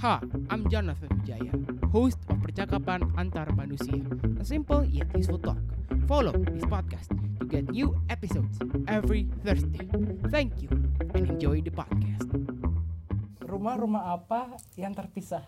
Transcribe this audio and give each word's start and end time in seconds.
Ha, 0.00 0.20
I'm 0.48 0.64
Jonathan 0.72 1.12
Wijaya, 1.20 1.52
host 1.92 2.16
of 2.32 2.40
Percakapan 2.40 3.04
Antar 3.20 3.52
Manusia, 3.52 4.00
a 4.40 4.44
simple 4.46 4.88
yet 4.88 5.12
useful 5.12 5.36
talk. 5.36 5.60
Follow 6.08 6.32
this 6.32 6.64
podcast 6.64 7.12
to 7.12 7.44
get 7.44 7.68
new 7.68 7.92
episodes 8.08 8.56
every 8.88 9.28
Thursday. 9.44 9.84
Thank 10.32 10.64
you 10.64 10.72
and 11.12 11.28
enjoy 11.28 11.60
the 11.60 11.74
podcast. 11.74 12.30
Rumah-rumah 13.44 14.16
apa 14.16 14.56
yang 14.80 14.96
terpisah? 14.96 15.44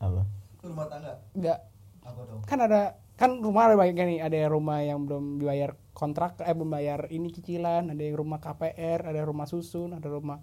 Apa? 0.00 0.24
rumah 0.66 0.86
tangga 0.90 1.22
Enggak, 1.36 1.58
apa 2.02 2.20
dong 2.26 2.40
kan 2.42 2.58
ada 2.64 2.98
kan 3.16 3.40
rumah 3.40 3.72
ada 3.72 3.76
banyak 3.80 3.96
nih, 3.96 4.20
ada 4.20 4.38
rumah 4.52 4.84
yang 4.84 5.08
belum 5.08 5.40
dibayar 5.40 5.72
kontrak, 5.96 6.36
eh 6.44 6.52
belum 6.52 6.68
bayar 6.68 7.08
ini 7.08 7.32
cicilan, 7.32 7.88
ada 7.88 8.02
yang 8.04 8.20
rumah 8.20 8.36
KPR, 8.36 9.08
ada 9.08 9.24
rumah 9.24 9.48
susun, 9.48 9.96
ada 9.96 10.04
rumah 10.12 10.36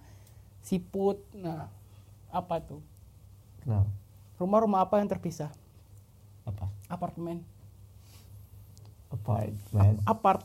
siput. 0.66 1.21
Nah, 1.38 1.70
apa 2.34 2.55
tuh? 2.65 2.81
Kenapa? 3.61 3.86
Rumah-rumah 4.41 4.82
apa 4.82 4.97
yang 4.97 5.05
terpisah? 5.05 5.54
Apa? 6.43 6.65
Apartemen. 6.89 7.46
Apartment. 9.14 10.01
Apart. 10.10 10.41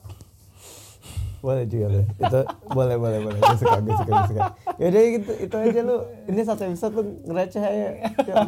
Boleh 1.41 1.65
juga 1.65 1.87
lu. 1.88 2.02
Itu 2.05 2.41
boleh 2.77 3.01
boleh 3.01 3.19
boleh. 3.24 3.38
Gue 3.41 3.56
suka 3.56 3.80
gue 3.80 3.95
suka 3.96 4.10
gue 4.12 4.29
suka. 4.37 4.52
Yaudah 4.77 5.02
gitu 5.16 5.32
itu 5.41 5.56
aja 5.56 5.80
lu. 5.80 5.96
Ini 6.29 6.41
satu 6.45 6.62
episode 6.69 6.93
lu 6.93 7.02
ngereceh 7.24 7.62
aja. 7.65 7.88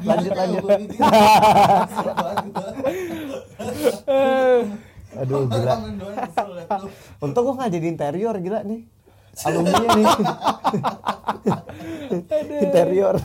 Lanjut 0.05 0.33
lanjut. 0.37 0.63
Aduh 5.25 5.47
gila. 5.51 5.75
Untung 7.19 7.43
gua 7.47 7.55
nggak 7.63 7.73
jadi 7.75 7.87
interior 7.91 8.35
gila 8.39 8.63
nih. 8.63 8.87
Alumni 9.41 9.87
nih. 9.91 10.07
interior. 12.61 13.17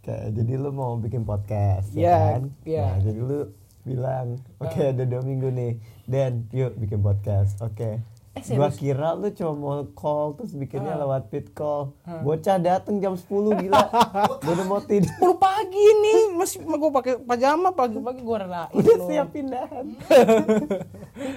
Kayak 0.00 0.26
jadi 0.32 0.52
lu 0.54 0.70
mau 0.70 0.94
bikin 0.96 1.22
podcast 1.22 1.90
Iya, 1.92 2.06
ya 2.06 2.18
kan? 2.30 2.42
iya. 2.62 2.84
Nah, 2.86 2.96
jadi 3.02 3.20
lu 3.20 3.38
bilang, 3.82 4.26
oke 4.58 4.80
ada 4.82 5.02
dua 5.02 5.22
minggu 5.22 5.48
nih, 5.48 5.72
Dan 6.04 6.46
yuk 6.50 6.74
bikin 6.76 7.00
podcast, 7.00 7.58
oke. 7.60 7.98
Eh, 8.36 8.52
Gua 8.52 8.68
kira 8.68 9.16
lu 9.16 9.32
cuma 9.32 9.52
mau 9.52 9.80
call 9.90 10.36
terus 10.36 10.52
bikinnya 10.52 10.92
Ah. 10.92 11.00
lewat 11.00 11.32
pit 11.32 11.50
call. 11.50 11.96
Bocah 12.20 12.60
dateng 12.60 13.00
jam 13.00 13.16
10 13.16 13.56
gila. 13.56 13.80
Gua 14.44 14.52
udah 14.52 14.66
mau 14.66 14.78
tidur. 14.78 15.08
10 15.08 15.40
pagi 15.40 15.80
nih, 15.96 16.20
masih 16.30 16.60
gue 16.60 16.90
pakai 16.92 17.16
pajama 17.18 17.72
pagi-pagi 17.72 18.20
gue 18.20 18.36
relain 18.38 18.68
Udah 18.70 18.94
loh. 18.94 19.06
siap 19.08 19.28
pindahan. 19.32 19.86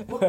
gua 0.05 0.20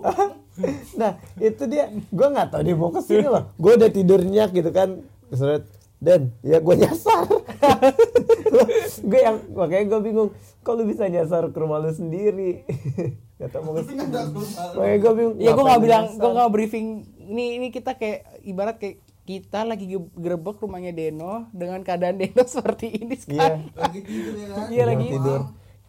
nah 0.96 1.12
itu 1.36 1.62
dia 1.66 1.88
gue 1.92 2.26
nggak 2.26 2.48
tahu 2.50 2.62
dia 2.62 2.72
mau 2.74 2.88
ke 2.88 3.00
sini 3.00 3.26
loh 3.26 3.52
gue 3.54 3.72
udah 3.74 3.90
tidur 3.90 4.20
nyak 4.20 4.50
gitu 4.50 4.70
kan 4.70 5.04
Seret, 5.30 5.68
dan 5.98 6.32
ya 6.40 6.58
gue 6.58 6.74
nyasar 6.74 7.22
gue 9.10 9.20
yang 9.20 9.36
makanya 9.50 9.84
gue 9.86 10.00
bingung 10.02 10.30
kok 10.58 10.74
lu 10.74 10.84
bisa 10.84 11.04
nyasar 11.06 11.48
ke 11.48 11.58
rumah 11.58 11.78
lu 11.78 11.92
sendiri 11.92 12.64
Gak 13.40 13.48
tau 13.50 13.64
mau 13.64 13.72
ke 13.72 13.82
sini 13.82 14.04
makanya 14.04 14.96
gue 14.98 15.12
bingung 15.16 15.34
Ya 15.36 15.50
gue 15.50 15.64
nggak 15.64 15.80
bilang, 15.80 16.04
gue 16.12 16.30
nggak 16.30 16.50
briefing. 16.50 16.86
Ini 17.24 17.44
ini 17.56 17.66
kita 17.70 17.96
kayak 17.96 18.44
ibarat 18.44 18.76
kayak 18.76 18.96
kita 19.22 19.62
lagi 19.62 19.86
gerebek 20.12 20.58
rumahnya 20.58 20.90
Deno 20.90 21.48
dengan 21.50 21.80
keadaan 21.80 22.18
Deno 22.20 22.42
seperti 22.44 22.90
ini 22.90 23.14
iya 23.14 23.22
sekarang. 23.22 23.60
lagi 23.72 24.00
tidur 24.02 24.34
ya 24.34 24.46
kan 24.50 24.66
Iya 24.68 24.84
lagi 24.84 25.06
tidur. 25.08 25.40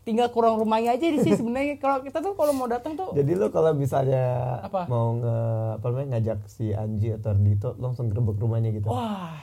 Tinggal 0.02 0.28
kurang 0.30 0.58
rumahnya 0.58 0.96
aja 0.96 1.06
di 1.06 1.20
sini 1.20 1.36
sebenarnya. 1.36 1.76
Kalau 1.76 2.02
kita 2.02 2.18
tuh 2.20 2.34
kalau 2.34 2.54
mau 2.54 2.66
datang 2.66 2.96
tuh 2.96 3.12
jadi 3.12 3.32
lu 3.36 3.50
kalau 3.50 3.76
misalnya 3.76 4.24
Apa? 4.64 4.88
mau 4.88 5.14
nge 5.14 5.38
apa 5.76 5.86
namanya 5.88 6.08
ngajak 6.16 6.40
si 6.48 6.72
Anji 6.72 7.12
atau 7.12 7.34
Ardito 7.34 7.76
langsung 7.76 8.08
gerebek 8.08 8.38
rumahnya 8.38 8.72
gitu 8.72 8.88
Wah, 8.88 9.36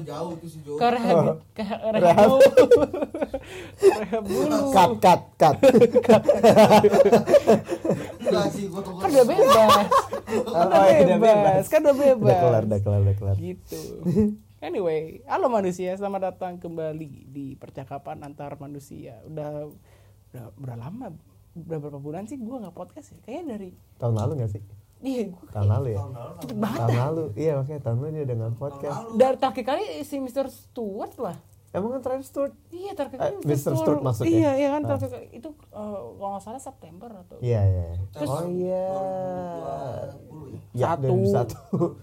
jauh 0.00 0.32
tuh 0.40 0.48
si 0.48 0.58
Jo 0.64 0.80
ke 0.80 0.86
rehab 0.88 1.44
ke 1.52 1.62
rehab 1.68 2.30
dulu. 2.32 2.40
rehab 4.00 4.22
dulu. 4.24 4.58
cut 4.72 4.92
cut 5.04 5.20
cut 5.36 5.56
enggak 8.22 8.46
sih 8.56 8.64
gua 8.72 8.80
tuh 8.80 8.92
Kan 8.96 9.08
udah 9.12 9.26
bebas. 9.28 9.84
Kan 10.32 10.64
udah 10.64 10.80
Oh, 10.80 10.84
iya, 10.88 11.00
udah 11.04 11.18
bebas. 11.20 11.64
Kan 11.68 11.80
udah 11.84 11.94
kelar 11.94 12.16
bebas. 12.16 12.24
udah 12.24 12.78
kelar 12.80 13.00
udah 13.04 13.16
kelar 13.20 13.36
Gitu. 13.36 13.80
Anyway, 14.62 15.26
halo 15.26 15.50
manusia, 15.50 15.90
selamat 15.98 16.32
datang 16.32 16.54
kembali 16.62 17.26
di 17.28 17.58
percakapan 17.58 18.22
antar 18.22 18.54
manusia. 18.62 19.18
Udah 19.26 19.66
udah, 20.32 20.44
udah 20.54 20.76
lama, 20.78 21.10
udah 21.58 21.78
berapa 21.82 21.98
bulan 21.98 22.30
sih 22.30 22.38
gua 22.38 22.62
nggak 22.62 22.76
podcast 22.78 23.12
ya? 23.12 23.18
Kayaknya 23.26 23.44
dari 23.58 23.68
tahun 23.98 24.14
lalu 24.16 24.32
gak 24.40 24.50
sih 24.54 24.62
iya 25.02 25.22
gua 25.28 25.44
tahun 25.50 25.68
lalu 25.68 25.88
ya 25.88 25.98
tahun 25.98 26.12
lalu 26.12 26.32
cepet 26.38 26.56
banget. 26.56 26.78
tahun 26.80 26.96
lalu 26.96 27.24
iya 27.34 27.52
makanya 27.54 27.80
tahun 27.80 27.96
lalu 27.96 28.08
dia 28.08 28.22
udah 28.22 28.36
nggak 28.36 28.54
podcast 28.56 28.98
Dari 29.12 29.36
terakhir 29.36 29.64
kali 29.66 29.82
si 30.02 30.16
Mr. 30.16 30.46
Stewart 30.48 31.14
lah. 31.18 31.36
emang 31.72 31.88
kan 31.90 32.02
terakhir 32.02 32.22
Stuart 32.22 32.52
Iya 32.68 32.92
terakhir 32.92 33.16
Eh, 33.16 33.22
kali 33.32 33.34
Mr. 33.44 33.72
Stewart 33.72 34.00
maksudnya? 34.00 34.28
Iya 34.30 34.50
iya 34.54 34.68
kan 34.70 34.80
Ah. 34.80 34.86
terakhir 34.86 35.08
kali 35.10 35.26
itu 35.32 35.48
eh, 35.48 35.56
kalau 36.12 36.30
nggak 36.30 36.42
salah 36.42 36.60
September 36.60 37.10
atau 37.10 37.36
iya 37.40 37.60
iya 37.64 37.84
Terus- 38.12 38.28
oh 38.30 38.44
iya 38.44 38.86
2020 40.70 40.74
ya 40.74 40.86
Satu. 40.86 41.02
2001 41.02 41.48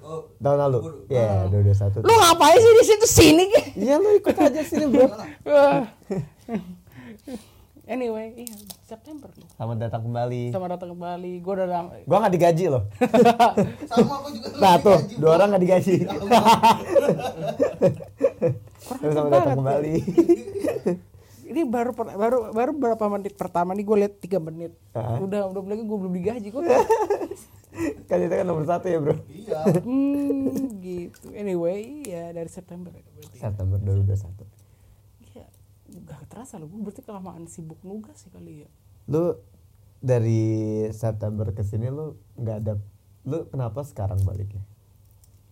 oh 0.04 0.20
tahun 0.38 0.58
lalu 0.60 0.80
iya 1.08 1.46
2021 1.48 2.02
Lu 2.02 2.14
ngapain 2.16 2.58
sih 2.58 2.72
di 2.72 2.84
situ 2.84 3.08
sini? 3.08 3.44
Ki? 3.48 3.62
iya 3.80 3.96
lu 3.96 4.10
ikut 4.12 4.36
aja 4.36 4.62
sini 4.62 4.86
bro 4.88 5.08
anyway, 7.88 8.34
iya 8.36 8.54
September 8.90 9.30
lu. 9.30 9.46
selamat 9.54 9.78
datang 9.80 10.02
kembali 10.02 10.42
Selamat 10.50 10.70
datang 10.74 10.90
kembali. 10.92 11.32
Gua 11.40 11.54
udah 11.56 11.68
lama. 11.70 11.90
gua 12.04 12.18
nggak 12.20 12.34
digaji 12.34 12.66
loh 12.68 12.84
sama 13.90 14.14
aku 14.18 14.28
juga 14.34 14.48
nah 14.58 14.74
tuh 14.78 14.98
gaji, 14.98 15.14
dua 15.16 15.32
orang 15.38 15.48
nggak 15.54 15.64
digaji 15.64 15.96
Kurang 18.90 19.14
selamat 19.14 19.32
datang 19.32 19.54
ya. 19.54 19.58
kembali 19.58 19.94
Ini 21.46 21.62
baru 21.66 21.92
per- 21.92 22.14
baru 22.14 22.38
baru 22.50 22.72
berapa 22.74 23.06
menit 23.10 23.34
pertama 23.34 23.74
nih 23.74 23.82
gue 23.82 23.98
lihat 23.98 24.22
tiga 24.22 24.38
menit. 24.38 24.70
Ah. 24.94 25.18
Udah 25.18 25.50
udah 25.50 25.66
lagi 25.66 25.82
gue 25.82 25.98
belum 25.98 26.14
digaji 26.14 26.48
kok. 26.48 26.62
kan 28.10 28.18
itu 28.20 28.30
kan 28.30 28.46
nomor 28.46 28.66
satu 28.66 28.86
ya 28.86 28.98
bro 28.98 29.18
iya 29.26 29.62
hmm, 29.82 30.78
gitu. 30.78 31.34
Anyway, 31.34 32.06
ya 32.06 32.30
dari 32.30 32.50
September 32.50 32.94
ya. 32.94 33.02
September 33.34 33.82
2021 33.82 34.46
Iya, 35.26 35.46
gak 36.06 36.22
terasa 36.30 36.58
loh. 36.58 36.70
Gue 36.70 36.86
berarti 36.86 37.02
kelamaan 37.02 37.46
sibuk 37.46 37.82
nugas 37.82 38.18
sih 38.20 38.30
kali 38.30 38.66
ya. 38.66 38.70
Lu 39.10 39.34
dari 40.00 40.86
September 40.94 41.50
ke 41.52 41.66
sini 41.66 41.90
lu 41.90 42.16
nggak 42.38 42.58
ada 42.64 42.74
lu 43.26 43.50
kenapa 43.50 43.82
sekarang 43.84 44.22
baliknya? 44.24 44.64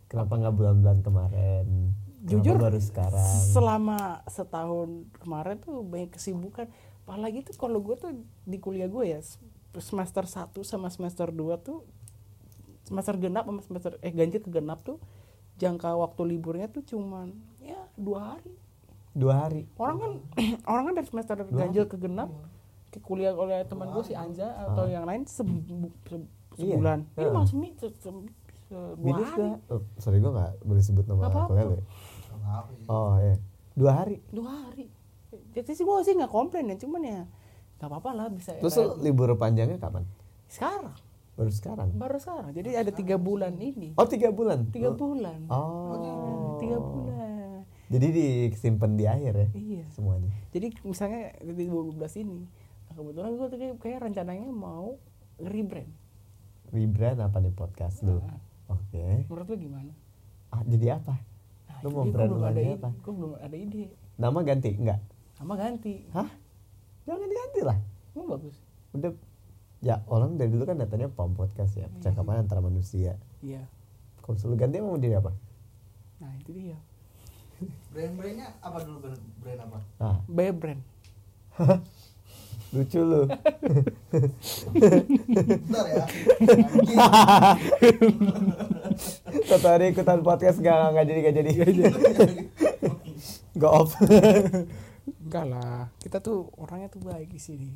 Kenapa 0.08 0.40
nggak 0.40 0.56
bulan-bulan 0.56 1.00
kemarin? 1.04 1.68
Kenapa 2.24 2.32
Jujur 2.32 2.56
baru 2.60 2.80
sekarang? 2.80 3.34
selama 3.54 4.24
setahun 4.30 5.10
kemarin 5.20 5.58
tuh 5.60 5.84
banyak 5.84 6.14
kesibukan. 6.14 6.70
Apalagi 7.04 7.44
tuh 7.44 7.56
kalau 7.56 7.80
gue 7.80 7.96
tuh 7.98 8.12
di 8.44 8.58
kuliah 8.60 8.88
gue 8.88 9.04
ya 9.16 9.20
semester 9.78 10.26
1 10.26 10.54
sama 10.64 10.88
semester 10.90 11.30
2 11.30 11.58
tuh 11.62 11.86
semester 12.88 13.20
genap 13.20 13.44
sama 13.44 13.62
semester 13.64 13.92
eh 14.00 14.12
ganjil 14.16 14.40
ke 14.40 14.50
genap 14.50 14.80
tuh 14.80 14.98
jangka 15.60 15.92
waktu 16.00 16.22
liburnya 16.36 16.72
tuh 16.72 16.86
cuman 16.88 17.36
ya 17.60 17.78
dua 18.00 18.38
hari. 18.38 18.54
dua 19.18 19.34
hari? 19.44 19.62
Orang 19.76 19.98
kan 20.00 20.12
orang 20.72 20.84
kan 20.88 20.94
dari 20.96 21.08
semester 21.10 21.36
ganjil 21.52 21.86
ke 21.90 21.98
genap 22.00 22.32
ke 22.88 23.00
kuliah 23.00 23.32
oleh 23.32 23.64
teman 23.64 23.90
gue 23.90 24.02
si 24.02 24.14
Anja 24.14 24.48
atau 24.58 24.86
yang 24.86 25.04
lain 25.04 25.24
sebu- 25.24 25.64
se- 26.04 26.30
Iya. 26.58 26.74
sebulan. 26.74 27.00
Ini 27.06 27.20
Heeh. 27.20 27.32
malah 27.32 27.46
semi 27.46 27.70
se- 27.72 27.94
se- 27.94 28.28
se- 28.66 28.96
hari. 28.98 29.44
gak? 29.46 29.60
Oh, 29.70 29.82
sorry 29.96 30.18
gue 30.18 30.32
gak 30.32 30.52
boleh 30.62 30.82
sebut 30.82 31.06
nama 31.06 31.22
ya? 31.22 31.32
Kenapa 32.28 32.72
sih 32.74 32.88
Oh 32.88 33.14
iya 33.18 33.36
Dua 33.74 33.92
hari 33.94 34.18
dua 34.28 34.52
hari 34.64 34.88
jadi 35.50 35.70
sih 35.70 35.84
gue 35.84 35.96
sih 36.02 36.14
nggak 36.14 36.28
komplain 36.30 36.66
ya 36.66 36.78
cuman 36.78 37.02
ya 37.02 37.22
nggak 37.78 37.86
apa-apa 37.86 38.10
lah 38.12 38.28
bisa 38.28 38.56
Terus 38.56 38.74
lu 38.74 38.98
libur 39.02 39.30
panjangnya 39.36 39.78
kapan? 39.78 40.08
sekarang 40.48 40.96
Baru 41.36 41.52
sekarang? 41.52 41.90
baru 41.94 42.18
sekarang 42.18 42.50
jadi 42.52 42.82
ada 42.82 42.90
tiga 42.90 43.16
bulan 43.16 43.54
ini 43.56 43.94
Oh 43.94 44.04
tiga 44.04 44.32
bulan? 44.32 44.66
tiga 44.68 44.90
bulan 44.90 45.46
Oh 45.46 45.94
tiga 46.58 46.78
bulan 46.78 47.62
Jadi 47.88 48.08
disimpan 48.10 48.92
di 48.94 49.06
akhir 49.06 49.34
ya? 49.38 49.48
iya 49.54 49.86
Semuanya 49.90 50.32
jadi 50.50 50.74
misalnya 50.82 51.38
di 51.38 51.54
2012 51.54 52.02
ini 52.18 52.50
kebetulan 52.98 53.32
gue 53.38 53.48
tuh 53.48 53.58
kayak, 53.78 54.00
rencananya 54.02 54.50
mau 54.50 54.98
rebrand 55.38 55.90
Rebrand 56.68 57.20
apa 57.22 57.38
nih 57.40 57.54
podcast 57.54 58.02
lu? 58.02 58.18
Nah. 58.20 58.42
Oke 58.68 59.24
menurut 59.30 59.48
lu 59.48 59.56
gimana 59.56 59.94
ah, 60.52 60.60
Jadi 60.66 60.88
apa? 60.90 61.16
nah, 61.70 61.80
Lu 61.86 61.94
mau 61.94 62.04
brand 62.10 62.28
belum 62.34 62.44
ada 62.44 62.60
apa? 62.60 62.90
gue 62.92 63.14
belum 63.14 63.32
ada 63.38 63.56
ide 63.56 63.86
Nama 64.18 64.40
ganti? 64.42 64.72
Enggak? 64.74 65.00
sama 65.38 65.54
ganti 65.54 66.02
Hah? 66.12 66.28
Jangan 67.06 67.30
diganti 67.30 67.62
lah 67.62 67.78
emang 68.12 68.28
bagus 68.36 68.58
Udah 68.92 69.14
Ya 69.78 70.02
orang 70.10 70.42
dari 70.42 70.50
dulu 70.50 70.66
kan 70.66 70.82
datanya 70.82 71.06
POM 71.08 71.38
Podcast 71.38 71.78
ya 71.78 71.86
Percakapan 71.94 72.42
antara 72.44 72.60
manusia 72.60 73.16
iya 73.40 73.62
Kalau 74.26 74.36
selalu 74.36 74.58
ganti 74.58 74.76
emang 74.82 74.98
mau 74.98 75.00
jadi 75.00 75.22
apa? 75.22 75.32
nah 76.18 76.34
itu 76.34 76.50
dia 76.50 76.78
brand-brandnya 77.94 78.58
apa 78.58 78.78
dulu 78.82 78.98
brand, 79.06 79.22
brand 79.38 79.60
apa 79.70 79.80
Nah 80.02 80.18
Bay 80.26 80.50
brand 80.50 80.82
lucu 82.78 83.02
lu. 83.02 83.22
Bentar 84.78 85.86
ya. 85.90 86.06
Satu 89.50 89.68
hari 89.68 89.90
ikutan 89.90 90.22
podcast 90.22 90.62
gak 90.62 90.94
nggak 90.94 91.06
jadi 91.10 91.20
gak 91.26 91.36
jadi. 91.42 91.52
Go 93.62 93.68
off. 93.74 93.98
Enggak 95.26 95.46
lah. 95.50 95.90
Kita 95.98 96.22
tuh 96.22 96.54
orangnya 96.62 96.94
tuh 96.94 97.02
baik 97.02 97.34
di 97.34 97.42
sini. 97.42 97.74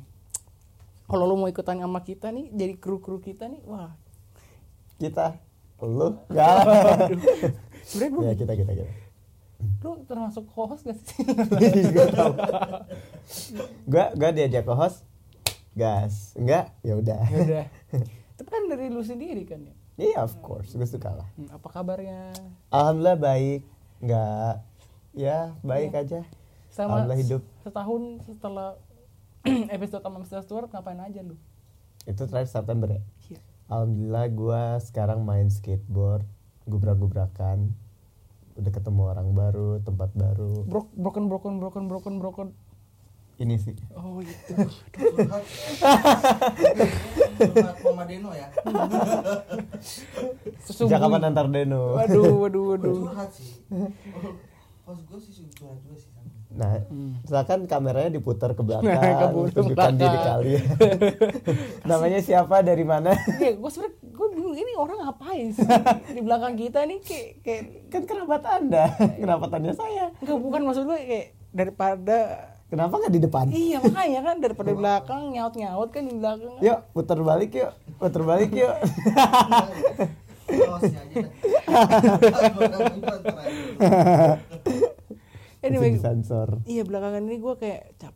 Kalau 1.10 1.26
lu 1.26 1.34
mau 1.34 1.50
ikutan 1.50 1.82
sama 1.82 2.00
kita 2.06 2.30
nih 2.30 2.48
jadi 2.54 2.78
kru 2.78 3.02
kru 3.02 3.18
kita 3.18 3.50
nih 3.50 3.60
wah. 3.66 3.90
Kita? 5.02 5.34
Lu? 5.82 6.14
Nggak 6.30 6.46
sebenarnya 7.90 8.10
gue 8.14 8.22
ya 8.22 8.34
kita 8.38 8.52
kita 8.54 8.72
kita 8.78 9.01
lu 9.82 10.04
termasuk 10.06 10.46
host 10.52 10.86
gak 10.86 10.96
sih? 10.98 11.22
Gua 13.90 14.10
gua 14.14 14.30
diajak 14.30 14.64
ke 14.66 14.74
host 14.74 15.02
gas. 15.72 16.34
Enggak 16.36 16.74
ya 16.82 16.94
udah. 16.98 17.22
Ya 17.30 17.64
tapi 18.36 18.48
kan 18.48 18.62
dari 18.68 18.90
lu 18.90 19.02
sendiri 19.02 19.46
kan 19.46 19.62
ya? 19.62 19.74
Iya 19.96 20.24
of 20.24 20.34
course. 20.40 20.72
Gue 20.72 20.88
suka 20.88 21.12
lah. 21.12 21.28
Hmm, 21.36 21.48
apa 21.52 21.68
kabarnya? 21.68 22.32
Alhamdulillah 22.72 23.18
baik. 23.18 23.60
Nggak 24.00 24.52
ya 25.12 25.52
baik 25.60 25.92
aja. 25.94 26.20
Sama 26.72 27.04
Alhamdulillah 27.04 27.20
hidup. 27.20 27.42
setahun 27.62 28.02
setelah 28.24 28.68
episode 29.76 30.00
sama 30.00 30.18
Mr. 30.20 30.40
Stewart 30.42 30.70
ngapain 30.70 30.98
aja 30.98 31.20
lu? 31.20 31.36
Itu 32.02 32.26
terakhir 32.26 32.50
September 32.50 32.88
ya? 32.90 33.02
Iya. 33.28 33.40
alhamdulillah 33.68 34.26
gua 34.34 34.62
sekarang 34.78 35.22
main 35.22 35.48
skateboard 35.48 36.26
gubrak-gubrakan 36.64 37.72
udah 38.54 38.70
ketemu 38.70 39.02
orang 39.06 39.28
baru 39.32 39.80
tempat 39.80 40.10
baru. 40.12 40.64
Bro- 40.64 40.92
broken 40.94 41.24
broken 41.26 41.52
broken 41.58 41.84
broken 41.86 42.14
broken. 42.18 42.48
Ini 43.34 43.56
sih. 43.56 43.74
Oh 43.92 44.20
itu 44.20 44.52
Mama 47.82 48.04
Deno 48.04 48.30
ya. 48.30 48.46
Sesungguhnya- 50.62 50.94
sejak 50.94 51.00
kapan 51.00 51.22
antar 51.24 51.46
deno? 51.48 51.96
Waduh 51.96 52.34
waduh 52.38 52.64
waduh. 52.70 52.96
Curhat 53.02 53.30
sih. 53.32 53.50
Pas 54.82 54.98
gue 55.00 55.18
sih 55.18 55.48
curhat 55.50 55.78
juga 55.80 55.96
sih 55.96 56.11
nah 56.52 56.84
misalkan 57.22 57.64
kameranya 57.64 58.10
diputar 58.10 58.52
ke 58.52 58.60
belakang 58.60 58.92
Hmm. 58.92 59.00
Ke 59.02 59.26
belakang. 59.32 59.52
tunjukkan 59.54 59.92
diri 59.94 60.18
kalian. 60.20 60.64
Namanya 61.90 62.18
siapa 62.18 62.60
dari 62.60 62.82
mana? 62.82 63.16
Ya 63.38 63.52
gue 63.52 63.70
sebenernya 63.70 63.96
gue 64.02 64.26
bingung 64.30 64.52
ini 64.52 64.72
orang 64.74 64.98
ngapain 65.00 65.46
sih? 65.50 65.64
Di 66.12 66.20
belakang 66.20 66.54
kita 66.54 66.84
nih 66.84 66.98
kayak 67.00 67.28
kayak 67.40 67.62
kan 67.88 68.02
kerabat 68.04 68.42
anda 68.44 68.84
kerabatannya 69.14 69.72
saya. 69.72 70.12
Enggak 70.18 70.38
bukan 70.38 70.60
maksud 70.62 70.82
gue 70.84 70.98
kayak 70.98 71.26
daripada 71.50 72.18
kenapa 72.66 72.94
nggak 72.96 73.12
di 73.12 73.20
depan? 73.20 73.44
Iya 73.48 73.78
makanya 73.80 74.20
kan 74.22 74.36
daripada 74.38 74.68
di 74.68 74.76
belakang 74.76 75.22
nyaut 75.30 75.54
nyaut 75.54 75.88
kan 75.88 76.02
di 76.02 76.14
belakang. 76.14 76.54
Yuk 76.58 76.78
putar 76.92 77.18
balik 77.18 77.50
yuk 77.52 77.70
putar 77.96 78.22
balik 78.22 78.50
yuk 78.52 78.74
anyway 85.62 85.94
disensor. 85.94 86.58
iya 86.66 86.82
belakangan 86.82 87.22
ini 87.22 87.38
gue 87.38 87.54
kayak 87.56 87.94
cap 87.96 88.14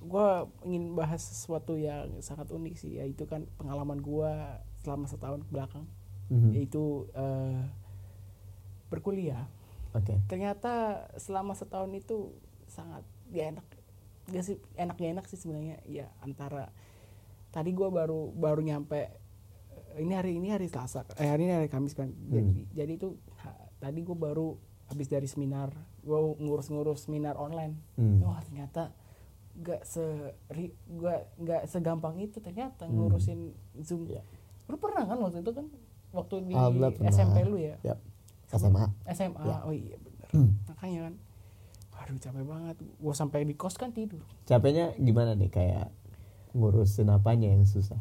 gue 0.00 0.28
ingin 0.64 0.96
bahas 0.96 1.20
sesuatu 1.20 1.76
yang 1.76 2.08
sangat 2.24 2.48
unik 2.48 2.74
sih 2.74 2.96
yaitu 2.96 3.28
kan 3.28 3.44
pengalaman 3.60 4.00
gue 4.00 4.32
selama 4.80 5.04
setahun 5.04 5.44
ke 5.44 5.50
belakang. 5.52 5.84
Mhm. 6.30 6.54
yaitu 6.56 7.10
eh, 7.12 7.62
berkuliah. 8.88 9.50
Oke. 9.92 10.14
Ternyata 10.30 11.04
selama 11.18 11.52
setahun 11.52 11.90
itu 11.90 12.32
sangat 12.70 13.02
gak 13.28 13.58
enak. 13.58 13.66
Gak 14.30 14.44
sih 14.46 14.56
enak 14.78 14.94
gak 14.94 15.10
enak 15.10 15.26
sih 15.26 15.36
sebenarnya 15.36 15.82
ya 15.84 16.06
antara 16.22 16.70
tadi 17.50 17.74
gue 17.74 17.88
baru 17.90 18.30
baru 18.30 18.62
nyampe 18.62 19.10
eh, 19.90 19.98
ini 19.98 20.14
hari 20.14 20.38
ini 20.38 20.54
hari 20.54 20.70
Selasa 20.70 21.02
eh 21.18 21.28
hari 21.28 21.44
ini 21.44 21.52
hari 21.52 21.68
Kamis 21.68 21.98
kan. 21.98 22.14
Jadi 22.30 22.70
jadi 22.72 22.92
itu 22.94 23.18
ha- 23.42 23.68
tadi 23.82 24.00
gue 24.00 24.14
baru 24.14 24.54
habis 24.86 25.10
dari 25.10 25.26
seminar 25.26 25.74
gue 26.00 26.18
ngurus-ngurus 26.40 27.06
seminar 27.06 27.36
online. 27.36 27.76
Hmm. 27.96 28.20
wah 28.22 28.40
ternyata 28.42 28.92
gak 29.60 29.82
se 29.84 30.02
gak 30.88 31.20
gak 31.42 31.62
segampang 31.68 32.16
itu 32.16 32.40
ternyata 32.40 32.86
ngurusin 32.88 33.52
zoom. 33.82 34.08
Iya. 34.08 34.22
lu 34.70 34.78
pernah 34.78 35.02
kan 35.04 35.18
waktu 35.18 35.42
itu 35.42 35.52
kan? 35.52 35.66
Waktu 36.14 36.34
di 36.46 36.54
Alhamdulillah 36.54 36.92
pernah. 36.94 37.10
SMP 37.10 37.36
lu 37.44 37.58
ya? 37.58 37.76
Yap. 37.82 37.98
SMA 38.50 38.84
SMA 39.14 39.42
Ya. 39.46 39.56
oh 39.62 39.74
iya 39.74 39.96
bener. 39.98 40.28
Makanya 40.70 41.00
kan 41.10 41.14
aduh 42.00 42.16
capek 42.16 42.44
banget. 42.48 42.76
Gue 42.80 43.14
sampai 43.14 43.44
di 43.44 43.54
kos 43.54 43.76
kan 43.76 43.92
tidur. 43.92 44.24
Capeknya 44.48 44.96
gimana 44.96 45.36
nih? 45.36 45.52
Kayak 45.52 45.92
ngurusin 46.56 47.12
apanya 47.12 47.52
yang 47.52 47.68
susah? 47.68 48.00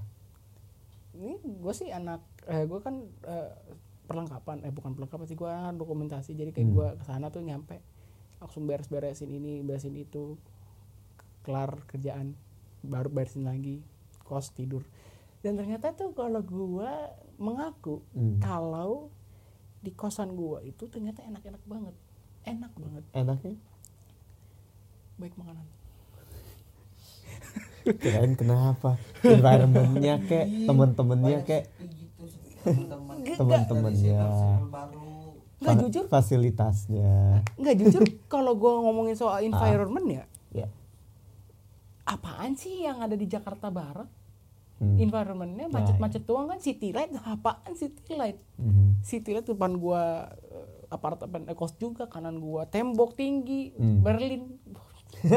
Ini 1.13 1.37
gue 1.43 1.73
sih 1.75 1.91
anak 1.91 2.23
eh, 2.47 2.63
gue 2.63 2.79
kan 2.79 3.03
eh, 3.27 3.51
perlengkapan 4.09 4.65
eh 4.65 4.73
bukan 4.73 4.97
perlengkapan 4.97 5.29
sih 5.29 5.37
gue 5.37 5.53
dokumentasi. 5.77 6.33
Jadi 6.33 6.49
kayak 6.49 6.65
Hmm. 6.65 6.75
gue 6.75 6.87
ke 6.97 7.03
sana 7.05 7.29
tuh 7.29 7.45
nyampe 7.45 7.77
langsung 8.41 8.65
beres-beresin 8.65 9.29
ini 9.29 9.61
beresin 9.61 9.93
itu 9.93 10.33
kelar 11.45 11.85
kerjaan 11.85 12.33
baru 12.81 13.13
beresin 13.13 13.45
lagi 13.45 13.85
kos 14.25 14.49
tidur. 14.57 14.81
Dan 15.45 15.55
ternyata 15.55 15.93
tuh 15.93 16.11
kalau 16.17 16.41
gue 16.41 16.91
mengaku 17.37 18.01
Hmm. 18.17 18.41
kalau 18.41 19.13
di 19.79 19.93
kosan 19.95 20.35
gue 20.35 20.67
itu 20.67 20.89
ternyata 20.89 21.23
enak-enak 21.23 21.63
banget. 21.63 21.95
Enak 22.43 22.71
banget. 22.75 23.03
Enaknya? 23.13 23.55
Baik 25.15 25.35
makanan. 25.37 25.67
Kirain 27.99 28.33
kenapa? 28.35 28.99
Environmentnya 29.23 30.19
kek 30.27 30.45
temen-temennya 30.67 31.47
kek 31.47 31.63
Teman-temannya. 32.61 34.19
Nggak, 35.59 35.75
fa- 35.75 35.81
jujur. 35.81 36.03
fasilitasnya. 36.07 37.43
Nggak 37.55 37.75
jujur 37.77 38.01
kalau 38.33 38.55
gue 38.55 38.73
ngomongin 38.81 39.13
soal 39.13 39.43
environment 39.43 40.07
ya 40.07 40.23
ya 40.49 40.67
apaan 42.03 42.55
sih 42.55 42.81
yang 42.81 42.99
ada 42.99 43.13
di 43.13 43.25
Jakarta 43.25 43.69
Barat? 43.69 44.09
Hmm. 44.79 44.95
environmentnya 44.95 45.67
macet-macet 45.67 46.23
doang 46.23 46.47
kan? 46.47 46.57
City 46.57 46.89
light 46.89 47.11
apaan 47.19 47.75
city 47.75 48.15
light? 48.15 48.39
Mhm. 48.55 49.03
city 49.03 49.29
light 49.29 49.43
depan 49.43 49.75
gua 49.75 50.25
eh, 50.31 50.67
apartemen 50.87 51.45
eh, 51.45 51.53
kos 51.53 51.75
juga 51.75 52.07
kanan 52.07 52.39
gua 52.39 52.63
tembok 52.63 53.13
tinggi 53.13 53.75
Hmm. 53.75 53.99
Berlin. 53.99 54.55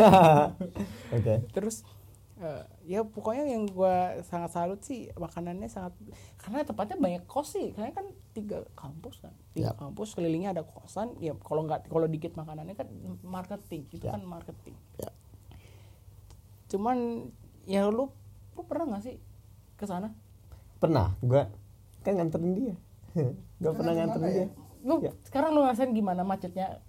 Oke. 1.12 1.34
Terus 1.50 1.84
eh, 2.40 2.62
ya 2.88 3.00
pokoknya 3.02 3.44
yang 3.46 3.64
gua 3.66 3.94
sangat 4.22 4.50
salut 4.50 4.80
sih 4.80 5.12
makanannya 5.14 5.66
sangat 5.66 5.92
karena 6.36 6.62
tempatnya 6.62 6.96
banyak 6.96 7.22
kos 7.24 7.52
sih 7.52 7.70
karena 7.70 7.92
kan 7.92 8.04
tiga 8.30 8.64
kampus 8.72 9.20
kan 9.20 9.32
tiga 9.50 9.70
Yap. 9.70 9.76
kampus 9.78 10.14
kelilingnya 10.14 10.50
ada 10.50 10.62
kosan 10.62 11.12
ya 11.18 11.36
kalau 11.38 11.62
nggak 11.62 11.86
kalau 11.86 12.04
dikit 12.04 12.32
makanannya 12.32 12.72
kan 12.72 12.88
marketing 13.20 13.84
itu 13.88 14.02
Ya. 14.02 14.14
kan 14.14 14.22
marketing 14.22 14.72
Ya. 14.96 15.10
cuman 16.68 17.28
ya 17.64 17.86
lu 17.86 18.08
lu 18.52 18.62
pernah 18.62 18.88
nggak 18.88 19.04
sih 19.04 19.16
ke 19.74 19.84
sana 19.84 20.14
pernah 20.78 21.12
gua 21.20 21.50
kan 22.00 22.16
nganterin 22.16 22.52
dia 22.52 22.74
gak 23.60 23.74
pernah 23.74 23.92
nganterin 23.92 24.22
gimana 24.22 24.32
dia 24.32 24.40
ya? 24.40 24.48
lu 24.80 24.94
Ya. 25.02 25.12
sekarang 25.22 25.50
lu 25.52 25.60
ngerasain 25.60 25.92
gimana 25.92 26.22
macetnya 26.22 26.80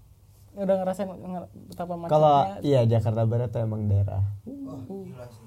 udah 0.52 0.76
ngerasain 0.78 1.08
nger- 1.08 1.52
betapa 1.66 1.96
macetnya 1.96 2.12
kalau 2.14 2.36
iya 2.62 2.84
Jakarta 2.86 3.24
Barat 3.24 3.50
tuh 3.50 3.60
emang 3.60 3.88
daerah 3.88 4.24
Wah, 4.74 5.04
gila 5.04 5.26
sih. 5.28 5.46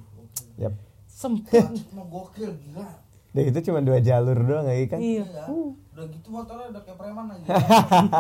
Sempit 1.07 1.62
Macet 1.64 1.90
mah 1.90 2.07
gokil 2.07 2.50
gila. 2.59 2.87
dan 3.31 3.43
itu 3.45 3.59
cuma 3.62 3.78
dua 3.81 3.99
jalur 3.99 4.35
doang 4.37 4.64
ya 4.64 4.87
kan 4.87 4.99
iya 4.99 5.23
Iya. 5.23 5.43
Udah 5.90 6.07
gitu 6.09 6.26
motornya 6.28 6.71
udah 6.71 6.83
kayak 6.83 6.97
preman 6.97 7.25
lagi. 7.28 7.47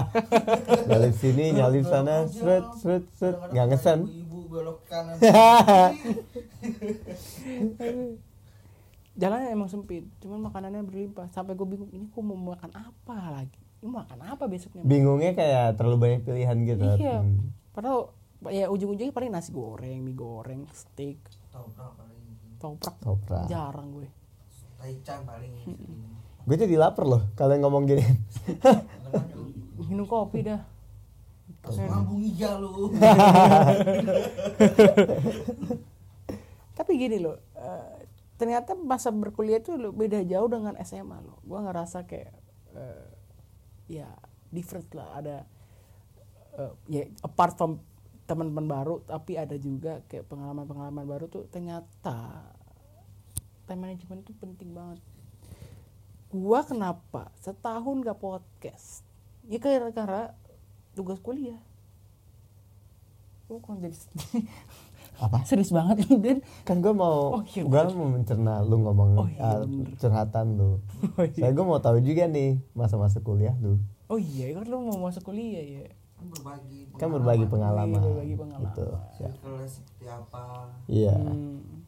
nyalip 0.88 1.12
sini 1.12 1.44
nyalip 1.52 1.82
sana 1.84 2.22
seret 2.24 2.66
seret 2.76 3.04
seret 3.12 3.38
nggak 3.48 3.66
ngesen 3.68 3.98
Ibu 4.06 4.38
belok 4.48 4.78
kanan. 4.84 5.14
jalannya 9.14 9.48
emang 9.48 9.68
sempit 9.68 10.02
cuman 10.18 10.42
makanannya 10.44 10.82
berlimpah 10.82 11.30
sampai 11.30 11.54
gue 11.54 11.62
bingung 11.64 11.86
ini 11.88 12.04
gue 12.04 12.22
mau 12.24 12.34
makan 12.50 12.70
apa 12.72 13.16
lagi 13.32 13.54
ini 13.76 13.86
mau 13.86 14.02
makan 14.02 14.18
apa 14.24 14.44
besoknya 14.44 14.82
bingungnya 14.82 15.30
kayak 15.32 15.74
terlalu 15.74 15.96
banyak 16.00 16.20
pilihan 16.22 16.56
gitu 16.64 16.82
iya 16.96 17.22
Hmm. 17.22 17.54
padahal 17.70 18.10
ya 18.50 18.68
ujung-ujungnya 18.68 19.10
paling 19.10 19.30
nasi 19.30 19.50
goreng 19.50 20.00
mie 20.00 20.12
goreng 20.12 20.64
steak 20.72 21.18
berapa 21.52 21.94
paling. 21.94 22.22
toprak 22.58 22.94
Toprak. 22.98 23.44
jarang 23.46 23.92
gue 23.92 24.08
Taichan 24.76 25.24
paling. 25.24 25.52
gue 26.44 26.56
jadi 26.58 26.74
lapar 26.76 27.04
loh 27.04 27.22
kalian 27.34 27.62
ngomong 27.62 27.84
gini 27.86 28.04
minum 29.88 30.04
kopi 30.04 30.42
dah 30.42 30.60
Pas 31.64 31.80
mambung 31.80 32.20
iya 32.20 32.60
lu. 32.60 32.92
tapi 36.76 36.90
gini 36.98 37.16
loh 37.16 37.38
eh, 37.54 38.04
ternyata 38.36 38.74
masa 38.74 39.08
berkuliah 39.08 39.62
itu 39.62 39.72
lo 39.78 39.88
beda 39.88 40.20
jauh 40.26 40.50
dengan 40.50 40.74
SMA 40.82 41.16
loh 41.22 41.38
gue 41.40 41.58
ngerasa 41.60 42.04
kayak 42.04 42.34
eh, 42.74 43.06
ya 43.88 44.08
different 44.50 44.90
lah 44.92 45.08
ada 45.16 45.36
eh, 46.58 46.72
ya 46.90 47.04
apart 47.22 47.54
from 47.56 47.78
teman-teman 48.24 48.64
baru 48.64 48.94
tapi 49.04 49.36
ada 49.36 49.52
juga 49.54 50.00
kayak 50.08 50.24
pengalaman-pengalaman 50.26 51.04
baru 51.04 51.28
tuh 51.28 51.44
ternyata 51.48 52.40
time 53.64 53.80
management 53.80 54.24
itu 54.24 54.32
penting 54.36 54.72
banget. 54.72 55.00
Gua 56.28 56.60
kenapa 56.60 57.30
setahun 57.38 58.02
gak 58.02 58.18
podcast? 58.18 59.04
Ya 59.44 59.56
gara-gara 59.56 60.32
tugas 60.92 61.20
kuliah. 61.20 61.60
Lu 63.46 63.60
kok 63.60 63.76
jadi 63.76 63.92
Apa? 65.14 65.46
serius 65.46 65.70
banget 65.70 66.02
lu 66.10 66.18
Dan 66.18 66.42
kan 66.66 66.82
gue 66.82 66.90
mau 66.90 67.38
Oh, 67.38 67.42
iya, 67.46 67.62
gue 67.62 67.80
mau 67.94 68.10
mencerna 68.10 68.66
lu 68.66 68.82
ngomong 68.82 69.10
Oh, 69.14 69.28
iya, 69.30 69.40
uh, 69.46 69.62
bener. 69.62 69.94
curhatan 69.94 70.46
lu. 70.58 70.70
Oh, 71.14 71.22
iya. 71.22 71.38
saya 71.38 71.52
gue 71.54 71.62
mau 71.62 71.78
tahu 71.78 72.02
juga 72.02 72.26
nih 72.26 72.58
masa-masa 72.74 73.20
kuliah 73.20 73.54
lu. 73.62 73.78
Oh 74.10 74.18
iya 74.18 74.52
kan 74.52 74.66
lu 74.66 74.82
mau 74.82 74.98
masuk 75.00 75.28
kuliah 75.28 75.62
ya 75.62 75.86
kan 76.24 76.32
berbagi 76.32 76.80
kan 76.96 77.08
berbagi 77.10 77.44
pengalaman 77.46 77.92
Iya, 77.94 78.08
berbagi 78.08 78.34
pengalaman. 78.34 78.64
gitu 78.64 78.84
ya. 79.20 79.30
circle 79.30 79.56
seperti 79.66 80.04
apa 80.06 80.44
iya 80.86 81.14
Hmm. 81.14 81.84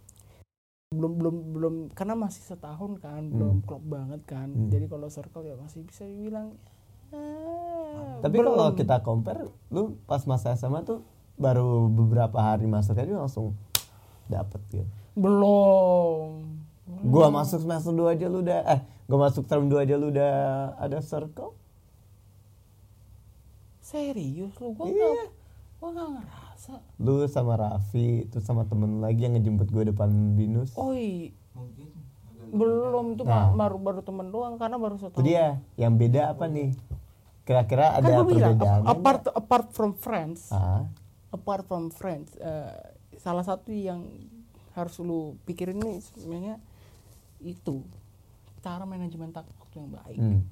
belum 0.89 1.13
belum 1.15 1.37
belum 1.51 1.75
karena 1.91 2.15
masih 2.15 2.43
setahun 2.45 2.93
kan 2.99 3.23
belum 3.27 3.61
klop 3.61 3.83
banget 3.83 4.21
kan 4.25 4.49
Hmm. 4.49 4.69
jadi 4.69 4.87
kalau 4.87 5.09
circle 5.09 5.43
ya 5.43 5.57
masih 5.57 5.83
bisa 5.83 6.05
dibilang 6.05 6.53
ah, 7.11 8.21
tapi 8.21 8.37
belum. 8.37 8.53
kalau 8.53 8.67
kita 8.73 8.97
compare 9.01 9.41
lu 9.69 9.97
pas 10.05 10.23
masa 10.23 10.53
SMA 10.53 10.83
tuh 10.83 11.01
baru 11.35 11.87
beberapa 11.87 12.37
hari 12.37 12.65
masuk 12.67 12.95
aja 12.95 13.13
langsung 13.15 13.57
dapet 14.27 14.61
gitu 14.71 14.87
belum 15.17 16.45
gua 17.05 17.29
masuk 17.31 17.61
semester 17.61 17.91
2 17.91 18.15
aja 18.15 18.27
lu 18.27 18.41
udah 18.41 18.61
eh 18.69 18.81
gua 19.05 19.19
masuk 19.23 19.45
term 19.45 19.67
2 19.67 19.81
aja 19.81 19.95
lu 19.95 20.09
udah 20.09 20.33
ada 20.77 20.99
circle 21.01 21.53
serius 23.87 24.51
lu? 24.57 24.75
Gua 24.75 24.85
Iya. 24.85 25.07
nggak 25.07 25.29
gua 25.77 25.89
nggak 25.93 26.09
ngerasa. 26.13 26.73
Lu 26.99 27.15
sama 27.27 27.55
Raffi 27.55 28.07
terus 28.27 28.43
sama 28.43 28.65
temen 28.65 28.99
lagi 28.99 29.23
yang 29.23 29.35
ngejemput 29.35 29.69
gue 29.69 29.85
depan 29.87 30.09
binus. 30.35 30.75
Oi 30.75 31.31
mungkin 31.53 31.89
agak 32.37 32.51
belum 32.53 33.07
itu 33.13 33.23
Nah. 33.23 33.55
baru 33.55 33.77
baru 33.77 34.01
temen 34.03 34.29
doang 34.29 34.55
karena 34.57 34.77
baru 34.77 34.95
itu 34.95 35.07
setahun 35.07 35.23
dia 35.23 35.47
yang 35.77 35.95
beda 35.95 36.35
apa 36.35 36.47
nih? 36.47 36.75
Kira-kira 37.43 37.95
kan 37.95 38.03
ada 38.03 38.11
bilang 38.25 38.59
perbedaan 38.59 38.81
ap- 38.83 38.91
apart 38.93 39.23
apart 39.31 39.67
from 39.71 39.95
friends. 39.95 40.51
Ah. 40.51 40.83
Apart 41.31 41.63
from 41.65 41.89
friends 41.89 42.35
eh, 42.35 42.75
salah 43.17 43.43
satu 43.43 43.71
yang 43.71 44.03
harus 44.73 44.99
lu 44.99 45.39
pikirin 45.45 45.79
nih 45.79 45.99
sebenarnya 46.03 46.57
itu 47.39 47.87
cara 48.59 48.83
manajemen 48.83 49.31
waktu 49.31 49.75
yang 49.77 49.91
baik. 49.91 50.19
Hmm. 50.19 50.43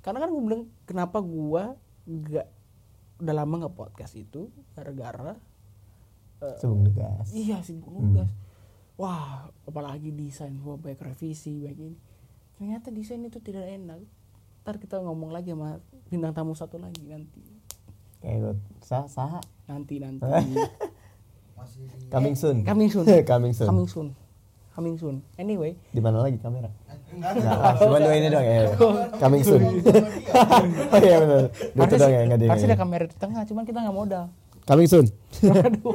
karena 0.00 0.22
kan 0.22 0.30
gue 0.30 0.38
bilang 0.40 0.62
kenapa 0.84 1.18
gua 1.18 1.74
nggak 2.06 2.46
udah 3.16 3.34
lama 3.34 3.54
nggak 3.60 3.74
podcast 3.74 4.14
itu 4.14 4.48
gara-gara 4.72 5.34
eh, 6.38 6.56
sebelum 6.56 6.86
gas 6.90 7.32
iya 7.32 7.58
sih 7.60 7.76
Hmm. 7.78 8.12
nugas 8.14 8.30
wah 8.96 9.46
apalagi 9.64 10.08
desain 10.10 10.56
gua 10.56 10.80
baik 10.80 11.02
revisi 11.02 11.60
baik 11.60 11.76
ini. 11.76 11.98
Ternyata 12.56 12.88
desain 12.88 13.20
itu 13.20 13.36
tidak 13.38 13.68
enak. 13.68 14.00
Ntar 14.64 14.80
kita 14.80 14.96
ngomong 14.98 15.28
lagi 15.28 15.52
sama 15.52 15.76
bintang 16.08 16.32
tamu 16.32 16.56
satu 16.56 16.80
lagi 16.80 17.04
nanti. 17.04 17.44
Kayak 18.24 18.36
gue 18.40 18.54
sah 18.80 19.04
sah 19.04 19.36
nanti 19.68 20.00
nanti. 20.00 20.24
Masih 21.60 21.84
di 21.92 22.08
coming 22.08 22.32
soon. 22.32 22.64
Coming 22.64 22.88
soon. 22.88 23.04
Coming 23.28 23.52
soon. 23.52 23.68
Coming 23.68 23.86
soon. 23.86 24.08
Coming 24.72 24.96
soon. 24.96 25.16
Anyway. 25.36 25.76
Di 25.92 26.00
mana 26.00 26.24
lagi 26.24 26.40
kamera 26.40 26.72
enggak 27.08 27.32
cuma 27.78 27.98
dua 27.98 28.14
ini 28.14 28.28
doang 28.28 28.44
ya. 28.44 28.62
Coming 29.16 29.42
soon. 29.42 29.62
oh 30.86 30.98
iya 30.98 31.16
benar. 31.18 31.42
Itu 31.52 31.94
doang 31.94 32.12
ya 32.12 32.20
enggak 32.22 32.38
di. 32.38 32.46
harusnya 32.46 32.68
ada 32.68 32.78
kamera 32.78 33.04
di 33.04 33.16
tengah 33.16 33.42
cuman 33.42 33.62
kita 33.62 33.78
nggak 33.80 33.96
modal 33.96 34.24
Coming 34.62 34.88
soon. 34.88 35.06
aduh 35.46 35.94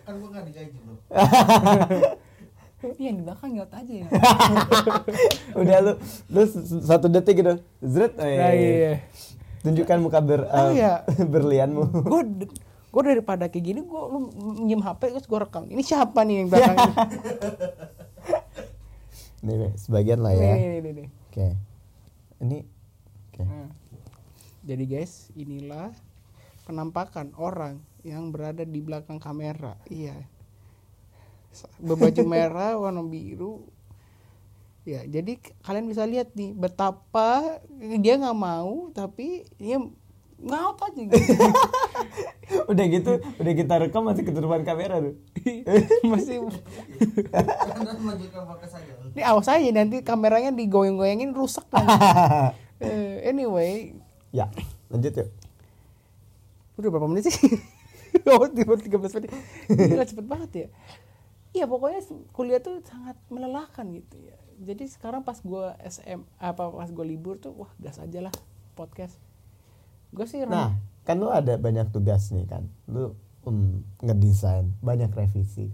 kan 0.00 0.14
gua 0.14 0.28
nggak 0.30 0.44
digaji 0.46 0.76
bro 0.78 0.94
iya 2.94 3.10
di 3.10 3.20
belakang 3.20 3.50
nyaut 3.52 3.72
aja 3.72 3.92
ya 3.92 4.06
Udah 5.58 5.76
lu 5.80 5.92
lu 6.28 6.42
satu 6.80 7.06
detik 7.08 7.34
gitu. 7.36 7.58
Zret. 7.80 8.14
Oh, 8.14 8.22
iya, 8.22 8.38
Nah, 8.38 8.52
iya. 8.52 8.70
iya. 8.70 8.92
Tunjukkan 9.58 9.98
muka 9.98 10.20
ber 10.20 10.46
Oh, 10.46 10.70
eh, 10.70 10.78
iya. 10.78 11.02
berlianmu. 11.32 11.82
gue 12.00 12.22
gue 12.88 13.02
daripada 13.04 13.44
kayak 13.46 13.64
gini 13.64 13.80
gue 13.82 14.00
lu 14.06 14.18
minjem 14.56 14.80
hp 14.80 15.00
terus 15.10 15.26
gue 15.26 15.36
rekam 15.36 15.66
ini 15.66 15.82
siapa 15.82 16.22
nih 16.22 16.34
yang 16.36 16.48
belakang? 16.48 16.78
Nih, 19.42 19.70
sebagian 19.78 20.20
lah 20.22 20.34
ya. 20.34 20.54
nih, 20.58 20.80
nih, 20.82 20.92
nih. 21.04 21.08
Oke. 21.30 21.48
Ini 22.42 22.58
oke. 23.30 23.44
Nah, 23.46 23.70
jadi 24.66 24.84
guys 24.84 25.32
inilah 25.38 25.94
penampakan 26.68 27.32
orang 27.40 27.80
yang 28.04 28.28
berada 28.28 28.60
di 28.62 28.80
belakang 28.84 29.16
kamera 29.16 29.80
iya 29.88 30.14
berbaju 31.80 32.22
merah 32.32 32.76
warna 32.76 33.00
biru 33.00 33.64
ya 34.84 35.04
jadi 35.08 35.40
kalian 35.64 35.88
bisa 35.88 36.04
lihat 36.04 36.32
nih 36.36 36.52
betapa 36.52 37.60
dia 38.00 38.20
nggak 38.20 38.36
mau 38.36 38.92
tapi 38.92 39.48
dia 39.56 39.80
ngaut 40.38 40.78
aja 40.78 41.02
gitu. 41.02 41.34
Udah 42.70 42.84
gitu, 42.88 43.12
udah 43.20 43.52
kita 43.52 43.74
rekam 43.82 44.06
masih 44.06 44.22
ke 44.24 44.32
depan 44.32 44.62
kamera 44.64 45.02
tuh. 45.02 45.14
masih 46.12 46.46
ini 49.18 49.22
awas 49.26 49.50
aja 49.50 49.70
nanti 49.74 50.00
kameranya 50.06 50.54
digoyang-goyangin 50.54 51.34
rusak 51.34 51.66
nanti. 51.74 51.96
Eh, 52.78 53.26
anyway 53.26 53.90
ya, 54.30 54.46
lanjut 54.86 55.10
yuk. 55.10 55.28
udah 56.78 56.88
berapa 56.94 57.10
menit 57.10 57.26
sih 57.26 57.58
oh 58.30 58.46
tiba 58.46 58.78
13 58.78 59.02
menit 59.18 59.30
gila 59.66 60.06
cepet 60.06 60.26
banget 60.30 60.50
ya 60.54 60.66
iya 61.58 61.64
pokoknya 61.66 62.06
kuliah 62.30 62.62
tuh 62.62 62.78
sangat 62.86 63.18
melelahkan 63.34 63.82
gitu 63.98 64.14
ya 64.22 64.38
jadi 64.62 64.86
sekarang 64.86 65.26
pas 65.26 65.42
gua 65.42 65.74
SM 65.82 66.22
apa 66.38 66.70
pas 66.70 66.90
gua 66.94 67.02
libur 67.02 67.42
tuh 67.42 67.50
wah 67.50 67.70
gas 67.82 67.98
aja 67.98 68.22
lah 68.22 68.34
podcast 68.78 69.18
gue 70.14 70.26
sih 70.26 70.44
Nah, 70.48 70.76
kan 71.04 71.16
lu 71.20 71.28
ada 71.28 71.56
banyak 71.56 71.92
tugas 71.92 72.32
nih 72.32 72.48
kan. 72.48 72.64
Lu 72.88 73.16
um, 73.44 73.84
ngedesain, 74.00 74.72
banyak 74.80 75.12
revisi. 75.12 75.68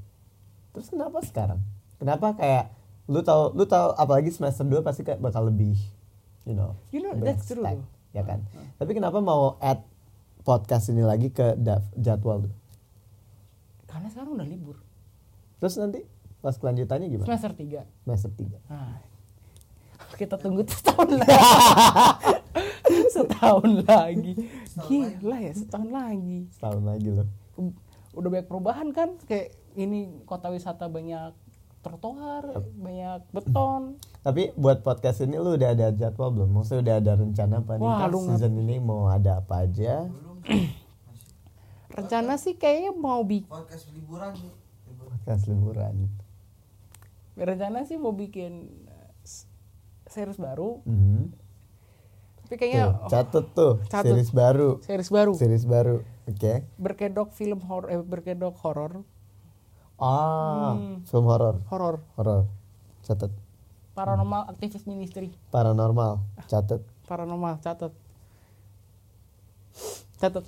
Terus 0.74 0.90
kenapa 0.90 1.22
sekarang? 1.22 1.62
Kenapa 1.98 2.34
kayak 2.34 2.74
lu 3.06 3.20
tahu 3.20 3.52
lu 3.54 3.64
tahu 3.68 3.94
apalagi 3.94 4.32
semester 4.32 4.64
2 4.66 4.80
pasti 4.82 5.04
kayak 5.04 5.20
bakal 5.22 5.46
lebih 5.46 5.76
you 6.48 6.56
know. 6.56 6.74
You 6.90 7.04
know, 7.04 7.14
that's 7.16 7.46
true. 7.46 7.62
Ya 8.14 8.22
kan? 8.22 8.46
Tapi 8.78 8.90
kenapa 8.94 9.18
mau 9.22 9.58
add 9.58 9.82
podcast 10.44 10.92
ini 10.92 11.02
lagi 11.02 11.32
ke 11.32 11.56
jadwal 11.98 12.44
tuh? 12.44 12.54
karena 13.94 14.10
sekarang 14.10 14.34
udah 14.34 14.48
libur 14.50 14.76
Terus 15.62 15.78
nanti 15.78 16.02
pas 16.42 16.58
kelanjutannya 16.58 17.06
gimana? 17.08 17.30
semester 17.30 17.54
3 17.54 17.86
Semester 18.04 18.30
3. 18.36 18.58
nah, 18.68 18.98
kita 20.18 20.34
tunggu 20.36 20.66
setahun 20.74 21.14
lagi 21.14 21.30
setahun 23.16 23.70
lagi 23.82 24.32
gila 24.80 25.38
ya 25.38 25.52
setahun 25.52 25.90
lagi 25.90 26.38
Setahun 26.50 26.82
lagi 26.82 27.08
loh. 27.10 27.28
udah 28.12 28.28
banyak 28.28 28.46
perubahan 28.46 28.88
kan 28.90 29.18
kayak 29.22 29.52
ini 29.74 30.22
kota 30.22 30.48
wisata 30.48 30.86
banyak 30.86 31.34
trotoar 31.80 32.44
banyak 32.72 33.20
beton 33.30 33.98
Tapi 34.20 34.54
buat 34.54 34.80
podcast 34.80 35.20
ini 35.20 35.36
lu 35.36 35.52
udah 35.52 35.70
ada 35.70 35.90
jadwal 35.90 36.30
belum? 36.30 36.48
Maksudnya 36.54 36.80
udah 36.80 36.94
ada 36.96 37.12
rencana 37.14 37.54
apa 37.60 37.72
nih? 37.74 37.84
Wah, 37.84 37.98
ngap- 38.00 38.24
season 38.30 38.56
ini 38.56 38.76
mau 38.78 39.04
ada 39.06 39.38
apa 39.38 39.62
aja? 39.62 40.08
belum 40.08 40.40
masih 40.40 40.72
rencana 41.92 42.34
sih 42.34 42.54
kayaknya 42.54 42.90
mau 42.92 43.20
bikin 43.22 43.46
podcast 43.46 43.84
liburan 43.90 44.32
Podcast 45.04 45.44
liburan. 45.44 45.94
rencana 47.36 47.82
sih 47.82 47.96
mau 47.96 48.10
bikin 48.10 48.64
eh, 48.86 49.10
series 50.06 50.36
baru 50.36 50.80
Mhm. 50.84 51.43
Tapi 52.54 52.70
kayaknya 52.70 52.86
Tuh, 52.86 53.10
catet 53.10 53.46
tuh 53.50 53.72
catet. 53.90 54.14
series 54.14 54.30
baru. 54.30 54.68
Oh, 54.78 54.86
series 54.86 55.10
baru. 55.10 55.32
Series 55.34 55.64
baru 55.66 55.96
oke. 56.30 56.54
Berkedok 56.78 57.34
film 57.34 57.58
horor 57.66 57.90
eh, 57.90 57.98
berkedok 57.98 58.54
horor. 58.62 59.02
Ah 59.98 60.78
Hmm. 60.78 61.02
film 61.02 61.26
horor. 61.26 61.58
Horor. 61.66 61.98
Horor 62.14 62.46
catet. 63.02 63.34
Paranormal 63.98 64.54
activist 64.54 64.86
ministry. 64.86 65.34
Paranormal 65.50 66.22
catet. 66.46 66.78
Paranormal 67.10 67.58
catat 67.58 67.90
catat 70.22 70.46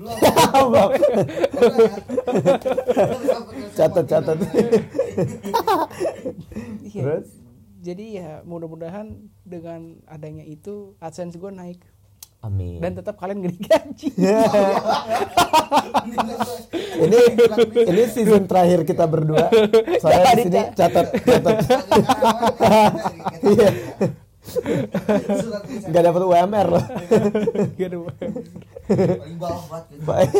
belum 0.00 0.16
catet 3.76 4.04
catet. 4.08 4.38
Iya. 6.80 7.02
terus 7.04 7.28
jadi 7.80 8.04
ya 8.12 8.30
mudah-mudahan 8.44 9.16
dengan 9.42 9.96
adanya 10.04 10.44
itu 10.44 10.94
adsense 11.00 11.40
gue 11.40 11.48
naik. 11.48 11.80
Amin. 12.40 12.80
Dan 12.80 12.96
tetap 12.96 13.20
kalian 13.20 13.44
gak 13.44 13.52
digaji. 13.56 14.08
Ini 17.00 17.18
ini 17.88 18.02
season 18.12 18.44
terakhir 18.44 18.84
kita 18.84 19.08
berdua. 19.08 19.48
Soalnya 20.00 20.36
di 20.36 20.42
sini 20.48 20.60
catat 20.76 21.06
catat. 21.16 21.56
Iya. 23.40 23.70
Nggak 25.88 26.02
dapat 26.10 26.22
UMR 26.26 26.66
loh. 26.68 26.84
Gak 27.76 27.88
ada 27.88 27.96
paling 29.20 29.38
bawah 29.40 29.64
banget 29.70 29.84
gitu. 29.96 30.02
Baik. 30.04 30.32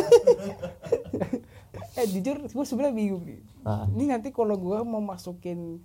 eh 1.91 2.07
jujur 2.07 2.35
gue 2.45 2.65
sebenarnya 2.65 2.95
bingung 2.95 3.23
nih. 3.25 3.41
Ah. 3.61 3.85
ini 3.93 4.09
nanti 4.09 4.33
kalau 4.33 4.57
gue 4.57 4.79
mau 4.85 5.01
masukin 5.01 5.81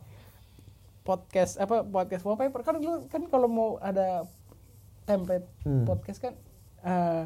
podcast 1.06 1.56
apa 1.56 1.80
podcast 1.80 2.22
wallpaper. 2.22 2.60
Kan 2.60 2.74
lu 2.76 3.06
kan 3.06 3.22
kalau 3.24 3.46
mau 3.46 3.68
ada 3.78 4.26
template 5.04 5.46
Hmm. 5.62 5.86
podcast 5.86 6.18
kan 6.18 6.34
eh, 6.82 7.22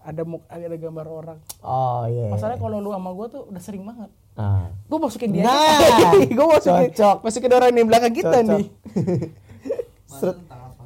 ada 0.00 0.22
ada 0.46 0.76
gambar 0.76 1.06
orang. 1.06 1.38
Oh 1.60 2.06
iya 2.06 2.30
masalahnya 2.30 2.56
kalau 2.56 2.78
lu 2.78 2.88
sama 2.88 3.10
gue 3.12 3.26
tuh 3.28 3.42
udah 3.44 3.58
sering 3.58 3.82
banget. 3.82 4.08
Ah. 4.36 4.68
gue 4.84 4.98
masukin 5.00 5.32
dia 5.32 5.42
Nah, 5.42 5.80
gue 6.36 6.46
masukin 6.46 6.92
cocok. 6.92 7.16
masukin 7.24 7.50
orang 7.50 7.72
di 7.72 7.82
belakang 7.82 8.12
kita 8.12 8.36
Cocok. 8.36 8.50
nih. 8.52 8.66
Apa? 10.16 10.84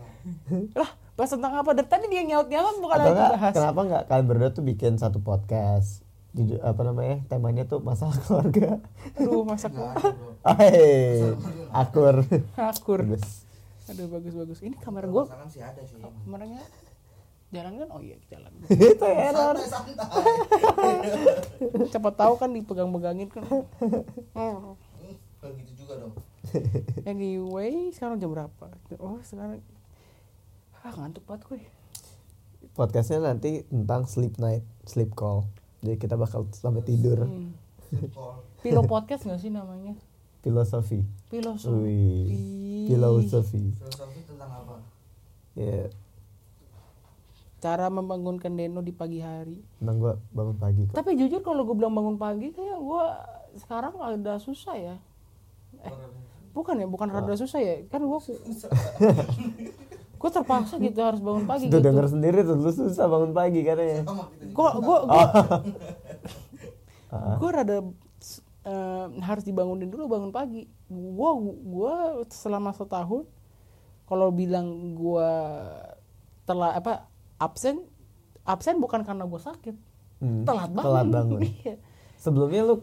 lah 0.75 0.91
bahas 1.15 1.31
tentang 1.31 1.53
apa? 1.53 1.71
Dari 1.73 1.85
tadi 1.85 2.07
dia 2.09 2.25
nyaut 2.25 2.47
nyaut 2.47 2.81
bukan 2.81 2.97
atau 2.97 3.05
lagi 3.05 3.13
enggak 3.13 3.33
bahas. 3.35 3.53
Kenapa 3.53 3.81
nggak? 3.85 4.03
Kalian 4.07 4.27
berdua 4.27 4.51
tuh 4.51 4.65
bikin 4.65 4.93
satu 4.97 5.19
podcast 5.21 6.01
Judul, 6.31 6.63
apa 6.63 6.81
namanya 6.87 7.17
temanya 7.27 7.67
tuh 7.67 7.83
masalah 7.83 8.15
keluarga. 8.23 8.79
Aduh 9.19 9.43
ada, 9.43 9.67
bro. 9.67 9.91
Hai, 10.47 11.35
akur. 11.75 12.23
Akur. 12.55 13.01
Bagus. 13.05 13.45
aduh 13.91 14.07
bagus 14.07 14.33
bagus. 14.33 14.59
Ini 14.63 14.79
kamera 14.79 15.11
gue 15.11 15.27
sih 15.51 15.59
ada 15.59 15.83
sih. 15.83 15.99
kameranya 15.99 16.63
jalan 17.51 17.83
kan? 17.83 17.89
Oh 17.91 17.99
iya 17.99 18.15
jalan. 18.31 18.47
Itu 18.71 19.03
error. 19.03 19.59
Siapa 21.91 22.11
tahu 22.15 22.39
kan 22.39 22.55
dipegang-pegangin 22.55 23.27
kan. 23.27 23.43
Hmm, 24.31 24.79
Begitu 25.43 25.73
juga 25.83 25.99
dong. 25.99 26.15
anyway 27.03 27.91
sekarang 27.91 28.23
jam 28.23 28.31
berapa? 28.31 28.67
Oh 29.03 29.19
sekarang 29.27 29.59
ah 30.81 30.95
ngantuk 30.95 31.27
banget 31.27 31.43
gue. 31.51 31.61
Podcastnya 32.73 33.19
nanti 33.19 33.67
tentang 33.67 34.07
sleep 34.07 34.39
night 34.39 34.63
sleep 34.87 35.19
call 35.19 35.51
jadi 35.81 35.97
kita 35.97 36.15
bakal 36.21 36.45
sampai 36.53 36.85
tidur. 36.85 37.25
Hmm. 37.25 37.57
Pilo 38.63 38.85
podcast 38.85 39.25
gak 39.25 39.41
sih 39.41 39.49
namanya? 39.49 39.97
Filosofi. 40.45 41.01
Filosofi. 41.33 42.01
Filosofi. 42.89 43.65
Filosofi 43.77 44.21
tentang 44.29 44.51
apa? 44.53 44.77
ya. 45.57 45.89
Cara 47.61 47.93
membangunkan 47.93 48.49
Deno 48.57 48.81
di 48.81 48.93
pagi 48.93 49.21
hari. 49.21 49.61
Tentang 49.81 49.97
gua 50.01 50.13
bangun 50.33 50.57
pagi 50.57 50.81
kok 50.89 50.97
tapi 50.97 51.13
jujur 51.17 51.45
kalau 51.45 51.69
gue 51.69 51.77
bilang 51.77 51.93
bangun 51.93 52.17
pagi 52.17 52.57
kayak 52.57 52.81
gue 52.81 53.05
sekarang 53.61 53.93
ada 54.01 54.41
susah 54.41 54.77
ya. 54.77 54.97
Eh, 55.85 55.93
bukan 56.57 56.81
ya 56.81 56.89
bukan 56.89 57.13
rada 57.13 57.37
susah 57.37 57.61
ya. 57.61 57.85
Kan 57.93 58.09
gue 58.09 58.21
gue 60.21 60.31
terpaksa 60.33 60.77
gitu 60.77 61.01
harus 61.01 61.21
bangun 61.21 61.49
pagi 61.49 61.73
tuh 61.73 61.81
gitu. 61.81 61.85
denger 61.85 62.07
sendiri 62.13 62.45
tuh 62.45 62.57
lu 62.61 62.73
susah 62.73 63.09
bangun 63.09 63.33
pagi 63.37 63.61
katanya. 63.61 64.05
Sama 64.09 64.25
juga. 64.63 64.79
gue 64.79 64.97
gue 64.99 64.99
gue 65.03 65.25
Ah. 67.11 67.35
gue 67.37 67.51
rada 67.51 67.77
eh, 68.63 69.07
harus 69.21 69.43
dibangunin 69.43 69.87
dulu 69.87 70.07
bangun 70.07 70.31
pagi 70.31 70.63
gue 70.87 71.31
gue 71.65 71.95
selama 72.29 72.71
setahun 72.71 73.27
kalau 74.05 74.31
bilang 74.31 74.67
gue 74.93 75.31
telah 76.45 76.75
apa 76.75 77.07
absen 77.37 77.83
absen 78.43 78.79
bukan 78.79 79.03
karena 79.03 79.25
gue 79.25 79.41
sakit 79.41 79.77
Hmm, 80.19 80.45
telat 80.45 80.69
bangun 80.69 80.85
telat 80.85 81.07
bangun 81.09 81.41
Iya. 81.57 81.75
sebelumnya 82.15 82.61
lu 82.63 82.75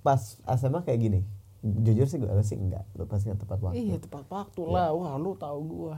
pas 0.00 0.20
SMA 0.48 0.80
kayak 0.80 1.00
gini 1.02 1.20
jujur 1.60 2.06
sih 2.06 2.16
gue 2.16 2.30
sih 2.40 2.54
enggak 2.54 2.86
lu 2.94 3.04
pasti 3.04 3.26
nggak 3.26 3.40
tepat 3.40 3.58
waktu 3.60 3.76
iya 3.80 3.96
tepat 3.98 4.24
waktu 4.24 4.62
lah 4.62 4.92
wah 4.92 5.16
lu 5.16 5.34
tahu 5.34 5.58
gue. 5.60 5.94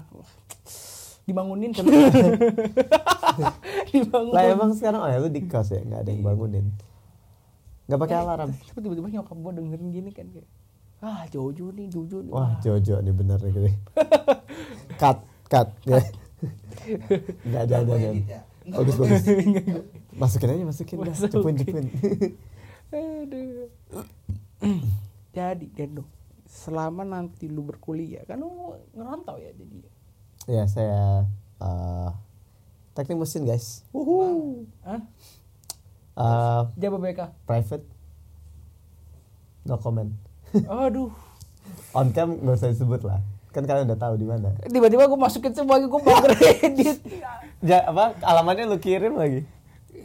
Dibangunin 1.26 1.74
kan? 1.74 1.84
Dibangunin 3.90 4.32
lah 4.32 4.42
emang 4.46 4.70
sekarang 4.72 5.02
oh 5.02 5.10
ya 5.10 5.18
lu 5.18 5.28
di 5.28 5.42
kos 5.50 5.74
ya? 5.74 5.82
Nggak 5.82 6.00
ada 6.06 6.10
yang 6.14 6.22
bangunin. 6.22 6.66
Nggak 7.90 8.00
pakai 8.00 8.16
alarm? 8.22 8.50
Tapi 8.54 8.78
tiba-tiba 8.80 9.08
nyokap 9.10 9.36
gue 9.36 9.52
dengerin 9.58 9.88
gini 9.90 10.10
kan 10.14 10.26
kayak 10.30 10.48
ah 11.04 11.26
Jojo 11.28 11.74
nih 11.74 11.86
Jojo 11.90 12.24
nih. 12.24 12.32
Wah 12.32 12.56
Jojo 12.62 13.02
nih 13.02 13.12
bener 13.12 13.38
nih 13.44 13.52
gini 13.52 13.72
cut 14.96 15.18
cut 15.50 15.68
ya. 15.84 15.98
Nggak 15.98 16.04
Nggak 17.44 17.64
jangan 17.68 17.98
edit 17.98 18.26
ya? 18.30 18.40
Bagus 18.66 18.96
bagus. 18.98 19.22
Masukin 20.22 20.48
aja 20.48 20.64
masukin. 20.64 20.96
Dah 21.04 21.12
cepun 21.12 21.54
cepun. 21.60 21.84
Aduh. 22.88 23.68
jadi 25.36 25.66
Dendo 25.76 26.08
selama 26.48 27.04
nanti 27.04 27.50
lu 27.50 27.66
berkuliah 27.66 28.24
kan 28.24 28.40
lu 28.40 28.48
ngerantau 28.96 29.36
ya 29.36 29.52
jadi 29.52 29.84
ya 30.46 30.64
saya 30.70 31.26
eh, 31.60 32.10
teknik 32.94 33.18
mesin 33.18 33.44
guys. 33.44 33.82
Uhu. 33.90 34.64
Hah? 34.86 35.02
Eh, 36.16 36.62
Jababeka 36.80 37.34
private. 37.44 37.84
No 39.66 39.76
comment. 39.76 40.10
Aduh. 40.54 41.10
On 41.92 42.06
cam 42.14 42.38
nggak 42.38 42.56
usah 42.56 42.70
disebut 42.70 43.02
lah. 43.02 43.20
Kan 43.50 43.66
kalian 43.66 43.90
udah 43.90 43.98
tahu 43.98 44.14
di 44.20 44.26
mana. 44.28 44.54
Tiba-tiba 44.68 45.10
gue 45.10 45.18
masukin 45.18 45.52
semua 45.52 45.82
gue 45.82 45.90
mau 45.90 46.18
kredit. 46.22 47.02
Ja, 47.64 47.88
apa 47.90 48.14
alamatnya 48.22 48.70
lu 48.70 48.78
kirim 48.78 49.18
lagi? 49.18 49.42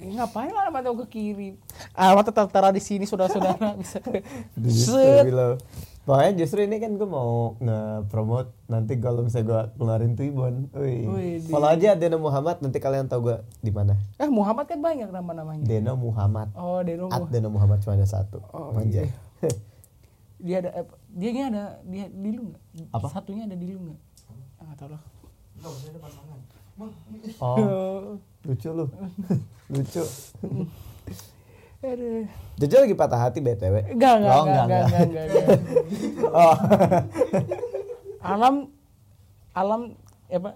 Ngapain 0.01 0.49
alamat 0.49 0.81
gue 0.97 1.07
kirim 1.11 1.53
alamat 1.93 2.33
tetap 2.33 2.47
tara 2.49 2.73
di 2.73 2.81
sini 2.81 3.05
saudara-saudara. 3.05 3.77
Bisa 3.77 4.01
Di 4.63 4.71
set 4.71 5.29
Pokoknya 6.11 6.43
justru 6.43 6.67
ini 6.67 6.75
kan 6.75 6.99
gue 6.99 7.07
mau 7.07 7.55
nge-promote 7.63 8.51
nanti 8.67 8.99
kalau 8.99 9.23
misalnya 9.23 9.47
gue 9.47 9.61
keluarin 9.79 10.11
Twibbon. 10.19 10.67
Wih. 10.75 11.39
Follow 11.47 11.71
aja 11.71 11.95
Deno 11.95 12.19
Muhammad 12.19 12.59
nanti 12.59 12.83
kalian 12.83 13.07
tahu 13.07 13.31
gue 13.31 13.37
di 13.63 13.71
mana. 13.71 13.95
eh 14.19 14.27
Muhammad 14.27 14.67
kan 14.67 14.83
banyak 14.83 15.07
nama-namanya 15.07 15.63
Deno 15.63 15.95
Muhammad. 15.95 16.51
oh 16.59 16.83
Deno 16.83 17.07
At 17.07 17.31
Deno 17.31 17.47
Muhammad 17.47 17.79
cuma 17.79 17.95
ada 17.95 18.03
satu. 18.03 18.43
Oh, 18.51 18.75
Manja. 18.75 19.07
dia 20.43 20.59
ada 20.59 20.83
eh, 20.83 20.85
dia 21.15 21.31
nya 21.31 21.43
ada 21.47 21.63
dia 21.87 22.05
di 22.11 22.29
lu 22.35 22.51
nggak 22.51 22.91
Apa? 22.91 23.07
satunya 23.07 23.47
ada 23.47 23.55
di 23.55 23.71
lu 23.71 23.79
nggak 23.79 23.99
ah, 24.59 24.63
nggak 24.67 24.77
tahu 24.83 24.89
lah 24.91 25.01
Nggak 25.63 25.71
usah 25.71 25.87
ada 25.95 25.99
pasangan. 26.03 26.39
Bang, 26.75 26.91
oh, 27.39 28.19
lucu 28.51 28.69
lu. 28.75 28.85
lucu. 29.71 30.03
Aduh. 31.81 32.29
Jojo 32.61 32.77
lagi 32.77 32.93
patah 32.93 33.17
hati 33.19 33.41
BTW. 33.41 33.97
Enggak, 33.97 34.13
enggak, 34.21 34.31
Oh, 34.31 34.43
enggak, 34.45 34.65
enggak, 34.65 34.83
enggak, 34.85 35.01
enggak, 35.01 35.25
enggak. 35.25 35.59
Oh. 36.29 36.55
Alam, 38.21 38.55
alam, 39.51 39.81
apa? 40.29 40.49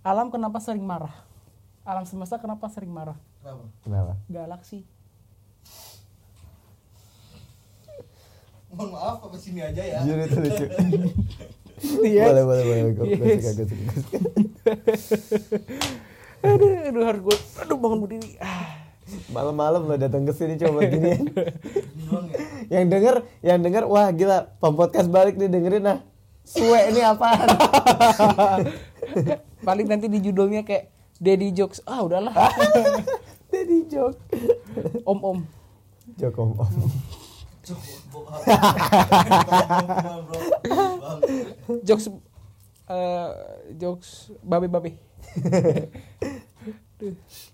Alam 0.00 0.26
kenapa 0.32 0.56
sering 0.58 0.80
marah? 0.80 1.12
Alam 1.84 2.08
semesta 2.08 2.40
kenapa 2.40 2.64
sering 2.72 2.88
marah? 2.88 3.20
Kenapa? 3.38 3.64
Kenapa? 3.84 4.12
Galaksi. 4.26 4.88
Mohon 8.70 8.88
maaf, 8.94 9.18
apa 9.20 9.36
sini 9.36 9.60
aja 9.60 9.82
ya. 9.82 10.00
Jujur 10.00 10.18
itu 10.22 10.38
lucu. 10.38 10.64
Yes. 12.00 12.24
Boleh, 12.32 12.44
boleh, 12.44 12.62
boleh. 12.62 12.80
Gue 12.92 13.04
Yes. 13.04 13.20
suka, 13.20 13.50
gue 13.52 13.66
suka, 13.68 13.76
gue 13.76 13.98
suka. 14.00 14.18
Aduh, 16.48 16.72
aduh 16.88 17.04
harus 17.04 17.20
gue, 17.20 17.36
aduh 17.60 17.76
bangun 17.76 18.00
berdiri. 18.00 18.40
Ah. 18.40 18.79
Malam-malam 19.30 19.86
lo 19.86 19.94
datang 19.96 20.26
ke 20.26 20.32
sini 20.34 20.58
coba 20.58 20.86
gini. 20.92 21.14
Ya. 22.70 22.80
yang 22.80 22.86
denger 22.90 23.14
yang 23.42 23.58
denger 23.62 23.84
wah 23.86 24.10
gila 24.10 24.50
pempodcast 24.62 25.10
balik 25.10 25.34
nih 25.38 25.50
dengerin 25.50 25.82
nah 25.82 25.98
suwe 26.46 26.90
ini 26.90 27.02
apaan 27.02 27.46
Paling 29.66 29.86
nanti 29.86 30.08
di 30.08 30.18
judulnya 30.24 30.64
kayak 30.64 30.88
Daddy 31.20 31.52
Jokes. 31.52 31.84
Ah, 31.84 32.00
udahlah. 32.00 32.32
Daddy 33.52 33.84
joke 33.90 34.16
om 35.04 35.18
om. 35.20 35.38
joke 36.16 36.38
om 36.38 36.54
om 36.56 36.70
Coba. 37.60 37.82
Bang, 40.00 40.22
bro. 40.24 40.38
Bang. 40.64 41.20
Jokes, 41.84 42.06
eh 42.88 43.28
jokes 43.76 44.32
babe 44.40 44.66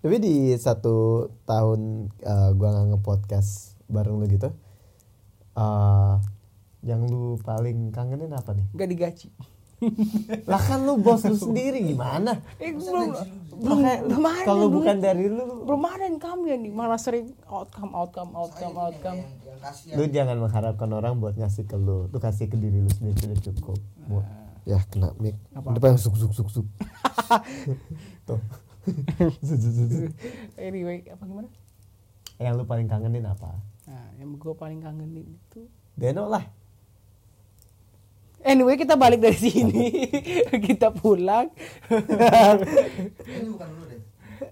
tapi 0.03 0.17
di 0.19 0.35
satu 0.59 1.27
tahun 1.47 2.11
eh, 2.21 2.51
gua 2.55 2.69
nggak 2.75 2.87
nge-podcast 2.97 3.79
bareng 3.87 4.19
lu 4.19 4.27
gitu 4.27 4.51
eh 5.57 6.15
yang 6.87 7.03
lu 7.11 7.35
paling 7.43 7.91
kangenin 7.91 8.31
apa 8.31 8.55
nih? 8.55 8.67
Gak 8.79 8.89
digaji. 8.95 9.29
lah 10.51 10.63
kan 10.63 10.89
lu 10.89 10.97
bos 10.97 11.21
lu 11.29 11.37
sendiri 11.37 11.85
gimana? 11.85 12.41
Eh, 12.57 12.73
belum, 12.73 13.13
belum, 13.61 13.77
Makanya 13.77 13.97
belum 14.09 14.25
ada 14.25 14.47
kalau 14.49 14.67
bukan 14.73 14.97
dari 15.05 15.29
lu 15.29 15.69
belum 15.69 15.83
ada 15.85 16.09
yang 16.09 16.17
kami 16.17 16.47
ya 16.49 16.57
nih 16.57 16.73
malah 16.73 16.97
sering 16.97 17.37
outcome 17.45 17.93
outcome 17.93 18.33
outcome 18.33 18.73
outcome. 18.73 19.21
yang, 19.21 19.37
yang 19.45 19.59
kasihan. 19.61 19.97
lu 20.01 20.05
jangan 20.09 20.37
mengharapkan 20.41 20.89
orang 20.97 21.21
buat 21.21 21.37
ngasih 21.37 21.69
ke 21.69 21.77
lu. 21.77 22.09
Lu 22.09 22.19
kasih 22.23 22.49
ke 22.49 22.57
diri 22.57 22.81
lu 22.81 22.89
sendiri 22.89 23.21
sudah 23.37 23.37
cukup. 23.53 23.79
Mu- 24.09 24.25
ya 24.65 24.81
kena 24.89 25.13
mic. 25.21 25.37
Apa-apa. 25.53 25.77
depan 25.77 26.01
suk 26.01 26.17
suk 26.17 26.33
suk 26.33 26.49
suk. 26.49 26.67
Tuh 28.31 28.41
Anyway 30.61 31.07
apa 31.07 31.23
gimana 31.23 31.49
yang 32.37 32.55
lu 32.55 32.65
paling 32.65 32.87
kangenin 32.87 33.25
apa 33.25 33.57
nah 33.87 34.07
yang 34.17 34.35
gue 34.35 34.53
paling 34.53 34.79
kangenin 34.79 35.27
itu 35.27 35.61
Deno 35.95 36.27
lah 36.27 36.45
Anyway 38.41 38.79
kita 38.79 38.95
balik 38.95 39.19
dari 39.19 39.35
sini, 39.35 39.91
kita 40.71 40.95
pulang. 40.95 41.51
Ini 41.91 43.43
bukan 43.51 43.67
dulu 43.67 43.85
deh. 43.91 44.01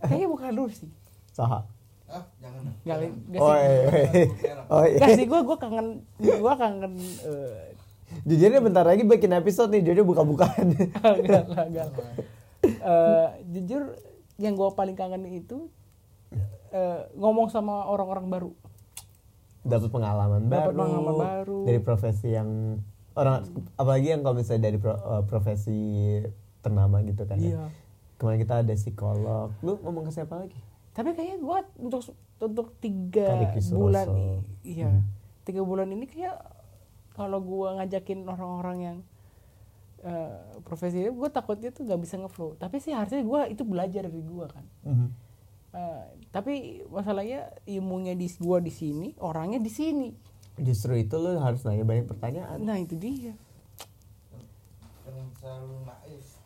Kayaknya 0.02 0.26
bukan 0.26 0.50
dulu 0.50 0.66
sih. 0.66 0.90
Saha. 1.30 1.62
Ah, 2.10 2.26
jangan. 2.42 2.62
Gak, 2.64 2.74
Jangan. 2.90 3.10
gak 3.30 3.38
Oh, 3.38 3.54
sih. 3.54 3.62
iya, 3.62 3.70
iya. 3.78 4.54
oh 4.66 4.82
iya. 4.82 4.98
Gak 4.98 5.08
sih, 5.14 5.26
gue 5.30 5.40
gue 5.40 5.56
kangen, 5.62 5.86
gue 6.18 6.54
kangen. 6.58 6.92
eh, 7.22 7.70
Jujur 8.26 8.48
nih 8.50 8.62
bentar 8.62 8.82
lagi 8.82 9.02
bikin 9.02 9.30
episode 9.30 9.70
nih, 9.70 9.86
Jojo 9.86 10.02
buka-bukaan. 10.02 10.66
Enggak 11.22 11.44
lah, 11.54 11.64
enggak 11.70 11.86
lah. 11.94 12.14
Eh, 12.66 13.26
jujur 13.52 13.94
yang 14.36 14.54
gue 14.54 14.68
paling 14.70 14.94
kangen 14.94 15.22
itu 15.26 15.70
eh, 16.70 17.00
ngomong 17.14 17.46
sama 17.48 17.86
orang-orang 17.86 18.26
baru. 18.26 18.50
Dapat 19.62 19.88
pengalaman 19.88 20.40
Dapat 20.44 20.60
baru. 20.66 20.76
pengalaman 20.76 21.14
baru. 21.16 21.58
Dari 21.64 21.80
profesi 21.80 22.28
yang 22.28 22.80
orang 23.14 23.46
apalagi 23.74 24.10
yang 24.10 24.20
kalau 24.20 24.36
misalnya 24.36 24.62
dari 24.64 24.76
pro- 24.76 24.98
eh, 24.98 25.22
profesi 25.24 25.80
ternama 26.60 26.98
gitu 27.00 27.24
kan. 27.24 27.38
ya. 27.38 27.54
Iya. 27.54 27.64
Kemarin 28.14 28.38
kita 28.38 28.54
ada 28.60 28.74
psikolog. 28.74 29.48
Lu 29.60 29.78
ngomong 29.80 30.04
ke 30.04 30.12
siapa 30.12 30.34
lagi? 30.36 30.58
Tapi 30.90 31.10
kayaknya 31.10 31.38
gue 31.38 31.58
untuk 31.80 32.02
untuk 32.38 32.66
tiga 32.78 33.34
bulan 33.72 34.06
ini, 34.10 34.30
iya, 34.62 34.90
Hmm. 34.90 35.02
tiga 35.42 35.62
bulan 35.62 35.88
ini 35.88 36.04
kayak 36.04 36.38
kalau 37.10 37.38
gue 37.38 37.68
ngajakin 37.72 38.22
orang-orang 38.24 38.78
yang 38.80 38.96
eh, 40.04 40.60
profesi 40.62 41.08
gue 41.08 41.30
takutnya 41.32 41.72
tuh 41.72 41.88
nggak 41.88 42.00
bisa 42.04 42.14
ngeflow. 42.20 42.54
Tapi 42.60 42.76
sih 42.78 42.92
harusnya 42.92 43.24
gue 43.24 43.40
itu 43.56 43.62
belajar 43.64 44.04
dari 44.06 44.20
gue 44.20 44.46
kan. 44.46 44.64
Eh, 45.74 46.04
tapi 46.30 46.86
masalahnya 46.86 47.50
ilmunya 47.66 48.14
di 48.14 48.30
gua 48.38 48.62
di 48.62 48.70
sini, 48.70 49.10
orangnya 49.18 49.58
di 49.58 49.72
sini. 49.72 50.14
Justru 50.54 50.94
itu 50.94 51.18
lu 51.18 51.34
harus 51.42 51.66
nanya 51.66 51.82
banyak 51.82 52.06
pertanyaan. 52.06 52.62
Nah 52.62 52.78
itu 52.78 52.94
dia. 52.94 53.34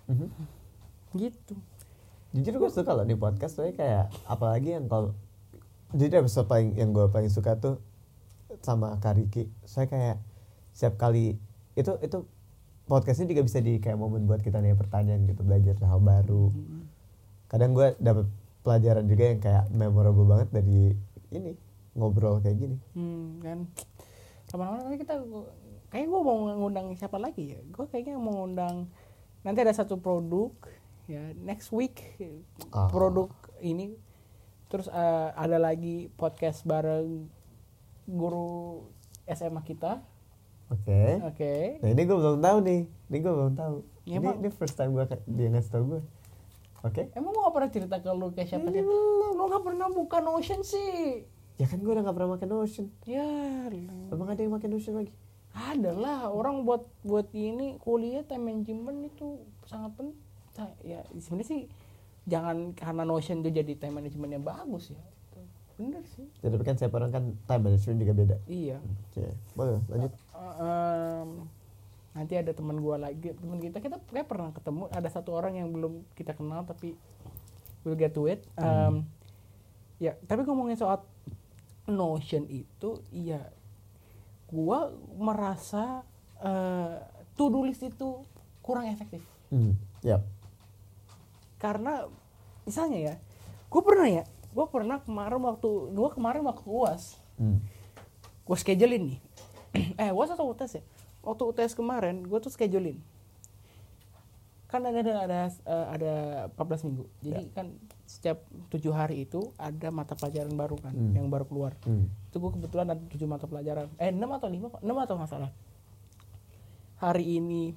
Mhm. 0.08 0.28
gitu. 1.20 1.54
Jujur 2.32 2.54
gue 2.56 2.70
suka 2.72 2.96
loh 2.96 3.04
di 3.04 3.16
podcast 3.16 3.60
soalnya 3.60 3.76
kayak 3.76 4.04
apalagi 4.24 4.76
yang 4.76 4.88
kalau 4.88 5.12
jadi 5.92 6.20
episode 6.24 6.48
paling 6.48 6.76
yang 6.76 6.92
gue 6.96 7.08
paling 7.12 7.28
suka 7.28 7.60
tuh 7.60 7.80
sama 8.64 8.96
Kariki. 9.00 9.52
Saya 9.68 9.88
kayak 9.88 10.16
setiap 10.72 10.96
kali 10.96 11.36
itu 11.76 11.92
itu 12.00 12.24
podcastnya 12.88 13.28
juga 13.28 13.44
bisa 13.44 13.60
di 13.60 13.76
kayak 13.76 13.94
momen 13.94 14.24
buat 14.24 14.40
kita 14.40 14.58
nanya 14.58 14.74
pertanyaan 14.74 15.28
gitu 15.28 15.44
belajar 15.44 15.76
hal 15.78 16.00
baru. 16.00 16.50
Kadang 17.46 17.76
gue 17.76 17.94
dapet 17.96 18.26
pelajaran 18.64 19.04
juga 19.04 19.24
yang 19.28 19.40
kayak 19.40 19.64
memorable 19.70 20.26
banget 20.26 20.48
dari 20.50 20.96
ini 21.28 21.52
ngobrol 21.92 22.40
kayak 22.40 22.56
gini. 22.56 22.76
Hmm, 22.96 23.38
kan. 23.38 23.58
Ke 24.48 24.54
mana-mana 24.56 24.88
nanti 24.88 24.98
kita, 24.98 25.20
kayaknya 25.88 26.08
gue 26.08 26.20
mau 26.20 26.36
ngundang 26.56 26.86
siapa 26.96 27.20
lagi 27.20 27.52
ya? 27.52 27.60
Gue 27.68 27.84
kayaknya 27.86 28.16
mau 28.16 28.32
ngundang 28.34 28.88
nanti 29.44 29.58
ada 29.60 29.72
satu 29.72 29.96
produk 29.96 30.50
ya 31.08 31.32
next 31.40 31.72
week 31.72 32.04
Ah. 32.68 32.90
produk 32.92 33.32
ini 33.64 33.96
terus 34.68 34.92
eh, 34.92 35.28
ada 35.32 35.56
lagi 35.56 36.12
podcast 36.12 36.68
bareng 36.68 37.24
guru 38.04 38.84
SMA 39.24 39.64
kita 39.64 40.04
Oke. 40.68 41.00
oke 41.22 41.52
Nah 41.80 41.88
ini 41.88 42.02
gue 42.04 42.16
belum 42.16 42.38
tahu 42.38 42.58
nih. 42.60 42.80
Ini 43.08 43.16
gue 43.18 43.32
belum 43.32 43.54
tahu. 43.54 43.76
Ya, 44.04 44.16
ini, 44.16 44.28
ini 44.36 44.48
first 44.50 44.74
time 44.74 44.92
gue 44.92 45.04
dia 45.26 45.48
ngasih 45.48 45.70
tau 45.70 45.84
gue. 45.86 46.00
Oke. 46.78 47.10
emang 47.12 47.34
lu 47.34 47.42
gak 47.42 47.54
pernah 47.54 47.70
cerita 47.72 47.96
ke 47.98 48.06
lu 48.08 48.30
kayak 48.30 48.48
siapa 48.48 48.70
sih 48.70 48.80
lu 48.80 49.42
gak 49.42 49.64
pernah 49.66 49.90
buka 49.90 50.22
Notion 50.22 50.62
sih 50.62 51.26
Ya 51.58 51.66
kan 51.66 51.82
gue 51.82 51.90
udah 51.90 52.06
gak 52.06 52.14
pernah 52.14 52.38
makan 52.38 52.48
Notion. 52.48 52.86
ya 53.02 53.26
lu- 53.66 54.14
Emang 54.14 54.30
ada 54.30 54.38
yang 54.38 54.54
makan 54.54 54.70
Notion 54.70 54.94
lagi? 54.94 55.10
ada 55.50 55.90
lah 55.90 56.30
orang 56.30 56.62
buat 56.62 56.86
buat 57.02 57.34
ini 57.34 57.82
kuliah 57.82 58.22
time 58.22 58.46
management 58.46 59.10
itu 59.10 59.42
sangat 59.66 59.90
penting 59.96 60.14
ya 60.80 61.02
sebenarnya 61.12 61.46
sih 61.48 61.62
jangan 62.24 62.74
karena 62.74 63.02
notion 63.02 63.40
itu 63.40 63.50
jadi 63.52 63.74
time 63.74 63.98
management 63.98 64.30
yang 64.32 64.44
bagus 64.44 64.90
ya 64.90 65.02
bener 65.74 66.02
sih 66.08 66.26
Ya, 66.42 66.50
tapi 66.50 66.62
kan 66.62 66.74
setiap 66.74 66.94
orang 66.94 67.10
kan 67.10 67.24
time 67.42 67.62
management 67.64 67.98
juga 67.98 68.12
beda. 68.12 68.36
iya 68.46 68.78
Oke, 69.08 69.26
boleh 69.54 69.78
lanjut. 69.88 70.10
Em, 70.38 71.28
nanti 72.14 72.34
ada 72.34 72.50
teman 72.50 72.78
gua 72.78 72.96
lagi 72.96 73.30
teman 73.32 73.58
kita 73.58 73.78
kita 73.78 73.98
kayak 74.04 74.26
pernah 74.26 74.50
ketemu 74.50 74.86
ada 74.88 75.06
satu 75.06 75.30
orang 75.32 75.54
yang 75.54 75.68
belum 75.68 76.06
kita 76.14 76.32
kenal 76.32 76.62
tapi 76.62 76.94
we'll 77.82 77.94
get 77.94 78.10
to 78.10 78.24
it 78.24 78.42
Em, 78.54 79.02
ya 79.98 80.14
tapi 80.24 80.42
ngomongin 80.42 80.74
soal 80.74 81.02
notion 81.84 82.46
itu 82.46 83.02
iya 83.08 83.50
gua 84.46 84.90
merasa 85.12 86.02
eh 86.38 86.94
to 87.34 87.48
do 87.48 87.62
list 87.62 87.82
itu 87.82 88.22
kurang 88.60 88.86
efektif 88.86 89.22
Hmm, 89.48 89.74
ya. 90.00 90.20
karena 91.56 92.04
misalnya 92.62 92.98
ya 93.00 93.14
gue 93.66 93.80
pernah 93.80 94.04
ya 94.06 94.22
gue 94.48 94.66
pernah 94.68 95.00
kemarin 95.00 95.40
waktu 95.40 95.68
gue 95.88 96.08
kemarin 96.12 96.44
waktu 96.44 96.62
uas 96.64 97.16
Hmm. 97.38 97.62
gue 98.44 98.56
schedulein 98.56 99.08
nih 99.08 99.18
eh 99.96 100.10
uas 100.10 100.28
atau 100.28 100.48
UTS 100.48 100.78
ya? 100.78 100.82
Waktu 101.20 101.42
UTS 101.44 101.74
kemarin 101.74 102.22
gue 102.22 102.38
tuh 102.38 102.48
schedulein. 102.48 102.98
Kan 104.68 104.84
ada 104.84 105.00
ada 105.00 105.12
ada, 105.24 105.38
eh, 105.48 105.86
ada 105.88 106.12
14 106.52 106.84
minggu. 106.84 107.04
Jadi 107.20 107.42
kan 107.50 107.72
setiap 108.04 108.44
tujuh 108.68 108.92
hari 108.92 109.24
itu 109.24 109.52
ada 109.56 109.88
mata 109.88 110.12
pelajaran 110.12 110.52
baru 110.52 110.76
kan 110.76 110.92
Hmm. 110.92 111.12
yang 111.12 111.28
baru 111.28 111.44
keluar. 111.44 111.72
Hmm. 111.82 112.08
itu 112.28 112.36
gue 112.36 112.50
kebetulan 112.52 112.86
ada 112.86 113.00
tujuh 113.08 113.24
mata 113.24 113.48
pelajaran. 113.48 113.88
Eh 113.96 114.12
enam 114.12 114.28
atau 114.30 114.46
lima 114.46 114.68
kok 114.68 114.84
enam 114.84 114.96
atau 114.98 115.16
nggak 115.16 115.30
salah. 115.30 115.50
Hari 116.98 117.40
ini 117.40 117.72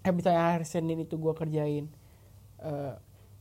eh 0.00 0.10
misalnya 0.10 0.56
hari 0.56 0.64
Senin 0.64 0.98
itu 0.98 1.14
gue 1.14 1.32
kerjain 1.32 1.86
eh, 2.58 2.92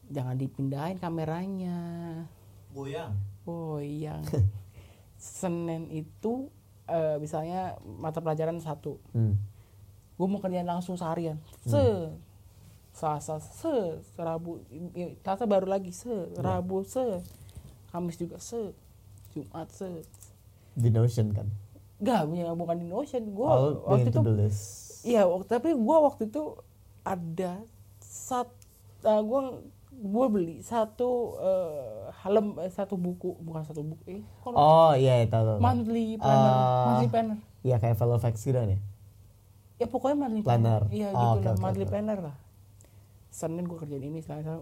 jangan 0.07 0.37
dipindahin 0.37 0.97
kameranya. 0.97 1.77
Goyang. 2.69 3.17
oh 3.47 3.79
yang 3.79 4.21
Senin 5.17 5.89
itu 5.89 6.51
eh, 6.87 7.15
misalnya 7.19 7.75
mata 7.83 8.19
pelajaran 8.19 8.57
satu. 8.59 8.97
Hmm. 9.11 9.35
gue 10.17 10.25
mau 10.25 10.41
kerjain 10.41 10.65
langsung 10.65 10.97
seharian. 10.97 11.37
Se. 11.61 12.09
Selasa 12.89 13.37
se. 13.37 14.01
Rabu 14.17 14.65
ya, 14.97 15.13
Selasa 15.21 15.45
baru 15.45 15.69
lagi 15.69 15.93
se. 15.93 16.09
Rabu 16.33 16.81
se. 16.81 17.21
Kamis 17.93 18.17
juga 18.17 18.41
se. 18.41 18.73
Jumat 19.37 19.69
se. 19.69 20.01
Di 20.73 20.89
Notion 20.89 21.29
kan. 21.37 21.45
Enggak, 22.01 22.33
ya, 22.33 22.49
bukan 22.57 22.77
di 22.81 22.87
Notion. 22.89 23.29
Gua 23.29 23.49
Oh, 23.53 23.93
waktu 23.93 24.09
itu. 24.09 24.19
Iya, 25.05 25.29
tapi 25.45 25.77
gua 25.77 26.09
waktu 26.09 26.25
itu 26.25 26.57
ada 27.05 27.61
sat 28.01 28.49
uh, 29.05 29.21
gua 29.21 29.61
gua 29.97 30.29
beli 30.29 30.61
satu 30.61 31.09
eh, 31.37 32.05
helm 32.21 32.57
eh, 32.57 32.69
satu 32.69 32.95
buku, 32.95 33.33
bukan 33.37 33.63
satu 33.63 33.81
buku. 33.81 34.01
Eh, 34.07 34.21
Oh 34.45 34.93
iya, 34.93 35.21
iya, 35.21 35.27
tahu 35.27 35.43
tahu. 35.43 35.55
tahu. 35.55 35.63
monthly 35.63 36.05
planner, 36.15 36.53
Ah. 36.53 36.85
monthly 36.87 37.09
planner. 37.09 37.37
Iya 37.61 37.75
kayak 37.77 37.95
Velofax 37.95 38.35
gitu 38.39 38.55
kan 38.55 38.69
ya. 38.69 38.79
Ya 39.77 39.85
pokoknya 39.85 40.17
monthly 40.17 40.41
Planner. 40.41 40.81
Iya, 40.89 41.07
Oh, 41.11 41.37
gitu 41.37 41.37
oke, 41.37 41.45
lah, 41.45 41.53
oke, 41.53 41.61
monthly 41.61 41.85
oke. 41.85 41.91
planner 41.91 42.19
lah. 42.23 42.35
Senin 43.29 43.65
gua 43.65 43.77
kerjain 43.77 44.01
ini, 44.01 44.19
selesai 44.19 44.61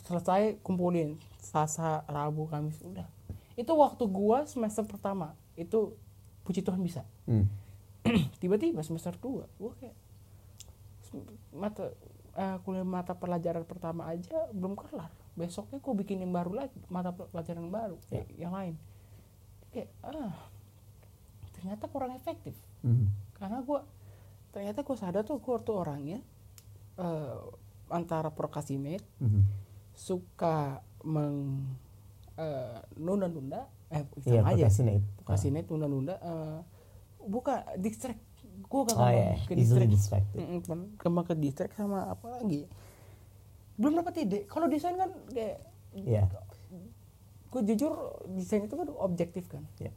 selesai 0.00 0.42
kumpulin 0.60 1.14
Selasa, 1.38 2.02
Rabu, 2.06 2.48
Kamis, 2.48 2.80
udah. 2.80 3.06
Itu 3.54 3.74
waktu 3.74 4.02
gua 4.06 4.42
semester 4.44 4.82
pertama. 4.82 5.34
Itu 5.54 5.94
puji 6.42 6.60
Tuhan 6.60 6.80
bisa. 6.80 7.06
Hmm. 7.26 7.46
tiba-tiba 8.36 8.84
semester 8.84 9.16
2 9.16 9.48
gue 9.54 9.72
kayak 9.80 9.96
mata 11.50 11.88
eh, 12.34 12.56
kuliah 12.60 12.82
mata 12.82 13.12
pelajaran 13.12 13.62
pertama 13.62 14.06
aja 14.06 14.48
belum 14.50 14.74
kelar 14.74 15.10
besoknya 15.34 15.78
gue 15.78 15.94
bikin 15.96 16.20
yang 16.20 16.30
baru 16.30 16.54
lagi 16.56 16.78
mata 16.86 17.10
pelajaran 17.10 17.66
baru 17.66 17.98
kayak 18.06 18.28
yang 18.34 18.50
lain 18.50 18.74
kayak 19.70 19.90
ah 20.02 20.34
ternyata 21.52 21.84
kurang 21.86 22.12
efektif 22.12 22.54
Hmm. 22.80 23.08
karena 23.34 23.58
gue 23.58 23.80
ternyata 24.50 24.82
gue 24.82 24.92
sadar 24.94 25.24
tuh 25.24 25.40
gue 25.40 25.56
tuh 25.58 25.76
orangnya 25.76 26.20
eh, 26.94 27.36
antara 27.88 28.28
procrastinate 28.28 29.02
Mhm. 29.18 29.42
suka 29.92 30.78
meng 31.02 31.64
eh, 32.34 32.78
nunda-nunda 32.94 33.64
eh 33.88 34.02
sama 34.20 34.52
aja 34.52 34.66
procrastinate. 34.66 35.04
procrastinate 35.16 35.66
nunda-nunda 35.66 36.14
eh, 36.16 36.58
bukan 37.24 37.56
distract 37.78 38.20
gue 38.64 38.80
gak 38.82 38.90
Oh 38.90 38.98
gampang 38.98 39.12
iya, 39.12 39.30
ke 39.40 39.52
easily 39.54 39.86
distract 39.86 39.92
distracted. 40.26 40.38
Mm-mm, 40.38 40.58
cuman 40.62 40.78
gampang 40.96 41.24
ke 41.24 41.34
distract 41.36 41.74
sama 41.74 42.06
apa 42.06 42.26
lagi 42.32 42.64
belum 43.74 43.94
dapat 43.96 44.14
ide 44.20 44.38
kalau 44.44 44.66
desain 44.66 44.94
kan 44.94 45.10
kayak 45.28 45.58
Iya. 45.92 46.26
gue 47.48 47.60
jujur 47.64 47.92
desain 48.32 48.62
itu 48.62 48.74
kan 48.74 48.88
objektif 48.96 49.46
kan 49.46 49.62
Iya. 49.76 49.92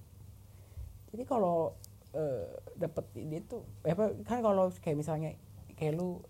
jadi 1.10 1.23
kalau 1.23 1.73
eh, 2.12 2.45
dapat 2.75 3.06
ide 3.15 3.41
itu 3.41 3.58
eh, 3.82 3.91
apa 3.91 4.13
kan 4.21 4.39
kalau 4.39 4.69
kayak 4.75 4.93
misalnya 4.95 5.34
kayak 5.73 5.93
lu 5.93 6.21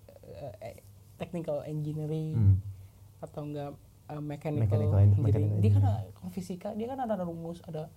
eh, 0.60 0.80
technical 1.16 1.64
engineering 1.64 2.36
Hmm. 2.36 2.56
atau 3.20 3.44
enggak 3.44 3.72
eh, 4.06 4.22
mechanical, 4.22 4.64
Mechanical 4.64 4.98
en- 4.98 5.04
engineering 5.10 5.24
mechanical 5.26 5.58
dia 5.58 5.70
kan 5.70 5.82
engineering. 5.84 6.14
kalau 6.14 6.30
fisika 6.30 6.70
dia 6.74 6.88
kan 6.88 7.00
ada 7.02 7.16
rumus 7.20 7.60
ada 7.64 7.92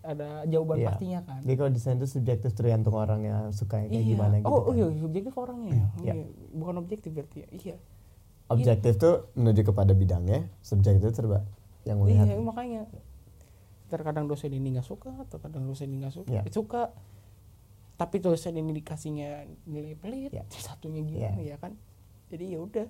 ada 0.00 0.46
jawaban 0.46 0.76
Iya. 0.78 0.88
pastinya 0.88 1.20
kan 1.22 1.40
Jadi 1.42 1.54
kalau 1.54 1.70
desain 1.70 1.96
itu 1.96 2.08
subjektif 2.08 2.50
tergantung 2.52 2.94
orang 2.94 3.20
yang 3.22 3.42
suka 3.50 3.78
kayak 3.78 3.90
Iya. 3.90 4.02
gimana 4.08 4.34
gitu. 4.38 4.48
oh, 4.48 4.60
kan. 4.64 4.74
iya 4.74 4.86
subjektif 4.94 5.34
orangnya 5.34 5.70
ya 5.70 5.76
Iya. 5.76 6.12
Iya. 6.14 6.24
bukan 6.54 6.74
objektif 6.78 7.10
berarti 7.12 7.38
ya 7.38 7.48
iya 7.52 7.76
Objektif 8.48 8.96
tuh 8.96 9.28
menuju 9.36 9.60
kepada 9.62 9.92
bidangnya, 9.92 10.48
subjektif 10.64 11.12
terba 11.12 11.44
yang 11.84 12.00
melihat. 12.00 12.24
iya 12.24 12.40
makanya 12.40 12.88
terkadang 13.88 14.24
dosen 14.24 14.48
ini 14.50 14.72
nggak 14.72 14.84
suka 14.84 15.12
terkadang 15.28 15.64
dosen 15.64 15.88
ini 15.88 16.00
nggak 16.00 16.14
suka. 16.16 16.32
Eh, 16.32 16.48
suka 16.48 16.82
tapi 17.96 18.16
dosen 18.18 18.54
ini 18.54 18.72
dikasihnya 18.72 19.44
nilai 19.66 19.92
pelit 19.94 20.30
Iya. 20.30 20.48
satunya 20.48 21.02
gimana 21.02 21.36
Iya. 21.36 21.44
ya 21.44 21.56
kan 21.58 21.76
jadi 22.28 22.56
ya 22.56 22.58
udah 22.62 22.86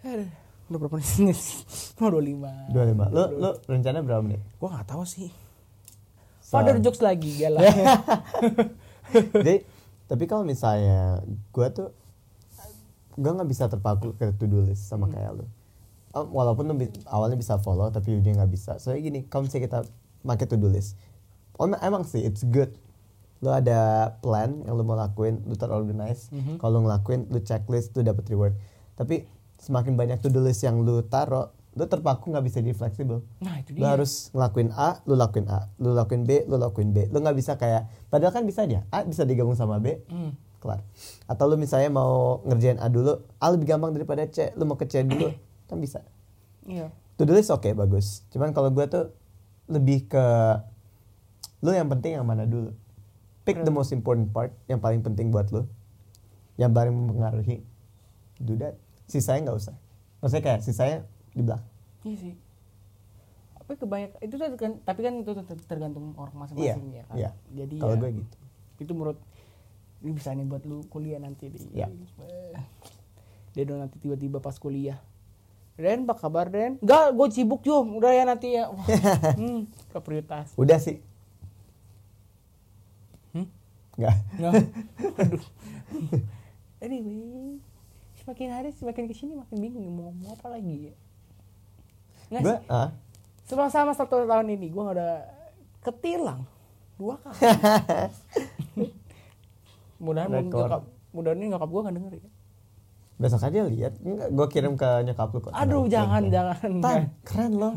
Aduh, 0.00 0.30
udah 0.68 0.78
berapa 0.78 0.94
menit 0.96 1.36
sih 1.48 1.64
mau 1.96 2.12
25 2.12 2.72
25. 2.72 3.16
Lu 3.16 3.22
lu 3.40 3.50
rencana 3.64 3.98
berapa 4.00 4.20
menit? 4.20 4.40
gua 4.56 4.68
nggak 4.76 4.88
tahu 4.88 5.04
sih 5.04 5.28
So- 6.44 6.56
Father 6.56 6.80
jokes 6.80 7.00
lagi 7.00 7.40
galah 7.40 7.60
Jadi 9.36 9.64
tapi 10.08 10.24
kalau 10.24 10.44
misalnya 10.44 11.20
gua 11.52 11.68
tuh 11.68 11.92
gua 13.16 13.32
nggak 13.34 13.48
bisa 13.48 13.68
terpaku 13.68 14.12
ke 14.14 14.32
to 14.36 14.44
do 14.44 14.62
list 14.62 14.88
sama 14.88 15.08
kayak 15.08 15.36
lu. 15.36 15.44
Oh, 16.12 16.24
Walaupun 16.24 16.64
lu 16.64 16.74
awalnya 17.04 17.36
bisa 17.36 17.60
follow 17.60 17.88
tapi 17.88 18.16
dia 18.20 18.32
nggak 18.32 18.48
bisa. 18.48 18.80
Soalnya 18.80 19.02
gini, 19.04 19.20
kalau 19.28 19.44
misalnya 19.44 19.64
kita 19.68 19.78
pakai 20.24 20.46
to 20.48 20.56
do 20.56 20.72
list, 20.72 20.96
emang, 21.60 21.80
emang 21.84 22.02
sih 22.04 22.24
it's 22.24 22.44
good. 22.48 22.72
Lu 23.44 23.52
ada 23.52 24.12
plan 24.18 24.64
yang 24.64 24.72
lu 24.72 24.88
mau 24.88 24.96
lakuin, 24.96 25.44
lu 25.44 25.52
terorganize. 25.52 26.32
Kalau 26.56 26.80
lu 26.80 26.88
ngelakuin, 26.88 27.28
lu 27.28 27.38
checklist, 27.38 27.92
lu 27.92 28.00
dapet 28.00 28.24
reward. 28.32 28.56
Tapi 28.96 29.28
semakin 29.58 29.94
banyak 29.94 30.18
to 30.18 30.28
do 30.28 30.38
list 30.38 30.62
yang 30.62 30.80
lu 30.80 31.02
taruh, 31.02 31.50
lu 31.74 31.84
terpaku 31.84 32.30
nggak 32.30 32.42
bisa 32.42 32.58
jadi 32.58 32.72
fleksibel. 32.72 33.22
nah 33.38 33.58
itu 33.58 33.74
Lu 33.74 33.82
dia 33.82 33.94
harus 33.94 34.30
ngelakuin 34.32 34.70
A, 34.72 34.98
lu 35.04 35.14
lakuin 35.14 35.46
A, 35.46 35.70
lu 35.76 35.92
lakuin 35.92 36.22
B, 36.22 36.42
lu 36.44 36.56
lakuin 36.56 36.90
B. 36.90 37.06
Lu 37.08 37.18
nggak 37.18 37.34
bisa 37.34 37.54
kayak 37.54 37.86
padahal 38.06 38.30
kan 38.30 38.42
bisa 38.42 38.64
aja. 38.64 38.86
A 38.88 39.02
bisa 39.02 39.22
digabung 39.22 39.54
sama 39.54 39.78
B, 39.78 39.98
Hmm. 40.06 40.34
kelar. 40.58 40.82
Atau 41.26 41.46
lu 41.46 41.54
misalnya 41.54 41.86
mau 41.88 42.42
ngerjain 42.42 42.78
A 42.78 42.86
dulu, 42.86 43.22
A 43.36 43.46
lebih 43.50 43.66
gampang 43.68 43.90
daripada 43.90 44.26
C, 44.26 44.50
lu 44.54 44.64
mau 44.64 44.74
ke 44.74 44.86
C 44.86 45.02
dulu, 45.02 45.30
kan 45.66 45.78
bisa. 45.78 46.02
iya 46.64 46.90
To 47.14 47.22
do 47.22 47.34
list 47.34 47.50
oke 47.50 47.66
bagus. 47.72 48.22
Cuman 48.30 48.50
kalau 48.50 48.70
gue 48.70 48.86
tuh 48.86 49.10
lebih 49.66 50.06
ke 50.06 50.24
lu 51.58 51.70
yang 51.70 51.86
penting 51.88 52.14
yang 52.14 52.22
mana 52.22 52.46
dulu. 52.46 52.70
Pick 53.42 53.58
the 53.60 53.70
most 53.70 53.90
important 53.90 54.30
part 54.30 54.54
yang 54.66 54.78
paling 54.78 55.00
penting 55.00 55.28
buat 55.28 55.50
lu. 55.50 55.66
Yang 56.54 56.70
paling 56.70 56.94
mempengaruhi. 56.94 57.66
Do 58.38 58.54
that. 58.56 58.78
Sisanya 59.08 59.40
nggak 59.44 59.58
usah. 59.58 59.74
Maksudnya 60.20 60.44
kayak 60.44 60.60
sisanya 60.62 60.98
di 61.32 61.42
belakang. 61.42 61.66
iya 62.02 62.16
sih 62.16 62.34
tapi 63.58 63.76
kebanyakan 63.76 64.18
itu 64.24 64.34
tuh 64.34 64.48
kan 64.56 64.72
tapi 64.80 65.00
kan 65.04 65.12
itu 65.14 65.30
ter- 65.36 65.66
tergantung 65.68 66.16
orang 66.16 66.32
masing-masing 66.32 66.88
Iya, 66.88 66.96
ya 66.96 67.04
kan 67.04 67.16
iya. 67.20 67.30
jadi 67.52 67.76
Kalau 67.76 67.94
ya, 67.94 68.00
gue 68.00 68.10
gitu. 68.16 68.36
itu 68.80 68.92
menurut 68.96 69.18
ini 70.00 70.10
bisa 70.16 70.32
nih 70.32 70.46
buat 70.48 70.64
lu 70.64 70.80
kuliah 70.88 71.20
nanti 71.20 71.52
di 71.52 71.60
dia 73.52 73.62
dong 73.62 73.78
nanti 73.78 74.00
tiba-tiba 74.00 74.40
pas 74.40 74.56
kuliah 74.56 74.96
Den, 75.76 76.08
apa 76.08 76.16
kabar 76.16 76.48
Den? 76.48 76.80
Enggak, 76.80 77.12
gue 77.12 77.26
sibuk 77.28 77.60
Jom, 77.60 78.00
udah 78.00 78.08
ya 78.08 78.24
nanti 78.24 78.56
ya 78.56 78.66
Wah, 78.66 78.88
hmm, 79.38 79.68
prioritas 79.92 80.48
Udah 80.56 80.80
sih. 80.80 80.98
Hmm? 83.30 83.46
Nggak. 83.94 84.16
Nggak. 84.34 84.52
Aduh. 85.22 85.42
anyway 86.80 87.60
semakin 88.28 88.48
hari 88.52 88.68
semakin 88.76 89.08
ke 89.08 89.16
sini 89.16 89.32
makin 89.32 89.56
bingung 89.56 89.88
mau 89.88 90.12
ngomong 90.12 90.36
apa 90.36 90.52
lagi 90.52 90.92
ya 90.92 90.94
Nggak 92.28 92.42
sih, 92.44 92.60
ah, 92.68 92.92
selama 93.48 93.72
sama 93.72 93.92
satu 93.96 94.28
tahun 94.28 94.52
ini 94.52 94.68
gue 94.68 94.84
udah 94.84 95.24
ketilang 95.80 96.44
dua 97.00 97.16
kali 97.24 97.40
mudahan 100.04 100.28
Rekor. 100.28 100.68
nyokap 100.68 100.82
mudahan 101.16 101.40
ini 101.40 101.46
nyokap 101.48 101.68
gue 101.72 101.80
gak 101.88 101.96
denger 101.96 102.14
ya 102.20 102.28
besok 103.18 103.42
aja 103.42 103.66
lihat. 103.66 103.98
Enggak, 103.98 104.30
gue 104.30 104.46
kirim 104.46 104.78
ke 104.78 105.02
nyokap 105.02 105.34
lu 105.34 105.42
kok. 105.42 105.50
aduh 105.50 105.90
jangan 105.90 106.30
jangan 106.30 106.70
Tan, 106.78 107.02
keren 107.26 107.52
loh. 107.58 107.74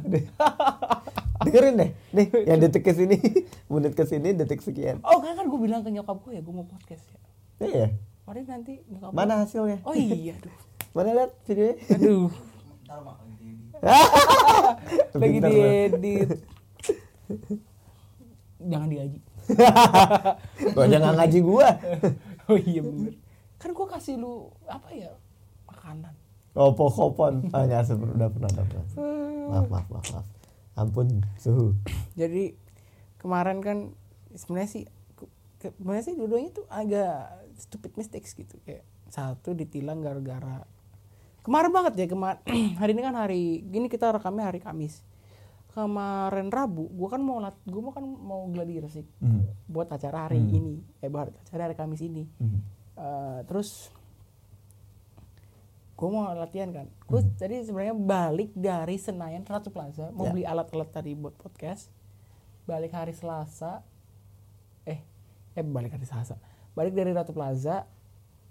Dengerin 1.42 1.82
deh. 1.82 1.90
Nih, 2.14 2.30
yang 2.54 2.62
detik 2.62 2.86
ke 2.86 2.94
sini, 2.94 3.18
menit 3.66 3.98
ke 3.98 4.06
sini, 4.06 4.38
detik 4.38 4.62
sekian. 4.62 5.02
oh 5.02 5.18
kan 5.18 5.34
kan 5.34 5.50
gue 5.50 5.58
bilang 5.58 5.82
ke 5.82 5.90
nyokap 5.90 6.22
gue 6.22 6.38
ya 6.38 6.46
gue 6.46 6.54
mau 6.54 6.62
podcast 6.62 7.10
ya 7.10 7.18
Iya. 7.58 7.88
Padahal 8.22 8.46
nanti 8.48 8.74
nyokap 8.86 9.12
Mana 9.12 9.34
gua- 9.34 9.40
hasilnya? 9.42 9.78
oh 9.82 9.94
iya 9.94 10.34
aduh 10.36 10.56
Mana 10.96 11.10
lihat 11.14 11.32
videonya? 11.44 11.76
aduh 11.90 12.28
lagi 15.16 15.38
di 15.38 15.50
diedit 15.50 16.30
jangan 18.62 18.88
digaji 18.88 19.20
Gua 20.76 20.86
jangan 20.86 21.14
ngaji 21.16 21.40
gua. 21.42 21.68
oh 22.46 22.58
iya 22.58 22.82
bener 22.82 23.14
kan 23.58 23.70
gue 23.72 23.88
kasih 23.88 24.18
lu 24.18 24.34
apa 24.66 24.90
ya 24.90 25.10
makanan 25.66 26.14
Opo 26.52 26.92
kopon. 26.92 27.48
Ah, 27.50 27.64
nyasar 27.64 27.96
udah 27.96 28.28
pernah, 28.28 28.52
udah 28.52 28.66
pernah. 28.68 28.86
Maaf, 29.48 29.72
maaf, 29.72 29.88
maaf, 29.88 30.06
maaf. 30.12 30.28
Ampun, 30.76 31.08
suhu. 31.38 31.72
jadi 32.20 32.52
kemarin 33.18 33.64
kan 33.64 33.96
sebenarnya 34.36 34.68
sih 34.70 34.84
sebenarnya 35.64 36.04
sih 36.04 36.14
dua-duanya 36.14 36.52
tuh 36.52 36.68
agak 36.68 37.41
stupid 37.62 37.94
mistakes 37.94 38.34
gitu. 38.34 38.58
Kayak 38.62 38.82
satu 39.08 39.54
ditilang 39.54 40.02
gara-gara 40.02 40.66
kemarin 41.42 41.70
banget 41.70 41.94
ya 41.96 42.08
kemarin 42.08 42.38
hari 42.82 42.92
ini 42.92 43.02
kan 43.02 43.16
hari 43.16 43.42
gini 43.64 43.86
kita 43.86 44.12
rekamnya 44.12 44.50
hari 44.50 44.60
Kamis. 44.60 45.02
Kemarin 45.72 46.52
Rabu 46.52 46.92
gua 46.92 47.08
kan 47.10 47.22
mau 47.22 47.40
lat 47.40 47.56
gua 47.64 47.82
mau 47.82 47.94
kan 47.94 48.04
mau 48.04 48.44
gladi 48.46 48.78
resik 48.78 49.08
Hmm. 49.18 49.48
buat 49.66 49.88
acara 49.88 50.28
hari 50.28 50.38
ini. 50.38 50.82
Eh 51.00 51.08
buat 51.08 51.32
acara 51.32 51.66
hari 51.66 51.76
Kamis 51.76 52.02
ini. 52.02 52.28
Hmm. 52.38 52.60
Eh, 52.94 53.40
terus 53.46 53.88
gue 55.94 56.10
mau 56.10 56.34
latihan 56.34 56.74
kan. 56.74 56.90
Gue 57.06 57.22
tadi 57.36 57.62
sebenarnya 57.62 57.94
balik 57.94 58.52
dari 58.52 58.98
Senayan 58.98 59.46
Ratu 59.46 59.70
Plaza 59.70 60.10
mau 60.10 60.26
Ya. 60.26 60.34
beli 60.34 60.44
alat-alat 60.44 60.90
tadi 60.90 61.14
buat 61.14 61.38
podcast. 61.38 61.94
Balik 62.66 62.90
hari 62.90 63.14
Selasa. 63.14 63.86
Eh 64.84 64.98
eh 65.54 65.62
balik 65.62 65.94
hari 65.94 66.04
Selasa 66.04 66.42
balik 66.74 66.94
dari 66.96 67.12
Ratu 67.12 67.36
Plaza 67.36 67.84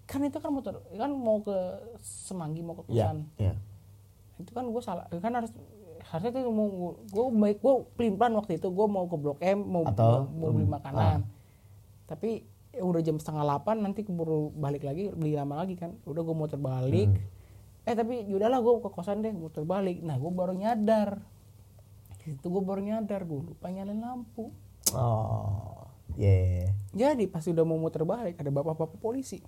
kan 0.04 0.20
itu 0.26 0.38
kan 0.42 0.50
motor 0.50 0.82
kan 0.90 1.10
mau 1.14 1.38
ke 1.40 1.56
Semanggi 2.02 2.60
mau 2.66 2.74
ke 2.74 2.82
Kusan 2.90 3.24
iya. 3.38 3.54
itu 4.42 4.50
kan 4.50 4.66
gue 4.66 4.82
salah 4.82 5.06
kan 5.06 5.32
harus 5.32 5.54
harusnya 6.00 6.42
tuh 6.42 6.50
mau 6.50 6.98
gue 6.98 7.24
baik 7.30 7.58
gue 7.62 7.74
pelin 7.94 8.14
pelan 8.18 8.34
waktu 8.34 8.58
itu 8.58 8.68
gue 8.72 8.86
mau 8.90 9.06
ke 9.06 9.16
Blok 9.16 9.38
M 9.44 9.62
mau 9.62 9.86
Atau, 9.86 10.26
mau, 10.34 10.50
beli 10.50 10.66
hmm, 10.66 10.74
makanan. 10.74 11.18
tapi 12.10 12.42
ya 12.70 12.86
udah 12.86 13.02
jam 13.02 13.18
setengah 13.18 13.42
delapan 13.42 13.76
nanti 13.82 14.06
keburu 14.06 14.54
balik 14.54 14.86
lagi 14.86 15.10
beli 15.10 15.34
lama 15.34 15.62
lagi 15.62 15.74
kan. 15.74 15.98
Udah 16.06 16.22
gue 16.22 16.36
muter 16.36 16.60
balik. 16.60 17.10
Eh 17.86 17.94
tapi 17.96 18.22
yaudahlah 18.30 18.62
gue 18.62 18.72
ke 18.86 18.90
kosan 18.94 19.26
deh 19.26 19.34
muter 19.34 19.66
balik. 19.66 19.98
Nah 20.02 20.16
gue 20.18 20.30
baru 20.30 20.54
nyadar. 20.54 21.18
Itu 22.22 22.46
gue 22.46 22.62
baru 22.62 22.80
nyadar 22.82 23.26
gue 23.26 23.40
lupa 23.42 23.66
nyalain 23.74 23.98
lampu. 23.98 24.54
Oh, 24.94 25.79
yeah. 26.16 26.70
jadi 26.94 27.24
pas 27.30 27.44
udah 27.46 27.64
mau 27.66 27.78
muter 27.78 28.02
balik 28.02 28.38
ada 28.40 28.50
bapak-bapak 28.50 28.98
polisi 28.98 29.42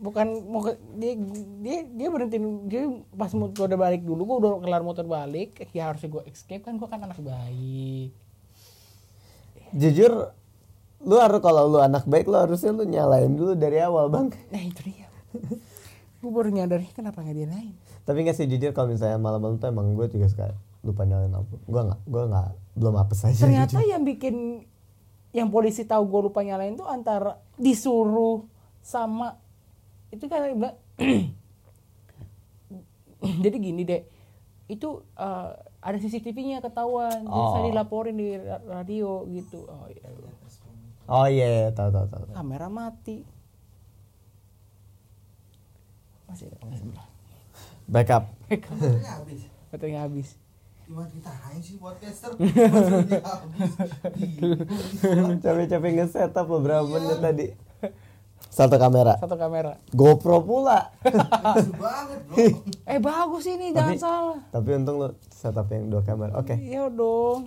bukan 0.00 0.26
mau 0.46 0.62
ke, 0.62 0.78
dia 0.96 1.12
dia 1.60 1.78
dia 1.90 2.08
berhenti 2.08 2.38
dia 2.70 2.86
pas 3.12 3.34
mau 3.34 3.50
udah 3.50 3.78
balik 3.78 4.06
dulu 4.06 4.22
gue 4.24 4.36
udah 4.46 4.50
kelar 4.62 4.82
muter 4.86 5.06
balik 5.06 5.58
ya 5.74 5.90
harusnya 5.90 6.08
gue 6.08 6.22
escape 6.30 6.62
kan 6.62 6.78
gue 6.78 6.88
kan 6.88 7.02
anak 7.02 7.18
baik 7.20 8.14
Jujur, 9.70 10.34
lu 11.06 11.14
harus 11.22 11.38
kalau 11.38 11.70
lu 11.70 11.78
anak 11.78 12.02
baik 12.02 12.26
lu 12.26 12.34
harusnya 12.34 12.74
lu 12.74 12.82
nyalain 12.82 13.30
dulu 13.30 13.54
dari 13.54 13.78
awal 13.78 14.10
bang. 14.10 14.34
nah 14.50 14.58
itu 14.58 14.82
dia 14.82 15.06
gue 16.20 16.30
baru 16.30 16.50
nyadar 16.52 16.82
"Ih, 16.82 16.92
kenapa 16.92 17.22
nggak 17.22 17.36
dia 17.38 17.48
lain 17.48 17.74
Tapi 18.02 18.18
nggak 18.20 18.34
sih 18.34 18.46
jujur 18.46 18.70
kalau 18.70 18.88
misalnya 18.88 19.16
malam-malam 19.16 19.56
tuh 19.56 19.68
emang 19.68 19.92
gue 19.92 20.06
juga 20.08 20.26
suka 20.26 20.46
lupa 20.80 21.02
nyalain 21.02 21.28
lampu. 21.28 21.60
Gue 21.62 21.82
nggak, 21.82 22.00
gue 22.04 22.22
nggak 22.26 22.48
belum 22.72 22.94
apes 22.96 23.20
aja. 23.22 23.40
ternyata 23.40 23.76
jujur. 23.76 23.88
yang 23.88 24.02
bikin 24.02 24.36
yang 25.30 25.48
polisi 25.48 25.84
tahu 25.84 26.04
gue 26.04 26.20
lupa 26.24 26.40
nyalain 26.40 26.74
tuh 26.74 26.84
antara 26.84 27.38
disuruh 27.54 28.42
sama 28.80 29.38
itu 30.08 30.24
kan 30.24 30.42
jadi 33.44 33.56
gini 33.56 33.82
deh 33.84 34.02
itu 34.66 34.88
eh, 35.12 35.50
ada 35.78 35.96
CCTV-nya 35.96 36.58
ketahuan 36.60 37.22
jadi 37.22 37.30
Oh. 37.30 37.52
saya 37.52 37.68
dilaporin 37.68 38.14
di 38.14 38.34
ra- 38.34 38.62
radio 38.72 39.22
gitu 39.28 39.66
oh 39.66 39.86
iya 39.86 40.08
Oh 41.10 41.26
iya, 41.26 41.46
iya, 41.46 41.68
tahu 41.70 41.90
tahu 41.90 42.06
tahu. 42.06 42.22
tahu. 42.24 42.34
kamera 42.34 42.66
mati 42.66 43.26
masih 46.24 46.46
ada 46.48 47.09
ada. 47.90 47.92
Backup. 47.92 48.24
Baterainya 48.46 49.10
habis. 49.12 49.40
baterainya 49.70 50.00
habis 50.02 50.28
Gimana 50.82 51.06
kita 51.06 51.30
hanya 51.30 51.60
sih 51.60 51.76
podcaster? 51.76 52.30
Baterainya 52.38 53.20
habis. 53.20 53.70
Bingung. 54.14 55.38
Capek-capek 55.38 55.90
nge-setup 55.96 56.46
beberapa 56.48 56.82
Iya. 56.82 56.92
menit 56.92 57.18
tadi. 57.20 57.46
Satu 58.50 58.76
kamera. 58.76 59.14
satu 59.16 59.38
kamera 59.38 59.78
GoPro 59.90 60.42
pula. 60.42 60.90
Banget 61.04 62.18
bro. 62.26 62.34
eh 62.84 62.98
bagus 62.98 63.46
ini 63.46 63.70
jangan 63.70 63.94
salah 63.94 64.38
Tapi 64.50 64.68
untung 64.74 64.98
lu 64.98 65.08
setup 65.30 65.70
yang 65.70 65.86
dua 65.86 66.02
kamera. 66.02 66.34
Oke. 66.34 66.58
iya 66.58 66.90
dong 66.90 67.46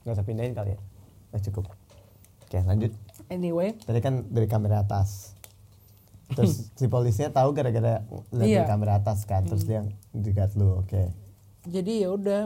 Nggak 0.00 0.14
usah 0.16 0.24
pindahin 0.24 0.56
kali 0.56 0.72
ya. 0.72 0.80
Nah, 1.30 1.40
cukup. 1.42 1.68
Oke, 2.40 2.58
lanjut. 2.64 2.96
anyway 3.28 3.76
Tadi 3.76 4.00
kan 4.00 4.24
dari 4.26 4.48
kamera 4.48 4.80
atas. 4.80 5.36
Terus 6.32 6.70
si 6.70 6.86
polisinya 6.86 7.30
tahu 7.32 7.50
gara-gara 7.50 8.00
lihat 8.30 8.46
Iya. 8.46 8.58
dari 8.58 8.68
kamera 8.68 8.92
atas 8.96 9.24
kan. 9.24 9.42
Terus 9.42 9.62
dia 9.62 9.82
jegat 10.12 10.54
lu. 10.54 10.78
Oke. 10.78 11.10
jadi 11.62 11.92
ya 12.00 12.10
udah 12.10 12.40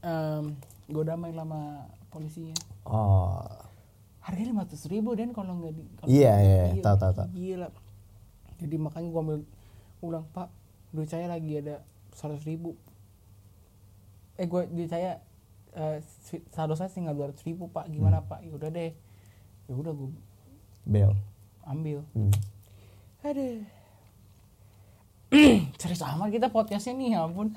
em, 0.00 0.56
gue 0.86 1.04
damai 1.04 1.30
sama 1.30 1.84
polisinya 2.08 2.56
Oh. 2.82 3.44
harganya 4.18 4.48
lima 4.48 4.64
ratus 4.64 4.86
ribu 4.86 5.12
dan 5.12 5.30
kalau 5.30 5.52
nggak 5.54 5.68
di 5.70 5.82
kalau 5.94 6.08
Iya, 6.08 6.32
nggak- 6.32 6.72
iya, 6.72 6.82
tahu, 6.82 6.96
tahu, 6.96 7.12
tahu. 7.12 7.28
gila 7.30 7.68
jadi 8.56 8.76
makanya 8.78 9.08
gue 9.08 9.20
ambil 9.20 9.38
gua 9.94 10.08
bilang 10.08 10.26
pak 10.28 10.48
duit 10.90 11.06
saya 11.06 11.26
lagi 11.26 11.52
ada 11.56 11.84
seratus 12.10 12.42
ribu 12.42 12.72
eh 14.34 14.46
gue 14.46 14.62
duit 14.66 14.88
saya 14.88 15.20
si- 16.22 16.44
saldo 16.48 16.72
saya 16.72 16.88
tinggal 16.88 17.12
dua 17.12 17.28
ratus 17.28 17.42
ribu 17.42 17.68
pak 17.68 17.84
gimana 17.86 18.18
Hmm. 18.18 18.28
pak 18.28 18.40
ya 18.42 18.52
udah 18.52 18.70
deh 18.70 18.92
ya 19.62 19.74
udah 19.74 19.92
gue 19.92 20.08
Bel. 20.84 21.12
ambil 21.62 22.00
Hmm. 22.12 22.32
Aduh 23.22 23.62
serius 25.80 26.02
amat 26.04 26.28
kita 26.28 26.48
podcastnya 26.48 26.92
nih 26.92 27.08
ya 27.12 27.24
ampun 27.24 27.56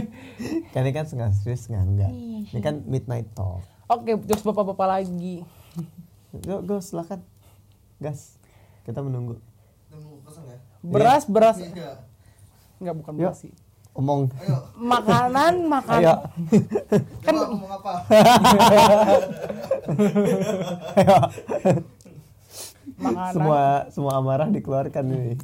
Kan 0.72 0.80
ini 0.80 0.92
kan 0.92 1.02
setengah 1.02 1.34
serius 1.34 1.66
setengah 1.66 1.82
enggak. 1.84 2.12
Ini 2.48 2.60
kan 2.60 2.84
midnight 2.84 3.26
talk. 3.32 3.64
oke 3.86 4.06
terus 4.22 4.42
bapak-bapak 4.42 4.86
lagi 4.86 5.42
Go, 6.44 6.60
go 6.60 6.76
silakan. 6.78 7.24
Gas. 7.98 8.36
Kita 8.84 9.00
menunggu. 9.00 9.40
Ya? 9.90 10.60
beras 10.78 11.24
beras 11.26 11.56
Iya. 11.58 11.98
nggak 12.78 12.94
bukan 12.94 13.12
Yuk. 13.16 13.20
beras 13.24 13.38
sih 13.40 13.50
Omong. 13.90 14.30
Ayo. 14.30 14.56
makanan 14.78 15.54
Ayo. 15.58 15.66
makanan 15.66 16.14
Kan 17.18 17.34
ngomong 17.34 17.70
apa? 17.72 17.92
makanan 22.98 23.32
Semua 23.32 23.62
semua 23.88 24.12
amarah 24.14 24.48
dikeluarkan 24.48 25.04
ini. 25.06 25.34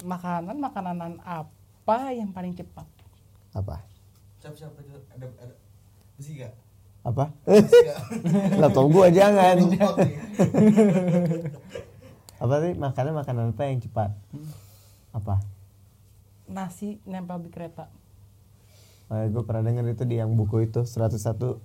makanan 0.00 0.56
makanan 0.56 0.96
apa 1.20 1.96
yang 2.10 2.30
paling 2.30 2.52
cepat 2.52 2.86
Apa? 3.50 3.82
Siap 4.38 4.54
siap 4.54 4.72
ada 4.72 4.94
ada 5.12 5.26
ada 5.40 5.54
besi 6.14 6.38
gak? 6.38 6.52
Apa? 7.00 7.32
Gak? 7.44 7.98
Laptop 8.56 8.86
gua 8.88 9.08
jangan. 9.08 9.56
Apa 12.40 12.54
sih 12.58 12.72
makanan 12.72 13.12
makanan 13.14 13.44
apa 13.50 13.62
yang 13.64 13.80
cepat? 13.80 14.10
Apa? 15.12 15.40
nasi 16.46 16.98
nempel 17.04 17.38
di 17.38 17.48
kereta 17.48 17.86
Eh, 19.08 19.26
gue 19.26 19.42
pernah 19.42 19.62
denger 19.62 19.86
itu 19.88 20.02
di 20.02 20.16
yang 20.16 20.34
buku 20.34 20.64
itu 20.64 20.82
101 20.82 21.58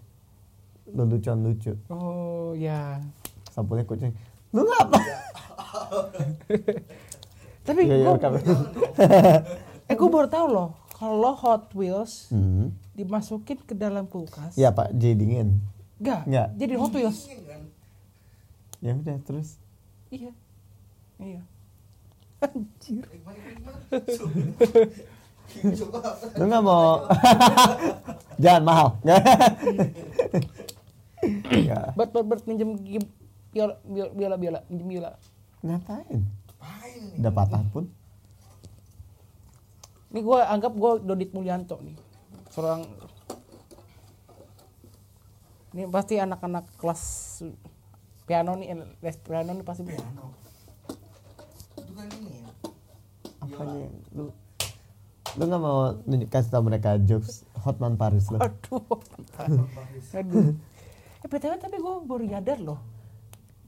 lelucon 0.87 1.37
lucu. 1.41 1.73
oh 1.87 2.53
ya 2.53 3.01
Sampulnya 3.49 3.81
kucing. 3.81 4.13
Lu 4.55 4.63
ngapa? 4.63 4.99
tapi 7.65 7.81
Iya, 7.83 7.93
iya, 7.93 8.05
gua, 8.05 8.15
rekam. 8.15 8.31
eh 9.89 9.93
gue 9.93 10.09
baru 10.09 10.27
tahu 10.27 10.47
loh 10.47 10.69
kalau 10.91 11.33
Hot 11.35 11.73
Wheels 11.73 12.29
Hmm. 12.29 12.71
dimasukin 12.93 13.59
ke 13.59 13.73
dalam 13.73 14.05
kulkas 14.05 14.55
Ya 14.55 14.69
Pak, 14.69 14.93
jadi 14.93 15.13
dingin. 15.13 15.59
enggak 15.95 16.23
Nggak. 16.25 16.47
jadi 16.55 16.73
Hot 16.77 16.93
Wheels 16.93 17.19
Dingin 17.21 17.43
kan? 17.43 17.61
Ya 18.79 18.91
udah 18.93 19.17
terus. 19.21 19.49
iya 20.07 20.31
iya 21.17 21.41
anjir 22.37 23.01
Eh? 23.01 23.19
Lu 26.35 26.43
nggak 26.43 26.61
mau? 26.61 27.05
Jangan 28.35 28.61
mahal. 28.61 28.87
ya. 31.49 31.79
bet 31.93 32.09
bet 32.11 32.25
bet 32.25 32.41
minjem 32.45 32.75
biola 33.55 33.79
biola 33.87 34.11
biola 34.11 34.35
biola 34.35 34.59
minjem 34.67 34.87
biola 34.91 35.09
Ngapain? 35.63 36.21
Apain 36.59 37.01
nih? 37.09 37.19
Udah 37.23 37.31
patah 37.31 37.63
pun. 37.71 37.87
ini 40.11 40.19
gue 40.23 40.39
anggap 40.39 40.71
gue 40.75 40.91
Dodit 41.03 41.31
Mulyanto 41.35 41.75
nih 41.83 41.95
seorang 42.51 42.87
ini 45.75 45.91
pasti 45.91 46.15
anak-anak 46.15 46.71
kelas 46.79 47.03
piano 48.23 48.55
nih 48.55 48.75
eh, 48.75 48.87
les 49.03 49.17
piano 49.19 49.51
nih 49.51 49.65
pasti 49.67 49.83
Piano. 49.83 50.31
Itu 51.75 51.91
kan 51.91 52.07
ini 52.15 52.31
ya. 52.31 52.47
Apanya? 53.43 53.91
Lu 54.15 54.31
lu 55.35 55.43
nggak 55.51 55.59
mau 55.59 55.99
nunjuk 56.07 56.31
kasih 56.31 56.47
tau 56.47 56.63
mereka 56.63 56.95
jokes 57.03 57.43
Hotman 57.59 57.99
Paris 57.99 58.31
lo? 58.31 58.39
aduh 58.39 59.67
aduh 60.15 60.55
eh 61.23 61.27
btw 61.27 61.59
tapi 61.59 61.75
gue 61.75 61.93
baru 62.07 62.23
nyadar 62.23 62.55
loh 62.63 62.79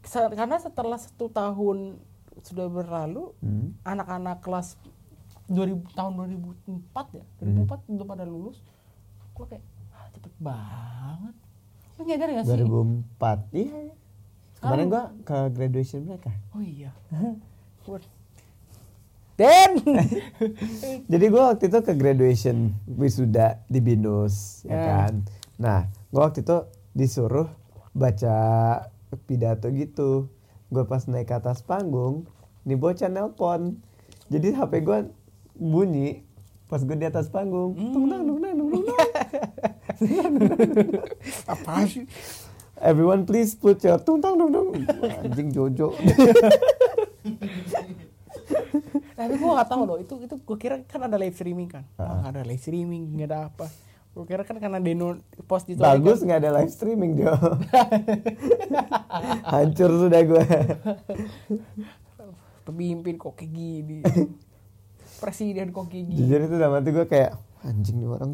karena 0.08 0.58
setelah 0.58 0.96
satu 0.96 1.28
tahun 1.28 2.00
sudah 2.39 2.67
berlalu 2.67 3.34
Hmm. 3.39 3.74
anak-anak 3.84 4.39
kelas 4.39 4.78
2000 5.48 5.84
tahun 5.91 6.12
2004 6.15 7.13
ya 7.13 7.26
2004 7.39 7.88
udah 7.89 8.06
pada 8.06 8.24
lulus 8.24 8.60
gue 9.34 9.46
kayak 9.46 9.63
ah, 9.91 10.08
cepet 10.12 10.34
banget 10.38 11.36
lu 11.93 12.02
nyadar 12.04 12.28
gak 12.32 12.43
sih 12.43 12.52
2004. 12.54 13.39
Iya. 13.52 13.78
iya. 13.84 13.96
Kemarin 14.58 14.86
gua 14.88 15.04
ke 15.22 15.38
graduation 15.50 16.02
mereka. 16.04 16.34
oh 16.52 16.62
iya 16.62 16.89
Den 19.38 19.72
Jadi 21.13 21.26
gua 21.30 21.54
waktu 21.54 21.70
itu 21.70 21.80
ke 21.80 21.93
graduation 21.93 22.58
wisuda 22.89 23.62
di 23.65 23.78
Binus, 23.78 24.65
ya 24.65 24.74
Ya. 24.74 24.82
kan. 24.84 25.13
Nah, 25.56 25.80
gua 26.10 26.30
waktu 26.30 26.41
itu 26.41 26.58
disuruh 26.91 27.46
baca 27.93 28.34
pidato 29.15 29.72
gitu. 29.72 30.28
Gue 30.67 30.84
pas 30.84 31.00
naik 31.08 31.32
ke 31.32 31.36
atas 31.39 31.63
panggung, 31.63 32.28
nih 32.67 32.76
bocah 32.76 33.08
nelpon. 33.08 33.80
Jadi 34.28 34.52
HP 34.52 34.84
gua 34.84 35.08
bunyi 35.56 36.28
pas 36.67 36.84
gue 36.84 36.98
di 37.00 37.08
atas 37.08 37.32
panggung. 37.32 37.72
Tung 37.74 38.12
tang 38.12 38.28
tung 38.28 38.39
tung 38.43 38.70
tung. 38.76 38.86
apa 41.52 41.89
sih 41.89 42.06
Everyone 42.78 43.26
please 43.26 43.58
put 43.58 43.82
your 43.82 43.98
tung 43.98 44.20
tang 44.20 44.36
tung 44.36 44.52
tung. 44.52 44.70
Anjing 45.24 45.50
Jojo. 45.56 45.96
tapi 49.17 49.34
gue 49.34 49.50
gak 49.50 49.67
tahu 49.67 49.82
loh 49.84 49.98
itu 49.98 50.13
itu 50.24 50.36
gue 50.38 50.58
kira 50.62 50.78
kan 50.86 51.02
ada 51.10 51.17
live 51.17 51.34
streaming 51.34 51.67
kan 51.67 51.84
Ah. 51.98 52.30
Ada 52.30 52.46
live 52.46 52.62
streaming 52.62 53.17
nggak 53.17 53.28
ada 53.28 53.39
apa 53.50 53.65
gue 54.17 54.25
kira 54.25 54.41
kan 54.41 54.58
karena 54.58 54.82
Deno 54.82 55.21
post 55.45 55.69
di 55.69 55.77
story 55.77 56.01
Bagus 56.01 56.25
nggak 56.25 56.39
ada 56.41 56.49
live 56.58 56.73
streaming 56.73 57.13
dia. 57.13 57.38
Hancur 59.53 59.91
sudah 59.93 60.21
gue. 60.25 60.43
pemimpin 62.65 63.15
kok 63.15 63.38
kayak 63.38 63.51
gini. 63.53 63.97
Presiden 65.21 65.69
kok 65.69 65.86
kayak 65.86 66.06
gini. 66.10 66.17
Jujur 66.17 66.39
itu 66.43 66.56
dalam 66.58 66.82
hati 66.82 66.89
gue 66.89 67.06
kayak 67.06 67.38
anjing 67.62 68.01
nih 68.01 68.10
orang. 68.10 68.32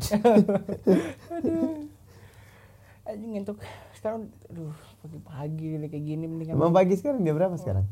anjing 3.04 3.30
ngantuk. 3.36 3.60
Sekarang 3.94 4.32
aduh 4.48 4.72
pagi-pagi 5.04 5.68
udah 5.78 5.90
kayak 5.92 6.06
gini 6.08 6.26
mendingan 6.28 6.56
Emang 6.56 6.72
pagi 6.72 6.96
sekarang 6.96 7.24
jam 7.24 7.36
berapa 7.36 7.56
sekarang? 7.60 7.86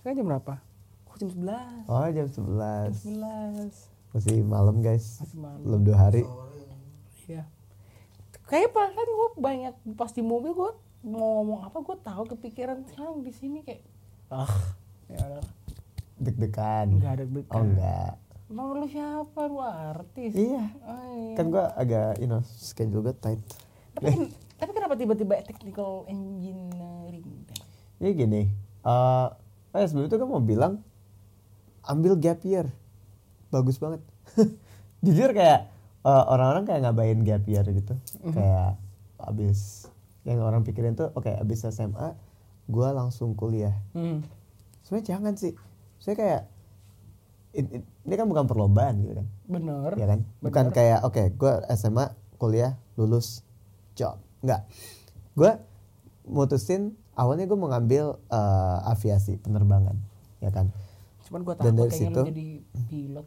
sekarang 0.00 0.16
jam 0.20 0.26
berapa? 0.32 0.54
Kok 1.04 1.16
jam 1.16 1.30
11 1.32 1.88
Oh 1.88 2.06
jam 2.08 2.26
11 2.28 2.92
jam 2.92 3.14
11 3.68 4.16
Masih 4.16 4.36
malam 4.40 4.76
guys. 4.80 5.20
Masih 5.20 5.38
malam. 5.38 5.58
Belum 5.60 5.80
dua 5.84 5.96
hari. 6.00 6.22
Iya 7.26 7.44
kayak 8.44 8.70
perasaan 8.70 9.08
gue 9.08 9.28
banyak 9.36 9.74
pas 9.92 10.10
di 10.10 10.20
mobil 10.20 10.52
gue 10.52 10.70
mau 11.02 11.40
ngomong 11.40 11.60
apa 11.62 11.78
gue 11.78 11.96
tahu 11.98 12.22
kepikiran 12.30 12.84
sekarang 12.86 13.20
di 13.20 13.30
sini 13.30 13.60
kayak 13.60 13.82
ah 14.28 14.50
ya 15.06 15.20
udah 15.22 15.44
Deg-degan 16.14 16.94
Nggak 16.94 17.12
ada 17.12 17.24
deg-degan. 17.24 17.50
Oh 17.50 17.62
enggak 17.64 18.12
Emang 18.44 18.70
lu 18.72 18.86
siapa? 18.86 19.40
Lu 19.44 19.58
artis? 19.58 20.30
Iya 20.32 20.62
Oh, 20.80 21.02
iya. 21.10 21.34
Kan 21.34 21.50
gue 21.50 21.64
agak 21.74 22.16
you 22.16 22.28
know 22.28 22.38
schedule 22.46 23.02
gue 23.02 23.14
tight 23.14 23.42
tapi, 23.92 24.06
kan- 24.08 24.30
tapi 24.56 24.70
kenapa 24.72 24.94
tiba-tiba 24.94 25.42
technical 25.42 26.06
engineering? 26.06 27.26
Ini 27.96 28.10
gini 28.12 28.42
eh 28.80 29.28
eh 29.72 29.84
sebelum 29.84 30.06
itu 30.06 30.14
kan 30.14 30.28
mau 30.28 30.38
bilang 30.38 30.80
Ambil 31.82 32.14
gap 32.14 32.40
year 32.42 32.70
Bagus 33.48 33.76
banget 33.76 34.00
Jujur 35.04 35.30
kayak 35.30 35.73
eh, 36.04 36.24
Orang-orang 36.26 36.64
kayak 36.64 36.80
ngabain 36.82 37.18
gap 37.20 37.44
year 37.44 37.64
gitu. 37.66 37.94
Kayak 38.26 38.76
Abis 39.18 39.88
Yang 40.22 40.38
orang 40.42 40.62
pikirin 40.62 40.92
tuh 40.92 41.08
Oke 41.12 41.30
abis 41.30 41.64
SMA 41.66 42.12
Gue 42.64 42.88
langsung 42.90 43.32
kuliah. 43.32 43.76
Hmm. 43.90 44.24
sebenarnya 44.80 45.06
jangan 45.10 45.32
sih. 45.34 45.52
Saya 45.98 46.14
kayak 46.14 46.42
in- 47.52 47.72
in- 47.74 47.86
ini 48.02 48.14
kan 48.14 48.24
bukan 48.24 48.44
perlombaan 48.44 49.00
gitu 49.00 49.14
kan? 49.14 49.26
Bener. 49.46 49.92
ya 49.94 50.06
kan? 50.06 50.20
Bukan 50.38 50.64
Bener. 50.66 50.74
kayak 50.74 50.98
oke 51.02 51.22
gue 51.30 51.52
SMA 51.70 52.08
kuliah 52.36 52.72
lulus 52.94 53.44
job. 53.92 54.16
Enggak. 54.40 54.64
Gue 55.34 55.56
mutusin 56.24 56.92
awalnya 57.14 57.44
gue 57.44 57.54
mau 57.54 57.68
ngambil 57.68 58.16
eh, 58.26 58.78
aviasi 58.86 59.36
penerbangan. 59.36 59.96
Ya 60.38 60.48
kan? 60.48 60.68
Cuman 61.24 61.40
Dan 61.40 61.48
takut 61.72 61.76
dari 61.78 61.90
kayaknya 61.90 62.08
situ- 62.10 62.26
jadi 62.26 62.48
pilot. 62.86 63.26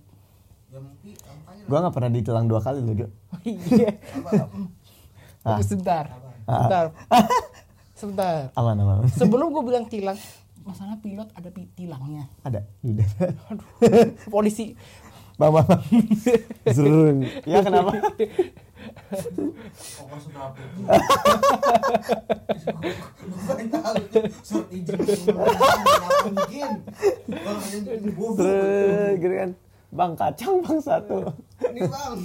Gue 1.63 1.77
nggak 1.77 1.91
pernah 1.91 2.09
ditilang 2.09 2.45
dua 2.45 2.59
kali 2.59 2.79
loh 2.79 2.95
Jo 2.95 3.07
Iya. 3.43 3.91
apa? 4.15 4.45
Ah. 5.43 5.59
Sebentar. 5.59 6.05
Ah. 6.43 6.55
Sebentar. 6.55 6.85
Sebentar. 7.99 8.35
aman 8.53 8.75
aman 8.77 8.97
Sebelum 9.09 9.49
gue 9.49 9.63
bilang 9.63 9.85
tilang, 9.85 10.15
masalah 10.61 10.95
pilot 10.97 11.27
ada 11.33 11.49
tilangnya. 11.73 12.29
ada 12.41 12.61
udara 12.81 13.27
Aduh. 13.49 13.67
Polisi. 14.27 14.77
bang 15.35 15.51
bang 15.51 15.65
bang. 15.65 15.81
Zrung. 16.67 17.19
ya 17.43 17.61
kenapa 17.61 17.93
Pokoknya 19.97 20.19
sudah 20.19 20.41
apa 20.47 20.59
surat 24.41 24.67
izin 24.69 24.97
mungkin? 26.27 26.69
Kalau 27.27 27.59
Zrung, 28.33 29.13
gitu 29.15 29.35
kan 29.35 29.49
bang 29.91 30.11
kacang 30.19 30.59
bang 30.63 30.79
satu. 30.83 31.31
Ini 31.63 31.81
bang. 31.87 32.15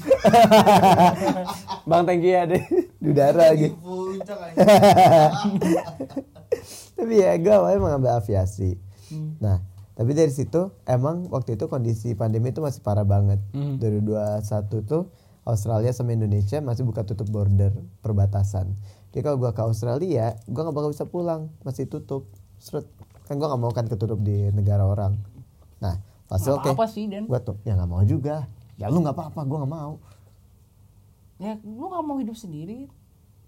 bang 1.90 2.02
thank 2.02 2.22
you 2.26 2.34
ya 2.34 2.42
deh 2.44 2.62
di 2.98 3.08
udara 3.14 3.54
gitu 3.54 4.18
aja. 4.18 4.34
tapi 6.98 7.14
ya 7.18 7.32
gue 7.38 7.54
awalnya 7.54 7.78
mau 7.78 7.90
ngambil 7.94 8.18
aviasi. 8.18 8.78
Nah 9.38 9.62
tapi 9.92 10.16
dari 10.16 10.32
situ 10.34 10.72
emang 10.88 11.30
waktu 11.30 11.54
itu 11.54 11.70
kondisi 11.70 12.18
pandemi 12.18 12.50
itu 12.50 12.58
masih 12.58 12.82
parah 12.82 13.06
banget. 13.06 13.38
Hmm. 13.54 13.78
dari 13.78 14.02
21 14.02 14.42
tuh 14.82 15.14
Australia 15.42 15.90
sama 15.90 16.14
Indonesia 16.14 16.62
masih 16.62 16.86
buka 16.86 17.02
tutup 17.02 17.30
border 17.30 17.74
perbatasan. 18.02 18.74
Jadi 19.10 19.20
kalau 19.22 19.38
gua 19.38 19.54
ke 19.54 19.62
Australia 19.62 20.34
gua 20.50 20.66
nggak 20.66 20.76
bakal 20.76 20.90
bisa 20.90 21.06
pulang. 21.06 21.50
Masih 21.62 21.86
tutup. 21.86 22.26
Seret. 22.58 22.86
kan 23.26 23.38
gua 23.38 23.54
nggak 23.54 23.62
mau 23.62 23.72
kan 23.74 23.86
ketutup 23.86 24.18
di 24.22 24.50
negara 24.54 24.86
orang. 24.86 25.18
Nah 25.82 25.98
pas 26.32 26.40
Nggak 26.40 26.56
oke 26.56 26.68
apa-apa 26.72 26.86
sih, 26.88 27.04
Dan. 27.04 27.28
gua 27.28 27.38
tuh 27.38 27.60
ya 27.60 27.76
nggak 27.76 27.84
mau 27.86 28.00
juga 28.02 28.48
ya 28.74 28.88
lu 28.88 29.04
nggak 29.04 29.12
apa-apa 29.12 29.40
gua 29.44 29.58
nggak 29.60 29.74
mau 29.74 29.92
Ya, 31.36 31.58
lu 31.60 31.90
gak 31.90 32.04
mau 32.06 32.16
hidup 32.16 32.38
sendiri. 32.38 32.86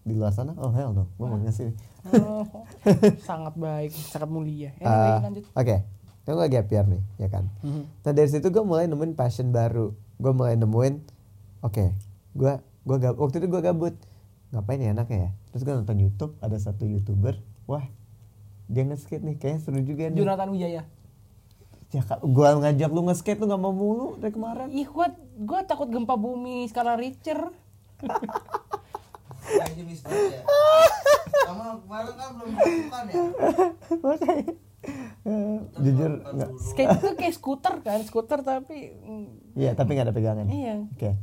di 0.05 0.13
luar 0.13 0.35
sana 0.35 0.53
oh 0.59 0.69
hell 0.69 0.93
no 0.93 1.09
gua 1.17 1.33
mau 1.33 1.41
Oh, 1.41 2.45
sangat 3.25 3.57
baik, 3.57 3.89
sangat 3.89 4.29
mulia. 4.29 4.77
Anyway, 4.77 4.85
Ah, 4.85 5.19
lanjut. 5.25 5.45
Oke, 5.57 5.77
kan 6.21 6.33
gue 6.35 6.49
gap 6.53 6.69
year 6.69 6.85
nih, 6.85 7.01
ya 7.17 7.29
kan. 7.33 7.49
Mhm. 7.65 7.83
Nah 8.05 8.13
dari 8.13 8.29
situ 8.29 8.45
gue 8.45 8.61
mulai 8.61 8.85
nemuin 8.85 9.17
passion 9.17 9.49
baru. 9.49 9.97
Gue 10.21 10.33
mulai 10.37 10.53
nemuin, 10.55 11.01
oke, 11.63 11.85
gue 12.37 12.53
gue 12.61 12.97
gab, 13.01 13.17
waktu 13.17 13.41
itu 13.41 13.49
gue 13.49 13.63
gabut, 13.63 13.95
ngapain 14.53 14.77
ya 14.77 14.93
enaknya 14.93 15.19
ya? 15.19 15.31
Terus 15.51 15.63
gue 15.65 15.73
nonton 15.73 15.97
YouTube, 15.97 16.33
ada 16.39 16.61
satu 16.61 16.85
youtuber, 16.85 17.41
wah 17.65 17.89
dia 18.67 18.85
nge-skate 18.85 19.25
nih, 19.25 19.37
kayaknya 19.37 19.61
seru 19.61 19.81
juga 19.81 20.13
nih. 20.13 20.21
Jonathan 20.21 20.49
Wijaya. 20.53 20.83
Ya 21.95 22.03
gue 22.03 22.49
ngajak 22.59 22.91
lu 22.91 23.07
nge-skate 23.07 23.39
lu 23.39 23.47
gak 23.47 23.63
mau 23.63 23.71
mulu 23.71 24.19
dari 24.19 24.35
kemarin. 24.35 24.67
Ih, 24.75 24.83
gua 24.91 25.15
gua 25.39 25.63
takut 25.63 25.87
gempa 25.87 26.19
bumi 26.19 26.67
skala 26.67 26.99
Richter. 26.99 27.55
Bisa 29.87 30.11
ya. 30.11 30.43
Sama 31.47 31.79
kemarin 31.87 32.15
kan 32.19 32.29
belum 32.35 32.51
dilakukan 32.51 33.03
ya. 33.07 33.15
Makanya, 34.03 34.45
jujur 35.79 36.13
nggak. 36.35 36.51
Skate 36.59 36.91
itu 36.99 37.09
kayak 37.15 37.35
skuter 37.39 37.75
kan, 37.81 38.01
skuter 38.03 38.43
tapi 38.43 38.91
mm, 38.99 39.55
Iya, 39.55 39.71
tapi 39.79 39.95
gak 39.95 40.11
ada 40.11 40.15
pegangan. 40.17 40.51
iya. 40.51 40.83
Oke. 40.91 41.15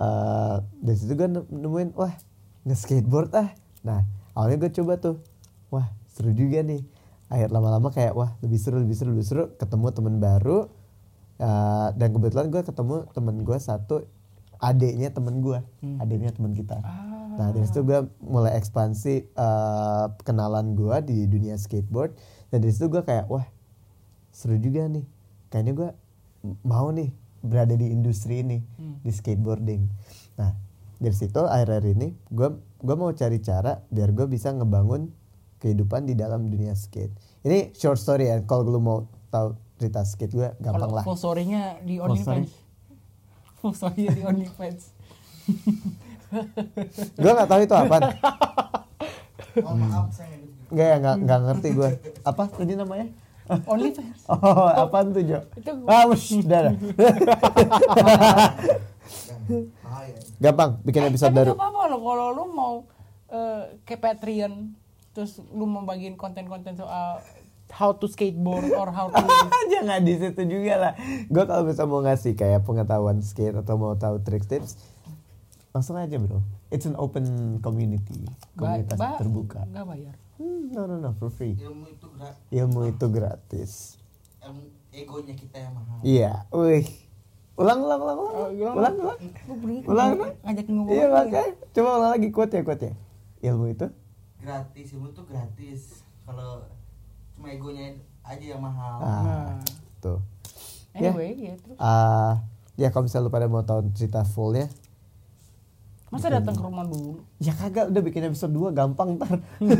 Eh, 0.00 0.56
dari 0.80 0.96
situ 0.96 1.12
gue 1.12 1.28
nemuin 1.28 1.92
wah 1.92 2.16
nge-skateboard 2.64 3.36
ah. 3.36 3.52
Nah 3.84 4.08
awalnya 4.32 4.64
gue 4.64 4.72
coba 4.80 4.96
tuh, 4.96 5.20
wah 5.68 5.92
seru 6.08 6.32
juga 6.32 6.64
nih. 6.64 6.80
Akhir 7.30 7.54
lama-lama 7.54 7.94
kayak 7.94 8.12
wah 8.18 8.34
lebih 8.42 8.58
seru 8.58 8.82
lebih 8.82 8.98
seru 8.98 9.14
lebih 9.14 9.26
seru. 9.26 9.44
Ketemu 9.56 9.86
temen 9.94 10.18
baru 10.18 10.66
Eh, 11.40 11.88
dan 11.96 12.12
kebetulan 12.12 12.52
gue 12.52 12.60
ketemu 12.60 12.96
temen 13.16 13.36
gue 13.48 13.56
satu 13.56 14.04
adiknya 14.60 15.08
temen 15.08 15.40
gue, 15.40 15.56
adiknya 15.96 16.36
temen 16.36 16.52
kita. 16.52 16.84
Nah 17.40 17.48
dari 17.48 17.64
situ 17.64 17.80
gue 17.80 18.04
mulai 18.20 18.60
ekspansi 18.60 19.32
eh, 19.32 20.06
kenalan 20.20 20.76
gue 20.76 20.96
di 21.00 21.24
dunia 21.24 21.56
skateboard. 21.56 22.12
Dan 22.52 22.60
dari 22.60 22.72
situ 22.76 22.92
gue 22.92 23.00
kayak 23.00 23.32
wah 23.32 23.48
seru 24.36 24.60
juga 24.60 24.84
nih 24.84 25.08
kayaknya 25.48 25.72
gue 25.72 25.90
mau 26.60 26.92
nih 26.92 27.08
berada 27.40 27.72
di 27.72 27.88
industri 27.88 28.44
ini 28.44 28.60
di 29.02 29.10
skateboarding 29.10 29.90
nah 30.38 30.54
dari 31.00 31.16
situ 31.16 31.40
akhir-akhir 31.42 31.98
ini 31.98 32.14
gue 32.30 32.48
gue 32.80 32.96
mau 32.96 33.10
cari 33.10 33.42
cara 33.42 33.82
biar 33.90 34.14
gue 34.14 34.30
bisa 34.30 34.54
ngebangun 34.54 35.10
kehidupan 35.60 36.08
di 36.08 36.16
dalam 36.16 36.48
dunia 36.48 36.72
skate 36.72 37.12
ini 37.44 37.70
short 37.76 38.00
story 38.00 38.28
ya 38.28 38.40
kalau 38.42 38.64
lu 38.64 38.80
mau 38.80 38.98
tahu 39.28 39.54
cerita 39.76 40.04
skate 40.04 40.32
gue 40.32 40.48
gampang 40.60 40.92
Kalau 40.92 40.96
lah 41.00 41.04
full 41.04 41.16
story-nya 41.16 41.80
di? 41.80 41.96
OnlyFans. 41.96 42.52
Full 43.60 43.72
story 43.72 44.12
di 44.12 44.20
OnlyFans. 44.20 44.82
gue 47.22 47.32
nggak 47.32 47.48
tahu 47.48 47.60
itu 47.64 47.74
apa 47.74 47.96
Oh 49.64 49.74
maaf 49.74 50.12
saya 50.12 50.36
nggak 50.36 50.70
nggak 50.70 50.86
ya 50.86 50.96
nggak 51.00 51.16
nggak 51.26 51.40
ngerti 51.48 51.68
gue 51.74 51.90
apa 52.22 52.42
tadi 52.52 52.72
namanya 52.76 53.06
OnlyFans. 53.66 54.20
oh 54.32 54.68
apaan 54.68 55.16
tuh 55.16 55.24
Jo 55.24 55.40
Itu 55.56 55.72
ah 55.88 56.04
wush, 56.06 56.44
udah 56.44 56.60
dah. 56.70 56.74
Gampang 60.38 60.70
bikin 60.84 61.02
episode 61.08 61.32
Tapi 61.32 61.38
baru 61.40 61.52
gak 61.52 61.58
apa-apa 61.58 61.82
loh 61.90 62.00
kalau 62.04 62.26
lu 62.36 62.44
mau 62.52 62.74
eh, 63.32 63.62
kayak 63.82 64.00
Patreon 64.00 64.54
terus 65.20 65.36
lu 65.50 65.64
mau 65.64 65.84
bagiin 65.84 66.16
konten-konten 66.16 66.72
soal 66.74 67.20
how 67.70 67.92
to 67.92 68.06
skateboard 68.06 68.64
or 68.72 68.88
how 68.88 69.06
to 69.06 69.20
jangan 69.70 70.00
di 70.00 70.16
situ 70.16 70.40
juga 70.42 70.74
lah 70.76 70.92
gue 71.26 71.44
kalau 71.44 71.62
bisa 71.62 71.84
mau 71.84 72.00
ngasih 72.00 72.32
kayak 72.32 72.64
pengetahuan 72.64 73.20
skate 73.20 73.52
atau 73.54 73.76
mau 73.76 73.92
tahu 73.94 74.16
trik 74.18 74.42
tips 74.42 74.80
langsung 75.70 75.94
aja 75.94 76.16
bro 76.16 76.40
it's 76.66 76.82
an 76.82 76.96
open 76.96 77.22
community 77.58 78.24
komunitas 78.54 78.96
Ba- 78.96 79.12
ba- 79.12 79.18
terbuka 79.18 79.60
nggak 79.66 79.86
bayar. 79.86 80.14
Hmm, 80.34 80.72
no 80.72 80.82
no 80.84 80.96
no 80.96 81.10
for 81.14 81.28
free 81.28 81.52
Ilmu 81.54 81.84
itu 81.86 82.06
gerak. 82.08 82.34
ilmu 82.50 82.80
itu 82.88 83.06
gratis 83.06 84.00
Ilmu 84.40 84.62
egonya 84.90 85.34
kita 85.34 85.56
yang 85.60 85.72
mahal. 85.74 85.98
iya 86.00 86.32
wih 86.50 86.88
ulang 87.54 87.76
ulang 87.78 88.00
ulang 88.00 88.18
ulang 88.18 88.32
Oh, 88.32 88.48
ulang. 88.48 88.74
ulang 88.74 88.94
ulang 88.96 89.18
Lu 89.44 89.54
beli 89.54 89.76
Ulang, 89.84 90.08
ngajak- 90.08 90.16
ulang. 90.16 90.34
ngajakin 90.42 90.72
ngomong 90.72 90.90
iya 90.90 91.04
apa 91.04 91.12
ya? 91.12 91.20
makanya 91.20 91.44
coba 91.70 91.88
ulang 91.92 92.10
lagi 92.10 92.28
quote 92.30 92.52
ya 92.52 92.62
quote 92.64 92.82
ya 92.82 92.94
ilmu 93.42 93.64
itu 93.68 93.86
Gratis 94.40 94.86
ilmu 94.90 95.08
itu 95.08 95.22
gratis. 95.22 95.80
Kalau 96.22 96.64
cuma 97.32 97.48
egonya 97.48 97.94
aja 98.22 98.44
yang 98.46 98.60
mahal. 98.60 98.96
ah 98.98 99.22
Nah. 99.22 99.56
tuh 99.98 100.18
Ya. 100.92 101.14
Anyway, 101.14 101.30
ya 101.38 101.54
terus. 101.56 101.78
ah 101.78 102.42
ya 102.74 102.88
kalau 102.88 103.06
misalnya 103.06 103.26
lu 103.26 103.32
pada 103.32 103.46
mau 103.46 103.62
tahu 103.62 103.92
cerita 103.92 104.24
fullnya 104.24 104.66
Masa 106.08 106.26
datang 106.28 106.50
ke 106.50 106.60
rumah 106.60 106.82
dulu? 106.82 107.22
Ya 107.38 107.54
kagak 107.54 107.86
udah 107.86 108.02
bikin 108.02 108.26
episode 108.26 108.50
2 108.50 108.74
gampang 108.74 109.14
ntar. 109.14 109.38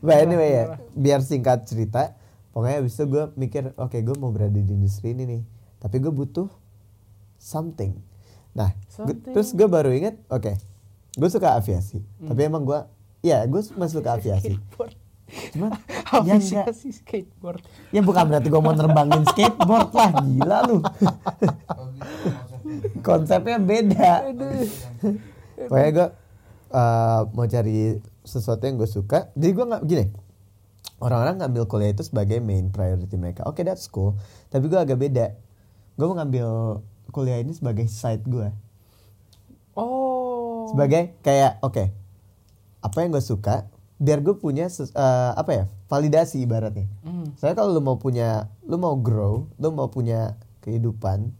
But 0.00 0.16
anyway 0.18 0.50
ya, 0.54 0.64
biar 0.90 1.20
singkat 1.20 1.64
cerita, 1.64 2.16
pokoknya 2.50 2.80
abis 2.80 2.94
itu 2.94 3.04
gue 3.06 3.24
mikir, 3.34 3.76
oke 3.76 3.92
gue 3.94 4.16
mau 4.16 4.30
berada 4.30 4.52
di 4.52 4.64
industri 4.64 5.12
ini 5.12 5.24
nih, 5.26 5.42
tapi 5.76 5.98
gue 5.98 6.08
butuh 6.08 6.48
something. 7.36 7.92
Nah, 8.52 8.72
gua- 8.72 9.04
Something. 9.04 9.34
terus 9.34 9.52
gue 9.52 9.66
baru 9.66 9.92
inget, 9.92 10.16
oke, 10.26 10.56
gue 11.16 11.28
suka 11.32 11.56
aviasi, 11.56 12.04
tapi 12.20 12.40
emang 12.44 12.62
gue, 12.68 12.80
ya 13.24 13.40
gue 13.48 13.60
masih 13.74 14.04
suka 14.04 14.20
aviasi. 14.20 14.60
Skateboard. 14.60 14.94
Cuman, 15.26 15.70
ya 16.28 16.38
enggak, 16.38 16.70
Aviasi 16.70 16.88
skateboard. 16.94 17.62
ya 17.90 17.98
bukan 17.98 18.30
berarti 18.30 18.46
gue 18.46 18.60
mau 18.62 18.70
nerbangin 18.70 19.26
skateboard 19.26 19.90
lah, 19.90 20.10
gila 20.22 20.58
lu. 20.70 20.78
Oh 20.78 21.88
gitu. 21.96 22.98
Konsepnya 23.02 23.58
beda. 23.58 24.12
Pokoknya 25.66 25.90
gue 25.90 26.08
uh, 26.74 27.20
mau 27.34 27.46
cari 27.46 27.98
sesuatu 28.22 28.62
yang 28.66 28.76
gue 28.78 28.90
suka. 28.90 29.30
Jadi 29.34 29.50
gue 29.54 29.64
nggak 29.66 29.82
gini. 29.86 30.06
Orang-orang 30.96 31.42
ngambil 31.44 31.68
kuliah 31.68 31.92
itu 31.92 32.06
sebagai 32.06 32.40
main 32.40 32.72
priority 32.72 33.16
mereka. 33.20 33.44
Oke, 33.44 33.60
that's 33.66 33.84
cool. 33.90 34.16
Tapi 34.48 34.64
gue 34.70 34.78
agak 34.80 34.96
beda. 34.96 35.36
Gue 35.98 36.06
mau 36.08 36.16
ngambil 36.16 36.80
kuliah 37.12 37.42
ini 37.42 37.52
sebagai 37.52 37.84
side 37.90 38.24
gue. 38.24 38.48
Oh. 39.76 40.05
Sebagai 40.72 41.16
kayak 41.22 41.62
oke. 41.62 41.84
apa 42.86 43.02
yang 43.02 43.10
gue 43.10 43.24
suka 43.24 43.66
biar 43.98 44.22
gue 44.22 44.36
punya 44.38 44.70
uh, 44.70 45.32
apa 45.34 45.50
ya? 45.52 45.64
validasi 45.86 46.42
ibaratnya. 46.42 46.90
Hmm. 47.06 47.30
Soalnya 47.38 47.56
kalau 47.62 47.70
lu 47.70 47.82
mau 47.82 47.96
punya, 47.98 48.50
lu 48.66 48.76
mau 48.76 48.98
grow, 48.98 49.46
lu 49.58 49.68
mau 49.70 49.86
punya 49.86 50.34
kehidupan, 50.66 51.30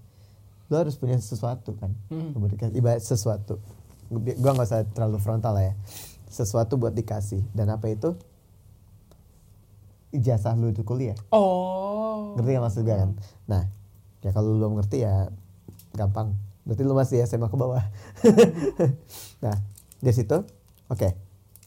lu 0.71 0.75
harus 0.75 0.95
punya 0.95 1.19
sesuatu 1.19 1.75
kan, 1.75 1.91
memberikan 2.11 2.71
ibarat 2.71 3.03
sesuatu. 3.03 3.59
Gua 4.11 4.55
nggak 4.55 4.71
usah 4.71 4.87
terlalu 4.95 5.19
frontal 5.19 5.59
lah 5.59 5.67
ya, 5.67 5.75
sesuatu 6.31 6.79
buat 6.79 6.95
dikasih. 6.95 7.43
Dan 7.51 7.75
apa 7.75 7.91
itu? 7.91 8.15
Ijazah 10.15 10.55
lu 10.55 10.71
itu 10.71 10.87
kuliah. 10.87 11.19
Oh. 11.35 12.39
Ngerti 12.39 12.51
gak 12.55 12.65
maksud 12.71 12.83
gue 12.87 12.95
kan? 12.95 13.11
Nah, 13.51 13.67
ya 14.23 14.31
kalau 14.31 14.55
lu 14.55 14.63
belum 14.63 14.79
ngerti 14.79 15.03
ya 15.03 15.29
gampang. 15.99 16.39
Berarti 16.67 16.83
lu 16.83 16.99
masih 16.99 17.23
SMA 17.23 17.47
ke 17.47 17.57
bawah. 17.57 17.81
nah, 19.45 19.55
dari 20.03 20.15
situ, 20.15 20.43
oke. 20.91 21.09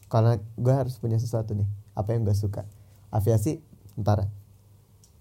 karena 0.10 0.42
gue 0.58 0.74
harus 0.74 0.98
punya 0.98 1.22
sesuatu 1.22 1.54
nih 1.56 1.70
apa 1.96 2.12
yang 2.12 2.26
gue 2.28 2.36
suka. 2.36 2.66
Aviasi 3.10 3.64
tentara 3.96 4.28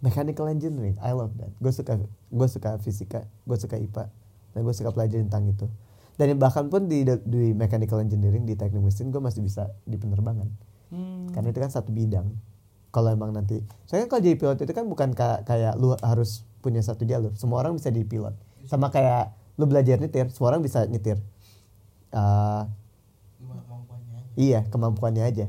mechanical 0.00 0.46
engineering 0.48 0.96
I 1.02 1.12
love 1.14 1.34
that. 1.38 1.52
Gue 1.60 1.70
suka 1.70 1.98
gue 2.08 2.48
suka 2.48 2.78
fisika 2.80 3.26
gue 3.44 3.56
suka 3.58 3.76
IPA 3.76 4.08
dan 4.54 4.60
gue 4.64 4.74
suka 4.74 4.90
pelajarin 4.90 5.28
tentang 5.28 5.46
itu. 5.50 5.66
Dan 6.18 6.34
bahkan 6.42 6.66
pun 6.66 6.90
di 6.90 7.06
di 7.06 7.54
mechanical 7.54 8.02
engineering 8.02 8.42
di 8.42 8.58
teknik 8.58 8.82
mesin 8.82 9.14
gue 9.14 9.22
masih 9.22 9.44
bisa 9.44 9.70
di 9.86 9.94
penerbangan. 9.96 10.48
Hmm. 10.88 11.28
karena 11.36 11.52
itu 11.52 11.60
kan 11.60 11.68
satu 11.68 11.92
bidang. 11.92 12.32
Kalau 12.88 13.12
emang 13.12 13.36
nanti 13.36 13.60
soalnya 13.84 14.08
kalau 14.08 14.24
jadi 14.24 14.40
pilot 14.40 14.56
itu 14.64 14.72
kan 14.72 14.88
bukan 14.88 15.12
ka- 15.12 15.44
kayak 15.44 15.76
lu 15.76 15.92
harus 16.00 16.48
punya 16.64 16.80
satu 16.80 17.04
jalur. 17.04 17.36
Semua 17.36 17.60
orang 17.60 17.76
bisa 17.76 17.92
jadi 17.92 18.08
pilot. 18.08 18.32
Sama 18.64 18.88
kayak 18.88 19.36
lu 19.59 19.66
belajar 19.66 19.98
nyetir 19.98 20.30
semua 20.30 20.54
orang 20.54 20.62
bisa 20.62 20.86
nyetir. 20.86 21.18
Cuma 23.36 23.59
kemampuannya 23.66 24.14
aja. 24.14 24.30
iya 24.38 24.61
kemampuannya 24.70 25.24
aja. 25.26 25.46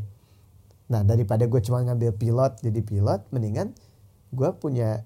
Nah 0.89 1.05
daripada 1.05 1.45
gue 1.45 1.61
cuma 1.61 1.85
ngambil 1.85 2.17
pilot 2.17 2.59
jadi 2.65 2.81
pilot 2.81 3.21
mendingan 3.29 3.77
gue 4.33 4.49
punya 4.57 5.05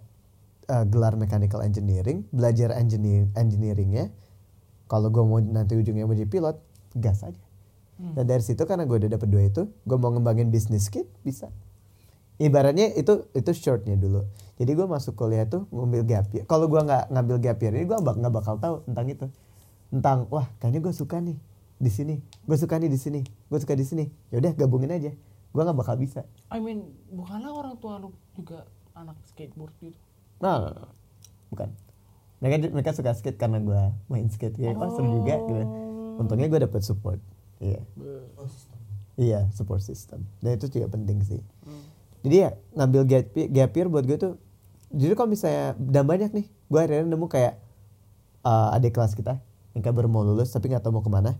eh, 0.71 0.85
gelar 0.87 1.19
mechanical 1.19 1.59
engineering 1.61 2.23
belajar 2.31 2.71
engineer 2.73 3.27
engineeringnya. 3.35 4.09
Kalau 4.87 5.11
gue 5.11 5.23
mau 5.23 5.43
nanti 5.43 5.75
ujungnya 5.75 6.07
mau 6.07 6.15
jadi 6.15 6.31
pilot 6.31 6.57
gas 6.95 7.27
aja. 7.27 7.43
Dan 7.93 8.25
dari 8.25 8.41
situ 8.43 8.59
karena 8.65 8.83
gue 8.89 8.97
udah 8.99 9.11
dapet 9.15 9.29
dua 9.29 9.43
itu 9.47 9.69
gue 9.69 9.97
mau 9.99 10.09
ngembangin 10.15 10.49
bisnis 10.49 10.87
kit 10.89 11.05
bisa. 11.21 11.51
Ibaratnya 12.41 12.95
itu 12.97 13.29
itu 13.35 13.51
shortnya 13.53 13.99
dulu 13.99 14.25
jadi 14.63 14.71
gue 14.79 14.87
masuk 14.87 15.19
kuliah 15.19 15.43
tuh 15.43 15.67
ngambil 15.75 16.07
gap 16.07 16.31
year. 16.31 16.47
Kalau 16.47 16.71
gue 16.71 16.79
nggak 16.79 17.11
ngambil 17.11 17.37
gap 17.43 17.59
year 17.59 17.73
ini 17.75 17.83
gue 17.83 17.99
bak 17.99 18.15
nggak 18.15 18.33
bakal 18.33 18.55
tahu 18.55 18.75
tentang 18.87 19.05
itu. 19.11 19.27
Tentang 19.91 20.17
wah 20.31 20.47
kayaknya 20.63 20.79
gue 20.79 20.93
suka 20.95 21.19
nih 21.19 21.35
di 21.75 21.91
sini. 21.91 22.15
Gue 22.47 22.55
suka 22.55 22.79
nih 22.79 22.87
di 22.87 22.95
sini. 22.95 23.21
Gue 23.51 23.59
suka 23.59 23.75
di 23.75 23.83
sini. 23.83 24.07
Ya 24.31 24.39
udah 24.39 24.55
gabungin 24.55 24.95
aja. 24.95 25.11
Gue 25.51 25.61
nggak 25.67 25.75
bakal 25.75 25.99
bisa. 25.99 26.23
I 26.47 26.63
mean, 26.63 26.95
bukanlah 27.11 27.51
orang 27.51 27.75
tua 27.83 27.99
lu 27.99 28.15
juga 28.39 28.63
anak 28.95 29.19
skateboard 29.27 29.75
gitu. 29.83 29.99
nah 30.39 30.59
no, 30.59 30.69
no, 30.71 30.79
no. 30.87 30.91
bukan. 31.51 31.69
Mereka 32.39 32.55
mereka 32.71 32.91
suka 32.95 33.11
skate 33.15 33.35
karena 33.35 33.59
gue 33.59 33.81
main 34.07 34.31
skate. 34.31 34.55
Ya 34.55 34.71
oh, 34.71 34.91
seru 34.95 35.19
juga 35.19 35.35
gitu 35.43 35.83
untungnya 36.17 36.47
gue 36.49 36.61
dapet 36.61 36.81
support. 36.85 37.19
Iya. 37.63 37.81
Oh, 38.37 38.47
sistem. 38.49 38.79
Iya, 39.13 39.39
support 39.53 39.81
system. 39.81 40.25
Dan 40.41 40.57
itu 40.57 40.67
juga 40.69 40.87
penting 40.89 41.21
sih. 41.25 41.41
Jadi 42.23 42.35
ya 42.39 42.49
ngambil 42.79 43.01
gap 43.03 43.25
gap 43.35 43.71
year 43.75 43.87
buat 43.91 44.05
gue 44.07 44.17
tuh. 44.17 44.33
Jadi 44.93 45.13
kalau 45.17 45.29
misalnya 45.33 45.73
dan 45.81 46.05
banyak 46.05 46.29
nih, 46.29 46.45
gue 46.45 46.79
akhirnya 46.79 47.09
nemu 47.09 47.25
kayak 47.25 47.57
uh, 48.45 48.75
adik 48.77 48.93
kelas 48.93 49.17
kita 49.17 49.41
yang 49.73 49.81
kayak 49.81 49.97
baru 49.97 50.05
mau 50.05 50.21
lulus 50.21 50.53
tapi 50.53 50.69
nggak 50.69 50.85
tahu 50.85 51.01
mau 51.01 51.03
ke 51.03 51.09
mana. 51.09 51.33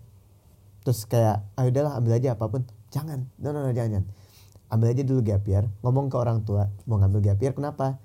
Terus 0.81 1.05
kayak, 1.05 1.45
ayo 1.55 1.69
udahlah 1.69 1.93
ambil 2.01 2.17
aja 2.17 2.33
apa 2.33 2.49
pun. 2.49 2.65
Jangan, 2.89 3.29
no 3.37 3.53
no, 3.53 3.61
no 3.61 3.71
jangan, 3.71 4.01
jangan. 4.01 4.07
Ambil 4.73 4.87
aja 4.89 5.03
dulu 5.05 5.21
gap 5.21 5.45
year, 5.45 5.69
ngomong 5.85 6.09
ke 6.09 6.17
orang 6.17 6.41
tua 6.41 6.73
mau 6.89 6.97
ngambil 6.97 7.21
gap 7.21 7.39
year 7.39 7.53
kenapa? 7.53 8.01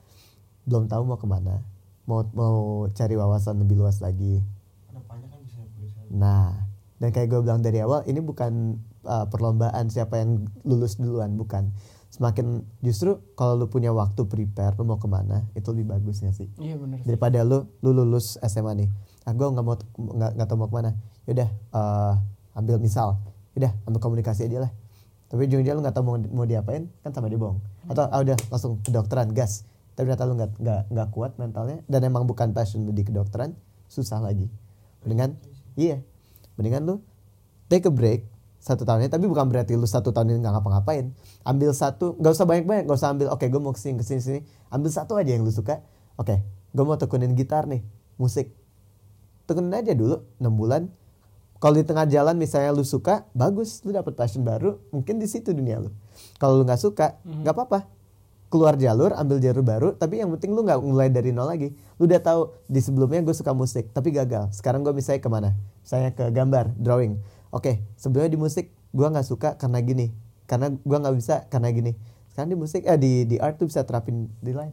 Belum 0.68 0.84
tahu 0.84 1.08
mau 1.08 1.16
ke 1.16 1.24
mana. 1.24 1.64
Mau 2.04 2.28
mau 2.36 2.84
cari 2.92 3.16
wawasan 3.16 3.56
lebih 3.64 3.80
luas 3.80 4.04
lagi. 4.04 4.44
Kan. 4.92 5.24
Nah, 6.12 6.52
dan 7.00 7.08
kayak 7.08 7.32
gue 7.32 7.40
bilang 7.40 7.64
dari 7.64 7.80
awal, 7.80 8.04
ini 8.04 8.20
bukan 8.20 8.76
uh, 9.08 9.24
perlombaan 9.32 9.88
siapa 9.88 10.20
yang 10.20 10.44
lulus 10.68 11.00
duluan, 11.00 11.40
bukan. 11.40 11.72
Semakin 12.18 12.66
justru 12.82 13.22
kalau 13.38 13.54
lu 13.54 13.66
punya 13.70 13.94
waktu 13.94 14.26
prepare, 14.26 14.74
lu 14.74 14.82
mau 14.82 14.98
ke 14.98 15.06
mana, 15.06 15.46
itu 15.54 15.70
lebih 15.70 15.94
bagus 15.94 16.18
gak 16.18 16.34
sih? 16.34 16.50
Iya 16.58 16.74
bener. 16.74 16.98
Daripada 17.06 17.46
lu 17.46 17.70
lu 17.78 17.94
lulus 17.94 18.42
SMA 18.42 18.74
nih, 18.74 18.90
ah 19.22 19.30
gue 19.38 19.46
nggak 19.46 19.62
mau 19.62 19.78
nggak 19.78 20.30
nggak 20.34 20.46
tahu 20.50 20.58
mau 20.58 20.66
ke 20.66 20.76
mana, 20.82 20.90
yaudah 21.30 21.46
uh, 21.70 22.18
ambil 22.58 22.82
misal, 22.82 23.22
yaudah 23.54 23.70
ambil 23.86 24.02
komunikasi 24.02 24.50
aja 24.50 24.66
lah. 24.66 24.74
Tapi 25.30 25.46
ujung-ujungnya 25.46 25.78
lu 25.78 25.80
nggak 25.86 25.94
tahu 25.94 26.04
mau, 26.10 26.18
mau 26.18 26.42
diapain, 26.42 26.90
kan 27.06 27.14
sama 27.14 27.30
dia 27.30 27.38
bohong. 27.38 27.62
Atau 27.86 28.10
ah 28.10 28.18
udah 28.18 28.34
langsung 28.50 28.82
kedokteran 28.82 29.30
gas, 29.30 29.62
tapi 29.94 30.10
ternyata 30.10 30.26
lu 30.26 30.34
nggak 30.34 30.58
nggak 30.58 30.82
nggak 30.90 31.08
kuat 31.14 31.38
mentalnya 31.38 31.86
dan 31.86 32.02
emang 32.02 32.26
bukan 32.26 32.50
passion 32.50 32.82
lu 32.82 32.90
di 32.90 33.06
kedokteran, 33.06 33.54
susah 33.86 34.18
lagi. 34.18 34.50
Mendingan, 35.06 35.38
iya, 35.78 36.02
mendingan 36.58 36.82
lu 36.82 36.98
take 37.70 37.86
a 37.86 37.94
break 37.94 38.26
satu 38.58 38.82
tahunnya 38.82 39.06
tapi 39.06 39.30
bukan 39.30 39.46
berarti 39.46 39.78
lu 39.78 39.86
satu 39.86 40.10
tahun 40.10 40.34
ini 40.34 40.38
nggak 40.42 40.54
ngapa-ngapain. 40.58 41.14
Ambil 41.46 41.70
satu 41.70 42.18
nggak 42.18 42.32
usah 42.34 42.46
banyak-banyak 42.46 42.84
nggak 42.90 42.98
usah 42.98 43.10
ambil 43.14 43.26
oke 43.30 43.46
gue 43.46 43.60
mau 43.62 43.70
ke 43.70 43.80
sini 43.80 43.94
ke 43.96 44.04
sini 44.04 44.20
sini 44.20 44.40
ambil 44.74 44.90
satu 44.90 45.14
aja 45.14 45.30
yang 45.30 45.46
lu 45.46 45.54
suka. 45.54 45.80
Oke 46.18 46.42
gue 46.74 46.84
mau 46.84 46.98
tekunin 46.98 47.32
gitar 47.38 47.70
nih 47.70 47.86
musik. 48.18 48.50
Tekunin 49.46 49.72
aja 49.72 49.94
dulu 49.94 50.26
6 50.42 50.50
bulan. 50.52 50.90
Kalau 51.58 51.74
di 51.74 51.82
tengah 51.82 52.06
jalan 52.06 52.38
misalnya 52.38 52.70
lu 52.70 52.86
suka 52.86 53.26
bagus 53.34 53.82
lu 53.82 53.90
dapet 53.90 54.14
passion 54.14 54.42
baru 54.42 54.78
mungkin 54.90 55.22
di 55.22 55.30
situ 55.30 55.54
dunia 55.54 55.78
lu. 55.78 55.90
Kalau 56.42 56.58
lu 56.58 56.66
nggak 56.66 56.82
suka 56.82 57.22
nggak 57.24 57.54
apa-apa. 57.54 57.80
Keluar 58.48 58.80
jalur 58.80 59.12
ambil 59.12 59.44
jalur 59.44 59.60
baru 59.60 59.88
tapi 59.94 60.18
yang 60.24 60.32
penting 60.34 60.56
lu 60.56 60.66
nggak 60.66 60.82
mulai 60.82 61.08
dari 61.14 61.30
nol 61.30 61.46
lagi. 61.46 61.70
Lu 62.02 62.10
udah 62.10 62.18
tahu 62.18 62.50
di 62.66 62.82
sebelumnya 62.82 63.22
gue 63.22 63.34
suka 63.38 63.54
musik 63.54 63.94
tapi 63.94 64.10
gagal. 64.10 64.50
Sekarang 64.50 64.82
gue 64.82 64.90
misalnya 64.90 65.22
ke 65.22 65.30
mana? 65.30 65.50
Saya 65.86 66.10
ke 66.12 66.26
gambar 66.34 66.74
drawing 66.74 67.16
oke 67.54 67.82
sebelumnya 67.94 68.30
di 68.32 68.40
musik 68.40 68.72
gue 68.92 69.06
nggak 69.06 69.26
suka 69.26 69.54
karena 69.60 69.78
gini. 69.84 70.12
Karena 70.48 70.72
gue 70.72 70.98
nggak 70.98 71.16
bisa 71.16 71.44
karena 71.52 71.68
gini. 71.72 71.92
Sekarang 72.32 72.48
di 72.52 72.58
musik 72.58 72.82
eh 72.88 72.96
di 72.96 73.28
di 73.28 73.36
art 73.36 73.60
tuh 73.60 73.68
bisa 73.68 73.84
terapin 73.84 74.32
di 74.40 74.52
lain. 74.56 74.72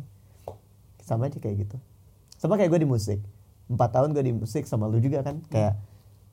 Sama 1.04 1.28
aja 1.28 1.38
kayak 1.38 1.68
gitu. 1.68 1.78
Sama 2.40 2.56
kayak 2.56 2.72
gue 2.72 2.82
di 2.86 2.90
musik. 2.90 3.20
Empat 3.68 3.98
tahun 3.98 4.16
gue 4.16 4.24
di 4.24 4.34
musik 4.34 4.64
sama 4.66 4.88
lu 4.88 4.98
juga 5.04 5.22
kan. 5.26 5.44
Kayak 5.52 5.78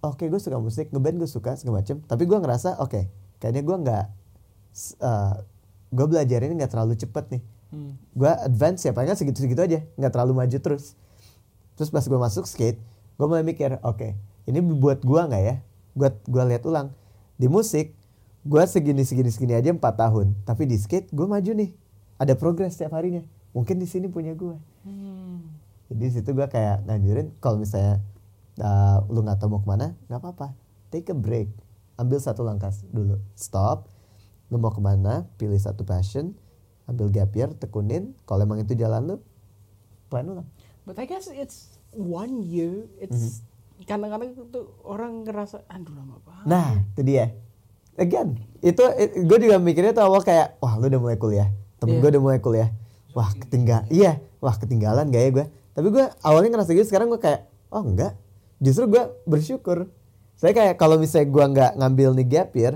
oke 0.04 0.22
gue 0.22 0.40
suka 0.40 0.58
musik 0.62 0.92
ngeband 0.94 1.18
gue 1.18 1.30
suka 1.30 1.58
segala 1.58 1.82
macem. 1.82 1.98
Tapi 2.06 2.22
gue 2.24 2.38
ngerasa 2.38 2.78
oke 2.78 3.10
kayaknya 3.42 3.62
gue 3.66 3.76
nggak 3.82 4.04
uh, 5.02 5.34
gue 5.90 6.06
belajar 6.06 6.38
ini 6.46 6.54
nggak 6.58 6.72
terlalu 6.72 6.94
cepet 6.96 7.26
nih. 7.38 7.44
Hmm. 7.72 7.96
gue 8.12 8.28
advance 8.28 8.84
ya 8.84 8.92
paling 8.92 9.16
segitu-segitu 9.16 9.60
aja. 9.64 9.80
Nggak 9.98 10.12
terlalu 10.12 10.32
maju 10.38 10.58
terus. 10.60 10.94
Terus 11.74 11.88
pas 11.88 12.04
gue 12.04 12.20
masuk 12.20 12.44
skate 12.44 12.78
gue 13.22 13.26
mulai 13.30 13.46
mikir 13.46 13.78
oke 13.86 14.18
ini 14.50 14.58
buat 14.58 15.04
gue 15.04 15.20
nggak 15.22 15.42
ya 15.46 15.56
gue 15.92 16.08
gue 16.28 16.42
lihat 16.48 16.64
ulang 16.64 16.92
di 17.36 17.46
musik 17.48 17.92
gue 18.42 18.62
segini 18.66 19.06
segini 19.06 19.30
segini 19.30 19.54
aja 19.54 19.70
empat 19.70 19.94
tahun 19.94 20.34
tapi 20.42 20.66
di 20.66 20.74
skate 20.76 21.12
gue 21.14 21.26
maju 21.26 21.52
nih. 21.52 21.70
Ada 22.18 22.38
progres 22.38 22.78
setiap 22.78 22.94
harinya. 22.94 23.22
Mungkin 23.50 23.82
di 23.82 23.86
sini 23.86 24.06
punya 24.08 24.32
gue 24.34 24.56
Hmm. 24.82 25.46
jadi 25.86 26.10
di 26.10 26.10
situ 26.10 26.34
gue 26.34 26.42
kayak 26.50 26.82
nganjurin 26.90 27.30
kalau 27.38 27.54
misalnya 27.54 28.02
uh, 28.58 28.98
lu 29.06 29.22
nggak 29.22 29.38
tahu 29.38 29.54
mau 29.54 29.62
ke 29.62 29.68
mana 29.70 29.94
nggak 30.10 30.18
apa-apa. 30.18 30.48
Take 30.90 31.14
a 31.14 31.16
break. 31.16 31.54
Ambil 31.94 32.18
satu 32.18 32.42
langkah 32.42 32.74
dulu. 32.90 33.22
Stop. 33.38 33.86
Lu 34.50 34.58
mau 34.58 34.74
ke 34.74 34.82
mana 34.82 35.30
pilih 35.38 35.56
satu 35.56 35.86
passion. 35.86 36.34
Ambil 36.90 37.14
gap 37.14 37.30
year 37.38 37.54
tekunin. 37.54 38.12
Kalau 38.26 38.42
emang 38.42 38.58
itu 38.58 38.74
jalan 38.74 39.06
lu 39.06 39.16
plan 40.10 40.26
ulang. 40.26 40.48
But 40.82 40.98
I 40.98 41.06
guess 41.06 41.30
it's 41.30 41.78
one 41.94 42.42
year. 42.42 42.90
It's 42.98 43.46
kadang-kadang 43.84 44.34
tuh 44.48 44.74
orang 44.82 45.22
ngerasa 45.22 45.64
aduh 45.66 45.92
lama 45.92 46.16
banget. 46.22 46.44
nah 46.46 46.68
itu 46.92 47.00
dia. 47.02 47.26
Again 47.94 48.40
itu 48.62 48.82
gue 49.28 49.38
juga 49.42 49.56
mikirnya 49.60 49.92
tuh 49.92 50.06
awal 50.06 50.22
kayak 50.22 50.56
wah 50.58 50.80
lu 50.80 50.88
udah 50.88 51.00
mulai 51.00 51.18
kuliah. 51.18 51.48
Temen 51.76 51.98
Iya. 51.98 52.00
gue 52.00 52.10
udah 52.14 52.22
mulai 52.22 52.40
kuliah. 52.40 52.68
Wah 53.12 53.28
ketinggal 53.36 53.84
iya 53.92 54.22
wah 54.40 54.56
ketinggalan 54.56 55.12
gak 55.12 55.22
ya 55.22 55.30
gue 55.30 55.46
tapi 55.72 55.88
gue 55.88 56.04
awalnya 56.20 56.56
ngerasa 56.56 56.72
gitu 56.72 56.88
sekarang 56.88 57.08
gue 57.12 57.20
kayak 57.20 57.48
oh 57.68 57.84
enggak. 57.84 58.16
Justru 58.58 58.86
gue 58.88 59.02
bersyukur. 59.24 59.90
Saya 60.36 60.52
kayak 60.52 60.74
kalau 60.76 60.96
misalnya 60.96 61.28
gue 61.28 61.44
nggak 61.54 61.72
ngambil 61.78 62.08
nih 62.18 62.26
gap 62.26 62.50
year 62.56 62.74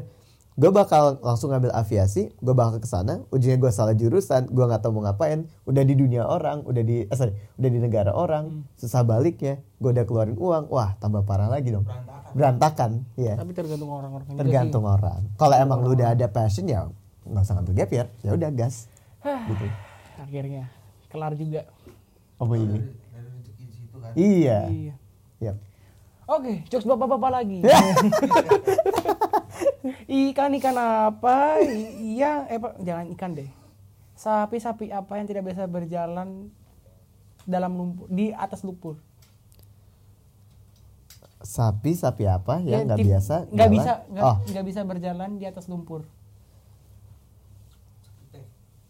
gue 0.57 0.71
bakal 0.73 1.21
langsung 1.21 1.53
ngambil 1.53 1.69
aviasi 1.71 2.33
gue 2.33 2.55
bakal 2.57 2.81
ke 2.81 2.89
sana 2.89 3.21
ujungnya 3.29 3.61
gue 3.61 3.69
salah 3.69 3.93
jurusan 3.93 4.49
gue 4.49 4.65
nggak 4.65 4.81
tahu 4.81 4.97
mau 4.97 5.05
ngapain 5.05 5.45
udah 5.69 5.85
di 5.85 5.93
dunia 5.93 6.25
orang 6.25 6.65
udah 6.65 6.81
di 6.81 7.05
eh, 7.05 7.13
sorry 7.13 7.37
udah 7.55 7.69
di 7.69 7.77
negara 7.77 8.17
orang 8.17 8.65
susah 8.75 9.05
baliknya 9.05 9.61
gue 9.77 9.93
udah 9.93 10.09
keluarin 10.09 10.33
uang 10.35 10.73
wah 10.73 10.97
tambah 10.97 11.29
parah 11.29 11.53
lagi 11.53 11.71
dong 11.71 11.85
Berantakan. 11.85 12.33
berantakan 12.33 12.91
iya 13.15 13.37
Tapi 13.37 13.53
tergantung 13.53 13.91
orang-orang 13.93 14.27
juga 14.27 14.39
tergantung 14.41 14.85
orang 14.89 15.21
kalau 15.37 15.55
emang 15.55 15.79
lu 15.85 15.93
udah 15.93 16.17
ada 16.17 16.27
passion 16.27 16.65
ya 16.65 16.89
nggak 17.29 17.43
usah 17.45 17.55
ngambil 17.61 17.75
gap 17.77 17.91
year 17.93 18.07
ya 18.25 18.31
udah 18.33 18.49
gas 18.49 18.89
gitu. 19.53 19.67
Akhirnya 20.17 20.73
kelar 21.13 21.37
juga. 21.37 21.69
apa 22.37 22.53
ini 22.55 22.81
kan. 22.81 22.85
iya 24.17 24.59
Iya. 24.69 24.95
Yap. 25.37 25.57
Oke, 26.27 26.65
jokes 26.67 26.83
bapak-bapak 26.83 27.31
lagi. 27.31 27.59
ikan 30.07 30.51
ikan 30.55 30.77
apa? 30.77 31.61
I- 31.61 32.17
Iya, 32.17 32.47
eh 32.47 32.57
Pak, 32.57 32.81
jangan 32.81 33.07
ikan 33.13 33.31
deh. 33.33 33.51
Sapi-sapi 34.15 34.89
apa 34.89 35.17
yang 35.17 35.27
tidak 35.27 35.45
bisa 35.47 35.65
berjalan 35.65 36.49
dalam 37.45 37.73
lumpur 37.73 38.07
di 38.09 38.31
atas 38.31 38.63
lumpur? 38.63 38.97
sapi 41.39 41.95
sapi 41.95 42.27
apa 42.27 42.59
Ya, 42.59 42.83
yang 42.83 42.91
nggak 42.91 42.99
tip- 42.99 43.07
biasa 43.07 43.35
nggak 43.47 43.71
bisa 43.71 43.93
nggak 44.11 44.25
oh 44.25 44.37
nggak 44.51 44.65
bisa 44.67 44.81
berjalan 44.83 45.31
di 45.39 45.45
atas 45.47 45.71
lumpur. 45.71 46.03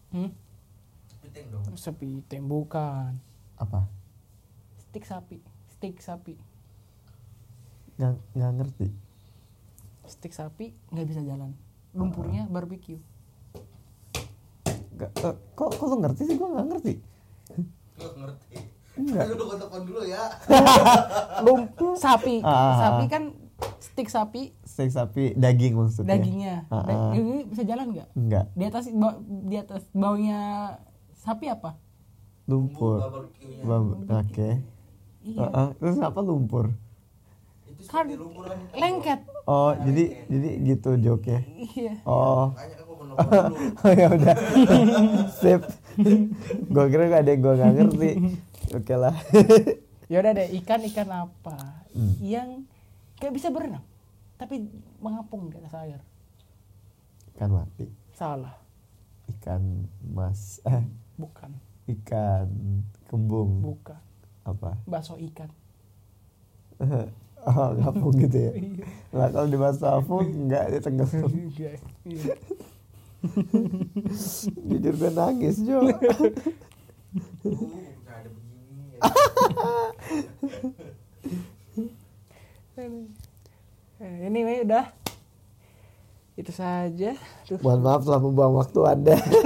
Hmm? 0.09 0.31
Dong. 1.47 1.77
Sapi 1.77 2.25
tembukan. 2.25 3.13
apa 3.55 3.85
Stik 4.79 5.05
sapi, 5.05 5.37
stik 5.69 6.01
sapi, 6.01 6.33
nggak 7.95 8.17
nggak 8.33 8.51
ngerti 8.57 8.87
stik 10.07 10.33
sapi 10.33 10.73
nggak 10.91 11.07
bisa 11.07 11.21
jalan. 11.23 11.53
lumpurnya 11.97 12.45
barbecue. 12.51 13.01
Gak- 14.97 15.13
eh, 15.17 15.35
kok 15.57 15.69
kok 15.77 15.85
lu 15.89 15.97
ngerti 15.97 16.21
sih? 16.29 16.35
Gue 16.37 16.45
nggak 16.45 16.67
ngerti. 16.69 16.93
Gak 17.97 18.13
ngerti. 18.17 18.55
Enggak. 18.97 19.23
Aduh, 19.29 19.35
gue 19.45 19.57
telepon 19.57 19.81
dulu 19.85 20.01
ya. 20.05 20.23
lumpur. 21.45 21.93
Sapi. 21.97 22.41
Ah. 22.45 22.77
sapi 22.77 23.03
kan 23.09 23.23
stick 23.81 24.09
sapi. 24.09 24.53
Steak 24.61 24.93
sapi 24.93 25.33
daging 25.33 25.73
maksudnya. 25.73 26.17
Dagingnya. 26.17 26.55
Ah, 26.69 26.75
ah. 26.77 26.83
dagingnya 26.85 27.41
bisa 27.49 27.63
jalan 27.65 27.85
nggak? 27.93 28.07
Enggak 28.13 28.45
di 28.53 28.63
atas 28.65 28.85
di 29.25 29.55
atas 29.57 29.81
baunya 29.93 30.39
sapi 31.17 31.49
apa? 31.49 31.77
Lumpur. 32.45 33.01
Oke. 34.05 34.61
Iya. 35.25 35.41
Ah, 35.41 35.49
ah. 35.49 35.67
terus 35.81 35.97
apa 35.97 36.19
lumpur? 36.21 36.73
Itu 37.67 37.85
kan 37.89 38.05
lumpuran. 38.09 38.57
lengket 38.73 39.21
oh 39.47 39.71
jadi 39.81 40.03
jadi 40.27 40.49
gitu 40.67 40.89
joke 40.99 41.25
ya 41.25 41.39
iya. 41.55 41.93
Oh. 42.03 42.51
Oh 43.17 43.91
ya 43.97 44.13
udah. 44.13 44.37
Sip. 45.33 45.65
Gue 46.69 46.85
kira 46.87 47.09
gak 47.09 47.25
ada 47.25 47.31
yang 47.33 47.41
gue 47.41 47.53
nggak 47.57 47.73
ngerti. 47.73 48.11
Oke 48.77 48.93
lah. 48.93 49.15
Ya 50.05 50.21
udah 50.21 50.37
deh 50.37 50.47
ikan 50.61 50.85
ikan 50.85 51.09
apa 51.09 51.57
Hmm. 51.97 52.13
yang 52.21 52.49
kayak 53.17 53.33
bisa 53.33 53.49
berenang 53.49 53.81
tapi 54.37 54.69
mengapung 55.01 55.49
di 55.49 55.57
atas 55.57 55.73
air? 55.81 55.97
Ikan 57.33 57.49
mati. 57.49 57.89
Salah. 58.13 58.53
Ikan 59.33 59.89
mas 60.05 60.61
eh. 60.61 60.85
Bukan. 61.17 61.57
Ikan 61.89 62.45
kembung. 63.09 63.65
Bukan. 63.65 63.97
Apa? 64.45 64.77
Bakso 64.85 65.17
ikan 65.17 65.49
oh 67.47 67.69
ngapung 67.79 68.15
gitu 68.27 68.37
ya. 68.37 68.51
Nah 69.15 69.27
kalau 69.31 69.47
di 69.47 69.57
bahasa 69.57 69.95
apung 69.95 70.27
enggak 70.27 70.75
dia 70.75 70.81
tenggelam 70.83 71.23
jujur 74.67 74.93
gue 74.93 75.11
nangis 75.11 75.57
Jo. 75.63 75.79
Tuh. 77.41 77.57
Eh, 83.97 84.29
anyway 84.29 84.61
udah. 84.61 84.93
Itu 86.37 86.53
saja. 86.53 87.17
Duh. 87.49 87.57
mohon 87.65 87.81
maaf 87.81 88.05
telah 88.05 88.21
membuang 88.21 88.61
waktu 88.61 88.79
anda. 88.85 89.17
Gitu. 89.17 89.41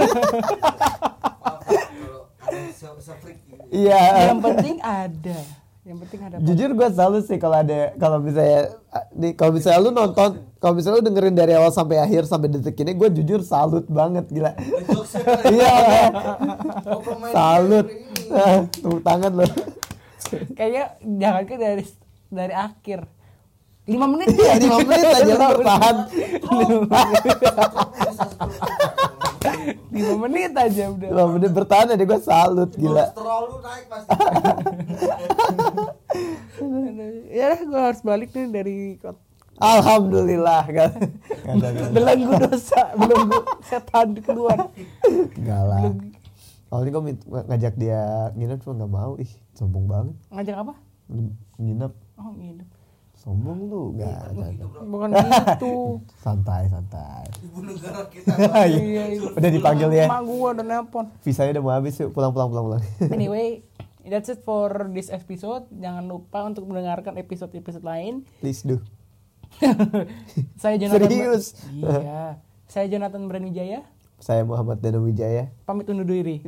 iya. 3.72 4.28
Yang 4.28 4.40
penting 4.44 4.76
ada 4.84 5.61
yang 5.92 6.00
penting 6.08 6.24
ada 6.24 6.36
jujur 6.40 6.72
gue 6.72 6.88
selalu 6.96 7.20
sih 7.28 7.36
kalau 7.36 7.60
ada 7.60 7.92
kalau 8.00 8.24
misalnya 8.24 8.72
di 9.12 9.36
kalau 9.36 9.52
misalnya 9.52 9.80
lu 9.84 9.92
nonton 9.92 10.40
kalau 10.64 10.74
misalnya 10.80 11.04
lu 11.04 11.06
dengerin 11.12 11.36
dari 11.36 11.52
awal 11.52 11.76
sampai 11.76 12.00
akhir 12.00 12.32
sampai 12.32 12.48
detik 12.48 12.80
ini 12.80 12.96
gue 12.96 13.12
jujur 13.12 13.44
salut 13.44 13.84
banget 13.92 14.24
gila. 14.32 14.56
Iya. 15.52 15.76
Oh, 16.88 17.04
salut. 17.36 17.92
Ah, 18.32 18.64
tepuk 18.72 19.04
tangan 19.04 19.36
lo 19.36 19.44
kayaknya 20.56 20.96
jangan 21.04 21.44
ke 21.44 21.60
dari 21.60 21.84
dari 22.32 22.56
akhir. 22.56 23.04
Lima 23.90 24.06
menit. 24.08 24.32
Iya 24.32 24.56
lima 24.62 24.78
menit 24.80 25.08
aja 25.12 25.34
lo 25.36 25.48
bertahan 25.60 25.96
lima 29.90 30.16
menit 30.22 30.52
aja 30.54 30.84
udah 30.90 31.10
lima 31.10 31.26
menit 31.32 31.52
bertahan 31.52 31.88
aja 31.90 32.02
gue 32.02 32.20
salut 32.20 32.72
gila 32.74 33.06
Kolesterol 33.08 33.42
lu 33.44 33.58
naik 33.60 33.86
pasti. 33.88 34.10
Ya 37.32 37.56
gue 37.58 37.82
harus 37.82 38.02
balik 38.02 38.30
nih 38.32 38.48
dari 38.48 38.76
kot- 38.98 39.18
alhamdulillah 39.58 40.64
kan 40.68 40.92
belenggu 41.90 42.34
dosa 42.40 42.94
belenggu 42.94 43.40
setan 43.62 44.18
keluar 44.20 44.70
Enggak 45.32 45.62
lah. 45.64 45.82
Awalnya 46.68 46.90
gue 46.90 47.02
ngajak 47.48 47.74
dia 47.76 48.02
nginep 48.32 48.60
cuma 48.62 48.74
nggak 48.78 48.92
mau. 48.92 49.12
Ih, 49.18 49.28
sombong 49.54 49.86
banget. 49.86 50.16
ngajak 50.30 50.56
apa 50.58 50.74
Nginep, 51.58 51.92
oh 52.16 52.32
nginep 52.32 52.68
sombong 53.22 53.70
lu. 53.70 53.94
Enggak, 53.94 54.34
bukan 54.84 55.10
gitu 55.14 56.02
Santai, 56.26 56.66
santai. 56.66 57.30
Ibu 57.40 57.60
negara 57.62 58.02
kita. 58.10 58.34
iya 58.66 59.04
iya 59.08 59.30
Udah 59.30 59.50
dipanggil 59.50 59.90
ya. 59.94 60.06
emak 60.06 60.22
gua 60.26 60.50
udah 60.52 60.66
nelpon 60.66 61.06
Visanya 61.22 61.54
udah 61.54 61.64
mau 61.64 61.74
habis 61.74 61.94
yuk. 61.96 62.10
Pulang, 62.12 62.34
pulang, 62.34 62.50
pulang, 62.50 62.66
pulang. 62.68 62.82
anyway 63.16 63.62
that's 64.04 64.28
it 64.28 64.42
for 64.42 64.68
this 64.90 65.08
episode 65.08 65.70
jangan 65.72 66.02
lupa 66.04 66.42
untuk 66.42 66.66
mendengarkan 66.66 67.14
episode-episode 67.16 67.86
lain 67.86 68.26
Please 68.40 68.66
do. 68.66 68.82
saya 70.58 70.76
Jonathan 70.76 71.06
Serius? 71.06 71.46
iya 71.70 72.42
saya 72.66 72.88
Jonathan 72.88 73.28
Brawijaya 73.28 73.84
Saya 74.22 74.46
Muhammad 74.46 74.78
Dano 74.78 75.02
Wijaya. 75.02 75.50
pamit 75.66 75.90
undur 75.90 76.06
diri 76.06 76.46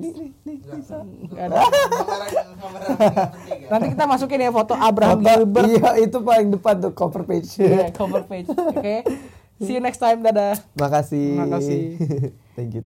ada. 1.34 1.58
Kamera 1.58 2.26
kamera 2.30 2.86
nggak 2.86 3.28
penting 3.34 3.60
ya. 3.66 3.68
nanti 3.74 3.86
kita 3.98 4.04
masukin 4.06 4.46
ya 4.46 4.52
foto 4.54 4.74
Abraham 4.78 5.20
Gilbert 5.26 5.68
iya, 5.74 5.90
itu 5.98 6.18
paling 6.22 6.54
depan 6.54 6.78
tuh 6.78 6.94
cover 6.94 7.26
page. 7.26 7.50
Iya, 7.58 7.90
cover 7.90 8.24
page 8.30 8.48
oke 8.54 8.96
see 9.62 9.74
you 9.74 9.82
next 9.82 9.98
time 9.98 10.22
dadah 10.22 10.58
Makasih. 10.78 11.38
Makasih. 11.42 11.82
Thank 12.58 12.78
you. 12.78 12.82